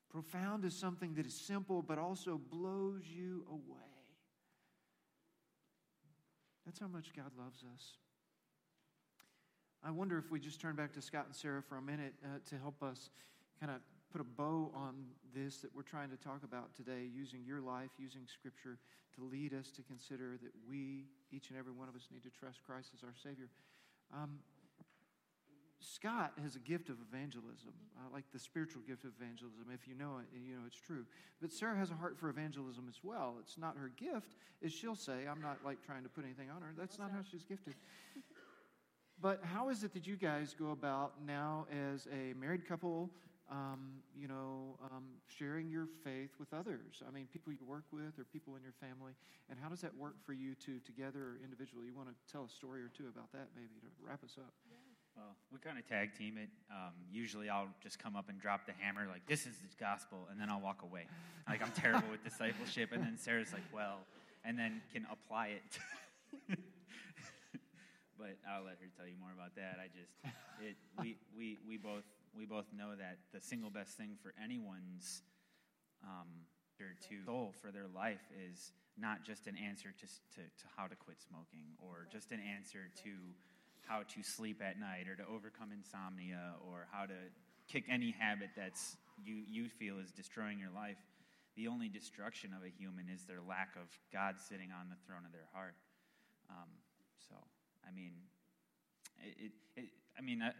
Profound 0.09 0.65
is 0.65 0.75
something 0.75 1.13
that 1.15 1.25
is 1.25 1.34
simple 1.34 1.82
but 1.82 1.97
also 1.97 2.39
blows 2.51 3.03
you 3.05 3.45
away. 3.49 3.89
That's 6.70 6.78
how 6.78 6.88
much 6.88 7.09
God 7.17 7.32
loves 7.36 7.65
us. 7.74 7.97
I 9.82 9.89
wonder 9.89 10.20
if 10.20 10.30
we 10.30 10.39
just 10.39 10.61
turn 10.61 10.76
back 10.76 10.93
to 10.93 11.01
Scott 11.01 11.26
and 11.26 11.36
Sarah 11.36 11.63
for 11.63 11.78
a 11.78 11.82
minute 11.82 12.13
uh, 12.24 12.38
to 12.47 12.61
help 12.61 12.84
us 12.84 13.09
kind 13.59 13.72
of 13.72 13.82
put 14.13 14.22
a 14.22 14.24
bow 14.24 14.70
on 14.76 14.93
this 15.34 15.65
that 15.65 15.74
we're 15.74 15.82
trying 15.82 16.11
to 16.11 16.15
talk 16.17 16.43
about 16.43 16.76
today, 16.76 17.09
using 17.11 17.41
your 17.43 17.59
life, 17.59 17.89
using 17.97 18.22
Scripture 18.28 18.78
to 19.15 19.24
lead 19.24 19.55
us 19.55 19.72
to 19.72 19.82
consider 19.82 20.38
that 20.43 20.51
we, 20.70 21.09
each 21.32 21.49
and 21.49 21.57
every 21.57 21.74
one 21.74 21.89
of 21.89 21.95
us, 21.95 22.05
need 22.13 22.22
to 22.22 22.30
trust 22.30 22.61
Christ 22.61 22.91
as 22.93 23.01
our 23.01 23.17
Savior. 23.17 23.49
Um, 24.13 24.38
Scott 25.80 26.34
has 26.43 26.55
a 26.55 26.59
gift 26.59 26.89
of 26.89 26.97
evangelism, 27.09 27.73
uh, 27.97 28.13
like 28.13 28.25
the 28.34 28.39
spiritual 28.39 28.82
gift 28.88 29.05
of 29.05 29.11
evangelism. 29.19 29.65
If 29.73 29.88
you 29.88 29.95
know 29.95 30.19
it, 30.19 30.27
you 30.36 30.55
know 30.55 30.63
it's 30.67 30.80
true. 30.80 31.05
But 31.41 31.51
Sarah 31.51 31.77
has 31.77 31.89
a 31.89 31.95
heart 31.95 32.17
for 32.17 32.30
evangelism 32.30 32.86
as 32.89 32.99
well. 33.01 33.36
It's 33.39 33.57
not 33.57 33.77
her 33.77 33.91
gift, 33.95 34.36
as 34.63 34.73
she'll 34.73 34.95
say. 34.95 35.25
I'm 35.30 35.41
not 35.41 35.59
like 35.63 35.82
trying 35.86 36.03
to 36.03 36.09
put 36.09 36.25
anything 36.25 36.49
on 36.49 36.61
her. 36.61 36.73
That's 36.77 36.99
not 36.99 37.11
how 37.11 37.19
she's 37.32 37.45
gifted. 37.45 37.75
but 39.21 39.39
how 39.43 39.69
is 39.69 39.84
it 39.84 39.93
that 39.93 40.05
you 40.05 40.17
guys 40.17 40.53
go 40.57 40.71
about 40.71 41.13
now 41.25 41.65
as 41.71 42.07
a 42.11 42.34
married 42.34 42.67
couple, 42.67 43.09
um, 43.49 44.03
you 44.13 44.27
know, 44.27 44.77
um, 44.91 45.05
sharing 45.27 45.69
your 45.69 45.88
faith 46.03 46.32
with 46.39 46.53
others? 46.53 47.01
I 47.07 47.11
mean, 47.11 47.27
people 47.32 47.53
you 47.53 47.65
work 47.65 47.86
with 47.93 48.19
or 48.19 48.25
people 48.25 48.57
in 48.57 48.63
your 48.63 48.75
family. 48.82 49.13
And 49.49 49.57
how 49.57 49.69
does 49.69 49.80
that 49.82 49.95
work 49.95 50.15
for 50.25 50.34
you 50.34 50.55
two 50.55 50.80
together 50.80 51.19
or 51.19 51.39
individually? 51.41 51.86
You 51.88 51.95
want 51.95 52.09
to 52.09 52.15
tell 52.30 52.43
a 52.43 52.49
story 52.49 52.82
or 52.82 52.89
two 52.89 53.07
about 53.07 53.32
that 53.32 53.47
maybe 53.55 53.80
to 53.80 53.88
wrap 54.05 54.25
us 54.25 54.36
up? 54.38 54.51
Yeah. 54.69 54.89
Well, 55.20 55.36
we 55.51 55.59
kind 55.59 55.78
of 55.78 55.84
tag 55.84 56.15
team 56.15 56.38
it. 56.38 56.47
Um, 56.72 56.95
usually 57.11 57.49
I'll 57.49 57.67
just 57.84 57.99
come 57.99 58.15
up 58.15 58.30
and 58.30 58.39
drop 58.39 58.65
the 58.65 58.72
hammer, 58.80 59.05
like, 59.11 59.28
this 59.28 59.45
is 59.45 59.59
the 59.59 59.67
gospel, 59.78 60.30
and 60.32 60.39
then 60.39 60.49
I'll 60.49 60.61
walk 60.61 60.84
away. 60.84 61.07
Like, 61.49 61.61
I'm 61.61 61.72
terrible 61.76 62.07
with 62.09 62.24
discipleship. 62.24 62.91
And 62.93 63.03
then 63.03 63.17
Sarah's 63.17 63.51
like, 63.51 63.67
well, 63.74 63.99
and 64.45 64.57
then 64.57 64.82
can 64.93 65.05
apply 65.11 65.59
it. 65.59 65.78
but 68.17 68.39
I'll 68.47 68.63
let 68.63 68.80
her 68.80 68.88
tell 68.95 69.07
you 69.07 69.20
more 69.20 69.36
about 69.36 69.55
that. 69.59 69.76
I 69.84 69.91
just, 69.91 70.15
it, 70.63 70.78
we, 71.01 71.17
we, 71.36 71.57
we, 71.67 71.76
both, 71.76 72.07
we 72.32 72.45
both 72.45 72.72
know 72.72 72.95
that 72.95 73.17
the 73.34 73.41
single 73.41 73.70
best 73.70 73.97
thing 73.97 74.15
for 74.24 74.34
anyone's 74.41 75.24
um, 76.01 76.47
to 76.80 77.26
soul 77.26 77.53
for 77.59 77.72
their 77.72 77.88
life 77.93 78.24
is 78.49 78.72
not 78.97 79.26
just 79.26 79.47
an 79.47 79.57
answer 79.57 79.91
to, 79.91 80.07
to, 80.36 80.47
to 80.47 80.65
how 80.78 80.88
to 80.88 80.95
quit 80.95 81.17
smoking 81.20 81.76
or 81.84 82.07
just 82.09 82.32
an 82.32 82.39
answer 82.39 82.88
to 83.03 83.11
how 83.90 84.06
to 84.06 84.22
sleep 84.22 84.62
at 84.62 84.80
night 84.80 85.10
or 85.10 85.18
to 85.18 85.26
overcome 85.26 85.74
insomnia 85.74 86.54
or 86.70 86.86
how 86.94 87.10
to 87.10 87.18
kick 87.66 87.86
any 87.90 88.14
habit 88.14 88.50
that's 88.56 88.96
you, 89.26 89.42
you 89.50 89.68
feel 89.68 89.98
is 89.98 90.12
destroying 90.12 90.60
your 90.60 90.70
life. 90.70 91.02
The 91.58 91.68
only 91.68 91.90
destruction 91.90 92.54
of 92.54 92.62
a 92.64 92.70
human 92.70 93.10
is 93.10 93.26
their 93.26 93.42
lack 93.42 93.74
of 93.76 93.90
God 94.14 94.36
sitting 94.38 94.70
on 94.70 94.94
the 94.94 94.96
throne 95.10 95.26
of 95.26 95.34
their 95.34 95.50
heart. 95.52 95.74
Um, 96.50 96.70
so, 97.18 97.36
I 97.82 97.92
mean, 97.92 98.14
it, 99.26 99.52
it, 99.76 99.90
I 100.18 100.22
mean, 100.22 100.42
uh, 100.42 100.54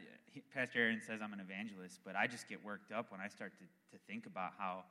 Pastor 0.52 0.80
Aaron 0.80 1.00
says 1.06 1.22
I'm 1.22 1.32
an 1.32 1.40
evangelist, 1.40 2.02
but 2.04 2.16
I 2.16 2.26
just 2.26 2.50
get 2.50 2.66
worked 2.66 2.92
up 2.92 3.12
when 3.12 3.22
I 3.22 3.30
start 3.30 3.54
to, 3.60 3.66
to 3.96 4.04
think 4.08 4.26
about 4.26 4.54
how 4.58 4.84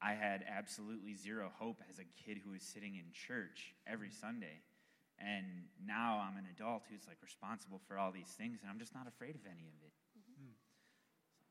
I 0.00 0.14
had 0.14 0.44
absolutely 0.46 1.14
zero 1.14 1.50
hope 1.58 1.82
as 1.90 1.98
a 1.98 2.06
kid 2.24 2.38
who 2.44 2.52
was 2.52 2.62
sitting 2.62 2.94
in 2.94 3.04
church 3.12 3.74
every 3.86 4.10
Sunday 4.10 4.62
and 5.18 5.68
now 5.80 6.20
I'm 6.20 6.36
an 6.36 6.46
adult 6.52 6.84
who's 6.90 7.06
like 7.08 7.18
responsible 7.22 7.80
for 7.88 7.98
all 7.98 8.12
these 8.12 8.32
things, 8.36 8.60
and 8.62 8.70
I'm 8.70 8.78
just 8.78 8.94
not 8.94 9.08
afraid 9.08 9.34
of 9.34 9.44
any 9.48 9.68
of 9.68 9.76
it. 9.80 9.94
Mm-hmm. 10.16 10.52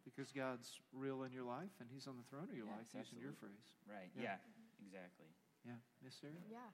Because 0.05 0.31
God's 0.31 0.79
real 0.93 1.23
in 1.23 1.33
your 1.33 1.43
life, 1.43 1.73
and 1.79 1.89
He's 1.89 2.05
on 2.05 2.17
the 2.17 2.27
throne 2.29 2.47
of 2.49 2.55
your 2.55 2.69
yes, 2.69 2.93
life, 2.93 3.05
using 3.09 3.19
your 3.19 3.33
phrase. 3.33 3.65
Right. 3.89 4.09
Yeah. 4.13 4.37
yeah 4.37 4.85
exactly. 4.85 5.29
Yeah, 5.65 5.81
Miss 6.03 6.15
Sarah. 6.21 6.33
Yeah, 6.49 6.69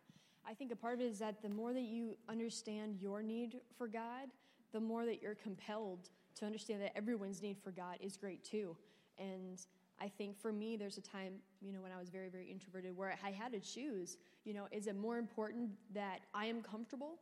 I 0.45 0.53
think 0.53 0.71
a 0.71 0.75
part 0.75 0.95
of 0.95 1.01
it 1.01 1.09
is 1.09 1.19
that 1.19 1.41
the 1.41 1.49
more 1.49 1.73
that 1.73 1.87
you 1.87 2.17
understand 2.27 2.99
your 2.99 3.23
need 3.23 3.61
for 3.77 3.87
God, 3.87 4.27
the 4.73 4.79
more 4.79 5.05
that 5.05 5.21
you're 5.21 5.35
compelled 5.35 6.09
to 6.35 6.45
understand 6.45 6.81
that 6.81 6.95
everyone's 6.97 7.41
need 7.41 7.57
for 7.63 7.71
God 7.71 7.97
is 8.01 8.17
great 8.17 8.43
too, 8.43 8.75
and 9.17 9.65
I 10.01 10.09
think 10.17 10.39
for 10.39 10.51
me, 10.51 10.77
there's 10.77 10.97
a 10.97 11.01
time, 11.01 11.33
you 11.61 11.71
know, 11.71 11.81
when 11.81 11.91
I 11.91 11.99
was 11.99 12.09
very, 12.09 12.29
very 12.29 12.49
introverted 12.49 12.97
where 12.97 13.15
I 13.23 13.31
had 13.31 13.51
to 13.51 13.59
choose, 13.59 14.17
you 14.43 14.53
know, 14.53 14.67
is 14.71 14.87
it 14.87 14.95
more 14.95 15.17
important 15.17 15.69
that 15.93 16.21
I 16.33 16.45
am 16.45 16.61
comfortable 16.61 17.19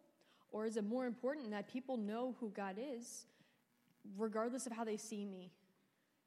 or 0.52 0.66
is 0.66 0.78
it 0.78 0.86
more 0.86 1.06
important 1.06 1.52
that 1.52 1.68
people 1.68 1.98
know 1.98 2.36
who 2.40 2.50
God 2.50 2.78
is 2.80 3.26
regardless 4.18 4.66
of 4.66 4.72
how 4.72 4.86
they 4.86 4.96
see 4.96 5.26
me, 5.26 5.52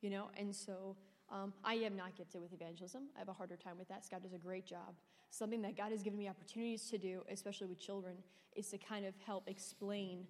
you 0.03 0.11
know? 0.11 0.31
And 0.37 0.55
so 0.55 0.95
um, 1.31 1.55
I 1.65 1.75
am 1.75 1.97
not 1.97 2.15
gifted 2.17 2.43
with 2.43 2.53
evangelism. 2.53 3.05
I 3.17 3.21
have 3.21 3.29
a 3.29 3.33
harder 3.33 3.57
time 3.57 3.79
with 3.79 3.89
that. 3.89 4.05
Scott 4.05 4.23
does 4.23 4.35
a 4.35 4.39
great 4.39 4.67
job. 4.67 4.95
Something 5.31 5.63
that 5.63 5.77
God 5.77 5.91
has 5.91 6.03
given 6.03 6.19
me 6.19 6.29
opportunities 6.29 6.91
to 6.91 6.99
do, 6.99 7.23
especially 7.31 7.67
with 7.67 7.81
children, 7.81 8.17
is 8.55 8.69
to 8.69 8.79
kind 8.79 9.07
of 9.07 9.15
help 9.25 9.49
explain 9.49 10.27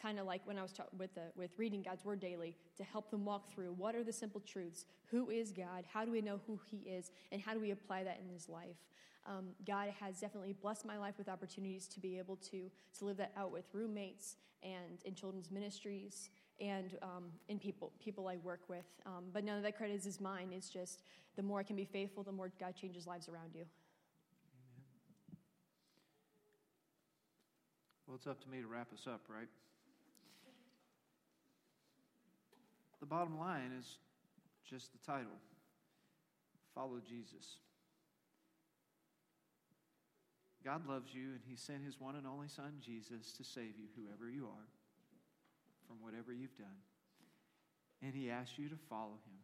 kind 0.00 0.18
of 0.18 0.26
like 0.26 0.42
when 0.46 0.58
I 0.58 0.62
was 0.62 0.72
ta- 0.72 0.84
with, 0.96 1.14
the, 1.14 1.32
with 1.36 1.50
reading 1.56 1.82
God's 1.82 2.04
Word 2.04 2.20
daily, 2.20 2.56
to 2.76 2.84
help 2.84 3.10
them 3.10 3.24
walk 3.24 3.52
through 3.52 3.72
what 3.72 3.94
are 3.94 4.04
the 4.04 4.12
simple 4.12 4.40
truths? 4.40 4.84
Who 5.10 5.30
is 5.30 5.52
God? 5.52 5.84
How 5.92 6.04
do 6.04 6.12
we 6.12 6.20
know 6.20 6.40
who 6.46 6.60
He 6.70 6.78
is? 6.88 7.10
And 7.32 7.40
how 7.40 7.54
do 7.54 7.60
we 7.60 7.70
apply 7.70 8.04
that 8.04 8.20
in 8.22 8.32
His 8.32 8.48
life? 8.48 8.76
Um, 9.26 9.48
God 9.66 9.92
has 10.00 10.20
definitely 10.20 10.54
blessed 10.54 10.86
my 10.86 10.98
life 10.98 11.14
with 11.18 11.28
opportunities 11.28 11.86
to 11.88 12.00
be 12.00 12.18
able 12.18 12.36
to, 12.36 12.70
to 12.98 13.04
live 13.04 13.18
that 13.18 13.32
out 13.36 13.52
with 13.52 13.64
roommates 13.72 14.36
and 14.62 15.02
in 15.04 15.14
children's 15.14 15.50
ministries 15.50 16.30
and 16.60 16.96
um, 17.02 17.24
in 17.48 17.58
people, 17.58 17.92
people 18.02 18.26
I 18.26 18.36
work 18.36 18.60
with. 18.68 18.86
Um, 19.06 19.24
but 19.32 19.44
none 19.44 19.56
of 19.56 19.62
that 19.64 19.76
credit 19.76 20.04
is 20.06 20.20
mine. 20.20 20.48
It's 20.52 20.70
just 20.70 21.02
the 21.36 21.42
more 21.42 21.60
I 21.60 21.62
can 21.62 21.76
be 21.76 21.84
faithful, 21.84 22.22
the 22.22 22.32
more 22.32 22.50
God 22.58 22.74
changes 22.74 23.06
lives 23.06 23.28
around 23.28 23.54
you. 23.54 23.64
Well, 28.06 28.16
it's 28.16 28.26
up 28.26 28.40
to 28.42 28.48
me 28.48 28.62
to 28.62 28.66
wrap 28.66 28.92
us 28.92 29.06
up, 29.06 29.20
right? 29.28 29.48
The 33.00 33.06
bottom 33.06 33.38
line 33.38 33.72
is 33.78 33.98
just 34.68 34.92
the 34.92 34.98
title 34.98 35.38
Follow 36.74 37.00
Jesus. 37.06 37.56
God 40.64 40.86
loves 40.88 41.14
you, 41.14 41.30
and 41.30 41.40
He 41.46 41.56
sent 41.56 41.84
His 41.84 42.00
one 42.00 42.16
and 42.16 42.26
only 42.26 42.48
Son, 42.48 42.74
Jesus, 42.80 43.32
to 43.32 43.44
save 43.44 43.78
you, 43.78 43.86
whoever 43.96 44.28
you 44.30 44.44
are, 44.44 44.68
from 45.86 45.96
whatever 46.02 46.32
you've 46.32 46.56
done. 46.56 46.82
And 48.02 48.14
He 48.14 48.30
asks 48.30 48.58
you 48.58 48.68
to 48.68 48.76
follow 48.88 49.18
Him, 49.26 49.38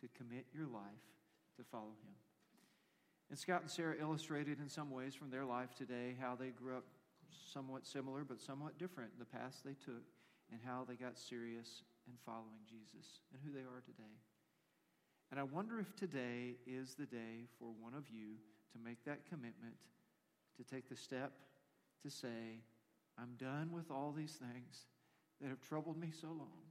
to 0.00 0.08
commit 0.18 0.46
your 0.54 0.66
life 0.66 1.08
to 1.56 1.64
follow 1.64 1.94
Him. 2.04 2.14
And 3.30 3.38
Scott 3.38 3.62
and 3.62 3.70
Sarah 3.70 3.96
illustrated 4.00 4.58
in 4.60 4.68
some 4.68 4.90
ways 4.90 5.14
from 5.14 5.30
their 5.30 5.44
life 5.44 5.74
today 5.74 6.16
how 6.20 6.34
they 6.34 6.48
grew 6.48 6.76
up 6.76 6.84
somewhat 7.52 7.86
similar 7.86 8.24
but 8.24 8.40
somewhat 8.40 8.78
different 8.78 9.18
the 9.18 9.24
paths 9.24 9.60
they 9.64 9.74
took 9.84 10.04
and 10.50 10.60
how 10.64 10.84
they 10.88 10.94
got 10.94 11.18
serious 11.18 11.82
in 12.08 12.16
following 12.24 12.64
Jesus 12.64 13.20
and 13.32 13.40
who 13.44 13.52
they 13.52 13.64
are 13.64 13.84
today. 13.84 14.16
And 15.30 15.38
I 15.38 15.44
wonder 15.44 15.78
if 15.78 15.94
today 15.94 16.56
is 16.66 16.94
the 16.94 17.06
day 17.06 17.44
for 17.58 17.68
one 17.78 17.92
of 17.92 18.08
you 18.08 18.40
to 18.72 18.78
make 18.82 19.04
that 19.04 19.28
commitment, 19.28 19.76
to 20.56 20.64
take 20.64 20.88
the 20.88 20.96
step 20.96 21.32
to 22.02 22.10
say, 22.10 22.64
I'm 23.18 23.34
done 23.38 23.70
with 23.72 23.90
all 23.90 24.14
these 24.16 24.32
things 24.40 24.86
that 25.40 25.48
have 25.48 25.60
troubled 25.60 25.98
me 25.98 26.08
so 26.10 26.28
long. 26.28 26.64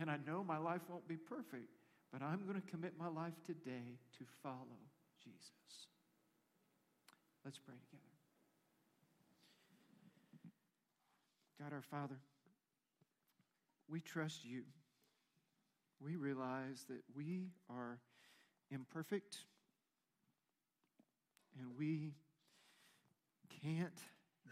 And 0.00 0.10
I 0.10 0.16
know 0.26 0.42
my 0.42 0.58
life 0.58 0.82
won't 0.88 1.06
be 1.06 1.16
perfect, 1.16 1.70
but 2.12 2.22
I'm 2.22 2.42
going 2.46 2.60
to 2.60 2.70
commit 2.70 2.94
my 2.98 3.08
life 3.08 3.34
today 3.44 3.98
to 4.18 4.24
follow 4.42 4.80
Jesus. 5.22 5.86
Let's 7.44 7.58
pray 7.58 7.74
together. 7.90 8.04
God 11.60 11.74
our 11.74 11.82
Father, 11.82 12.16
we 13.90 14.00
trust 14.00 14.44
you. 14.44 14.62
We 16.00 16.16
realize 16.16 16.84
that 16.88 17.02
we 17.14 17.50
are 17.68 17.98
imperfect 18.70 19.38
and 21.58 21.76
we 21.76 22.14
can't 23.62 23.98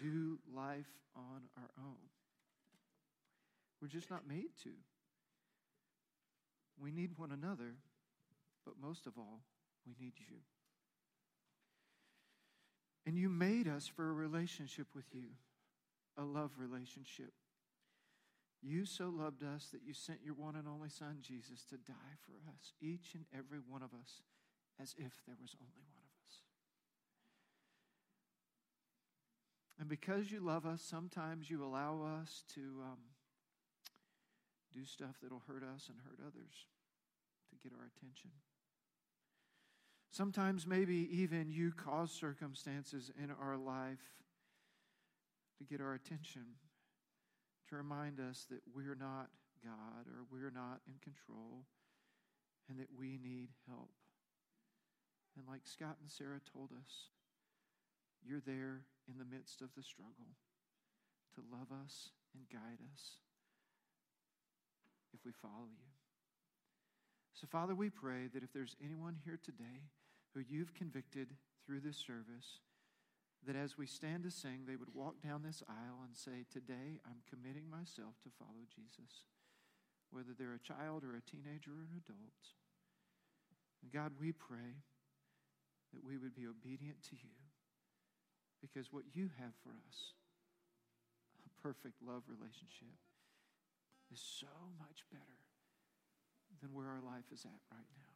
do 0.00 0.38
life 0.54 0.90
on 1.16 1.42
our 1.56 1.70
own. 1.78 1.96
We're 3.80 3.88
just 3.88 4.10
not 4.10 4.28
made 4.28 4.50
to. 4.64 4.70
We 6.80 6.90
need 6.90 7.12
one 7.16 7.32
another, 7.32 7.76
but 8.64 8.74
most 8.80 9.06
of 9.06 9.14
all, 9.16 9.40
we 9.86 9.94
need 9.98 10.14
you. 10.18 10.36
And 13.06 13.16
you 13.16 13.28
made 13.28 13.68
us 13.68 13.86
for 13.86 14.08
a 14.08 14.12
relationship 14.12 14.88
with 14.94 15.06
you, 15.12 15.28
a 16.16 16.24
love 16.24 16.50
relationship. 16.58 17.32
You 18.62 18.84
so 18.84 19.08
loved 19.08 19.44
us 19.44 19.68
that 19.72 19.82
you 19.86 19.94
sent 19.94 20.18
your 20.24 20.34
one 20.34 20.56
and 20.56 20.66
only 20.66 20.88
Son, 20.88 21.18
Jesus, 21.20 21.64
to 21.66 21.76
die 21.76 22.16
for 22.26 22.32
us, 22.50 22.72
each 22.80 23.14
and 23.14 23.24
every 23.32 23.60
one 23.66 23.82
of 23.82 23.90
us, 23.94 24.22
as 24.80 24.94
if 24.98 25.12
there 25.26 25.36
was 25.40 25.54
only 25.60 25.84
one 25.94 26.02
of 26.02 26.10
us. 26.26 26.42
And 29.78 29.88
because 29.88 30.32
you 30.32 30.40
love 30.40 30.66
us, 30.66 30.82
sometimes 30.82 31.48
you 31.48 31.64
allow 31.64 32.02
us 32.20 32.42
to 32.54 32.60
um, 32.82 32.98
do 34.74 34.84
stuff 34.84 35.16
that'll 35.22 35.42
hurt 35.46 35.62
us 35.62 35.88
and 35.88 35.98
hurt 36.04 36.18
others 36.26 36.66
to 37.50 37.56
get 37.62 37.72
our 37.78 37.86
attention. 37.96 38.30
Sometimes, 40.10 40.66
maybe 40.66 41.08
even 41.12 41.50
you 41.50 41.70
cause 41.70 42.10
circumstances 42.10 43.12
in 43.22 43.30
our 43.30 43.56
life 43.56 44.02
to 45.58 45.64
get 45.64 45.80
our 45.80 45.94
attention, 45.94 46.42
to 47.68 47.76
remind 47.76 48.20
us 48.20 48.46
that 48.50 48.60
we're 48.74 48.96
not 48.98 49.28
God 49.64 50.06
or 50.06 50.24
we're 50.30 50.54
not 50.54 50.80
in 50.86 50.94
control 51.02 51.66
and 52.68 52.78
that 52.78 52.88
we 52.96 53.18
need 53.22 53.48
help. 53.68 53.90
And 55.36 55.46
like 55.46 55.62
Scott 55.64 55.96
and 56.00 56.10
Sarah 56.10 56.40
told 56.52 56.70
us, 56.72 57.10
you're 58.24 58.42
there 58.44 58.82
in 59.08 59.18
the 59.18 59.24
midst 59.24 59.62
of 59.62 59.70
the 59.76 59.82
struggle 59.82 60.34
to 61.34 61.40
love 61.52 61.68
us 61.84 62.10
and 62.34 62.48
guide 62.50 62.82
us 62.92 63.22
if 65.14 65.24
we 65.24 65.32
follow 65.32 65.70
you. 65.70 65.88
So, 67.34 67.46
Father, 67.46 67.74
we 67.74 67.88
pray 67.88 68.26
that 68.34 68.42
if 68.42 68.52
there's 68.52 68.76
anyone 68.84 69.16
here 69.24 69.38
today 69.42 69.86
who 70.34 70.40
you've 70.40 70.74
convicted 70.74 71.28
through 71.64 71.80
this 71.80 71.96
service, 71.96 72.58
that 73.46 73.56
as 73.56 73.78
we 73.78 73.86
stand 73.86 74.24
to 74.24 74.30
sing, 74.30 74.64
they 74.66 74.76
would 74.76 74.94
walk 74.94 75.22
down 75.22 75.42
this 75.42 75.62
aisle 75.68 76.02
and 76.04 76.16
say, 76.16 76.44
Today 76.50 76.98
I'm 77.06 77.22
committing 77.28 77.70
myself 77.70 78.18
to 78.24 78.34
follow 78.38 78.66
Jesus, 78.68 79.24
whether 80.10 80.34
they're 80.36 80.58
a 80.58 80.66
child 80.66 81.04
or 81.04 81.14
a 81.14 81.22
teenager 81.22 81.70
or 81.70 81.86
an 81.86 82.02
adult. 82.02 82.58
And 83.82 83.92
God, 83.92 84.12
we 84.18 84.32
pray 84.32 84.82
that 85.94 86.04
we 86.04 86.18
would 86.18 86.34
be 86.34 86.46
obedient 86.46 87.02
to 87.10 87.16
you 87.16 87.36
because 88.60 88.92
what 88.92 89.04
you 89.14 89.30
have 89.38 89.54
for 89.62 89.70
us, 89.86 90.18
a 91.46 91.62
perfect 91.62 92.02
love 92.02 92.26
relationship, 92.26 92.98
is 94.10 94.18
so 94.18 94.50
much 94.78 95.06
better 95.12 95.38
than 96.60 96.74
where 96.74 96.88
our 96.88 97.00
life 97.04 97.30
is 97.32 97.44
at 97.44 97.62
right 97.70 97.92
now. 97.94 98.14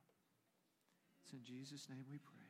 It's 1.23 1.33
in 1.33 1.45
Jesus' 1.45 1.89
name 1.89 2.05
we 2.11 2.19
pray. 2.19 2.42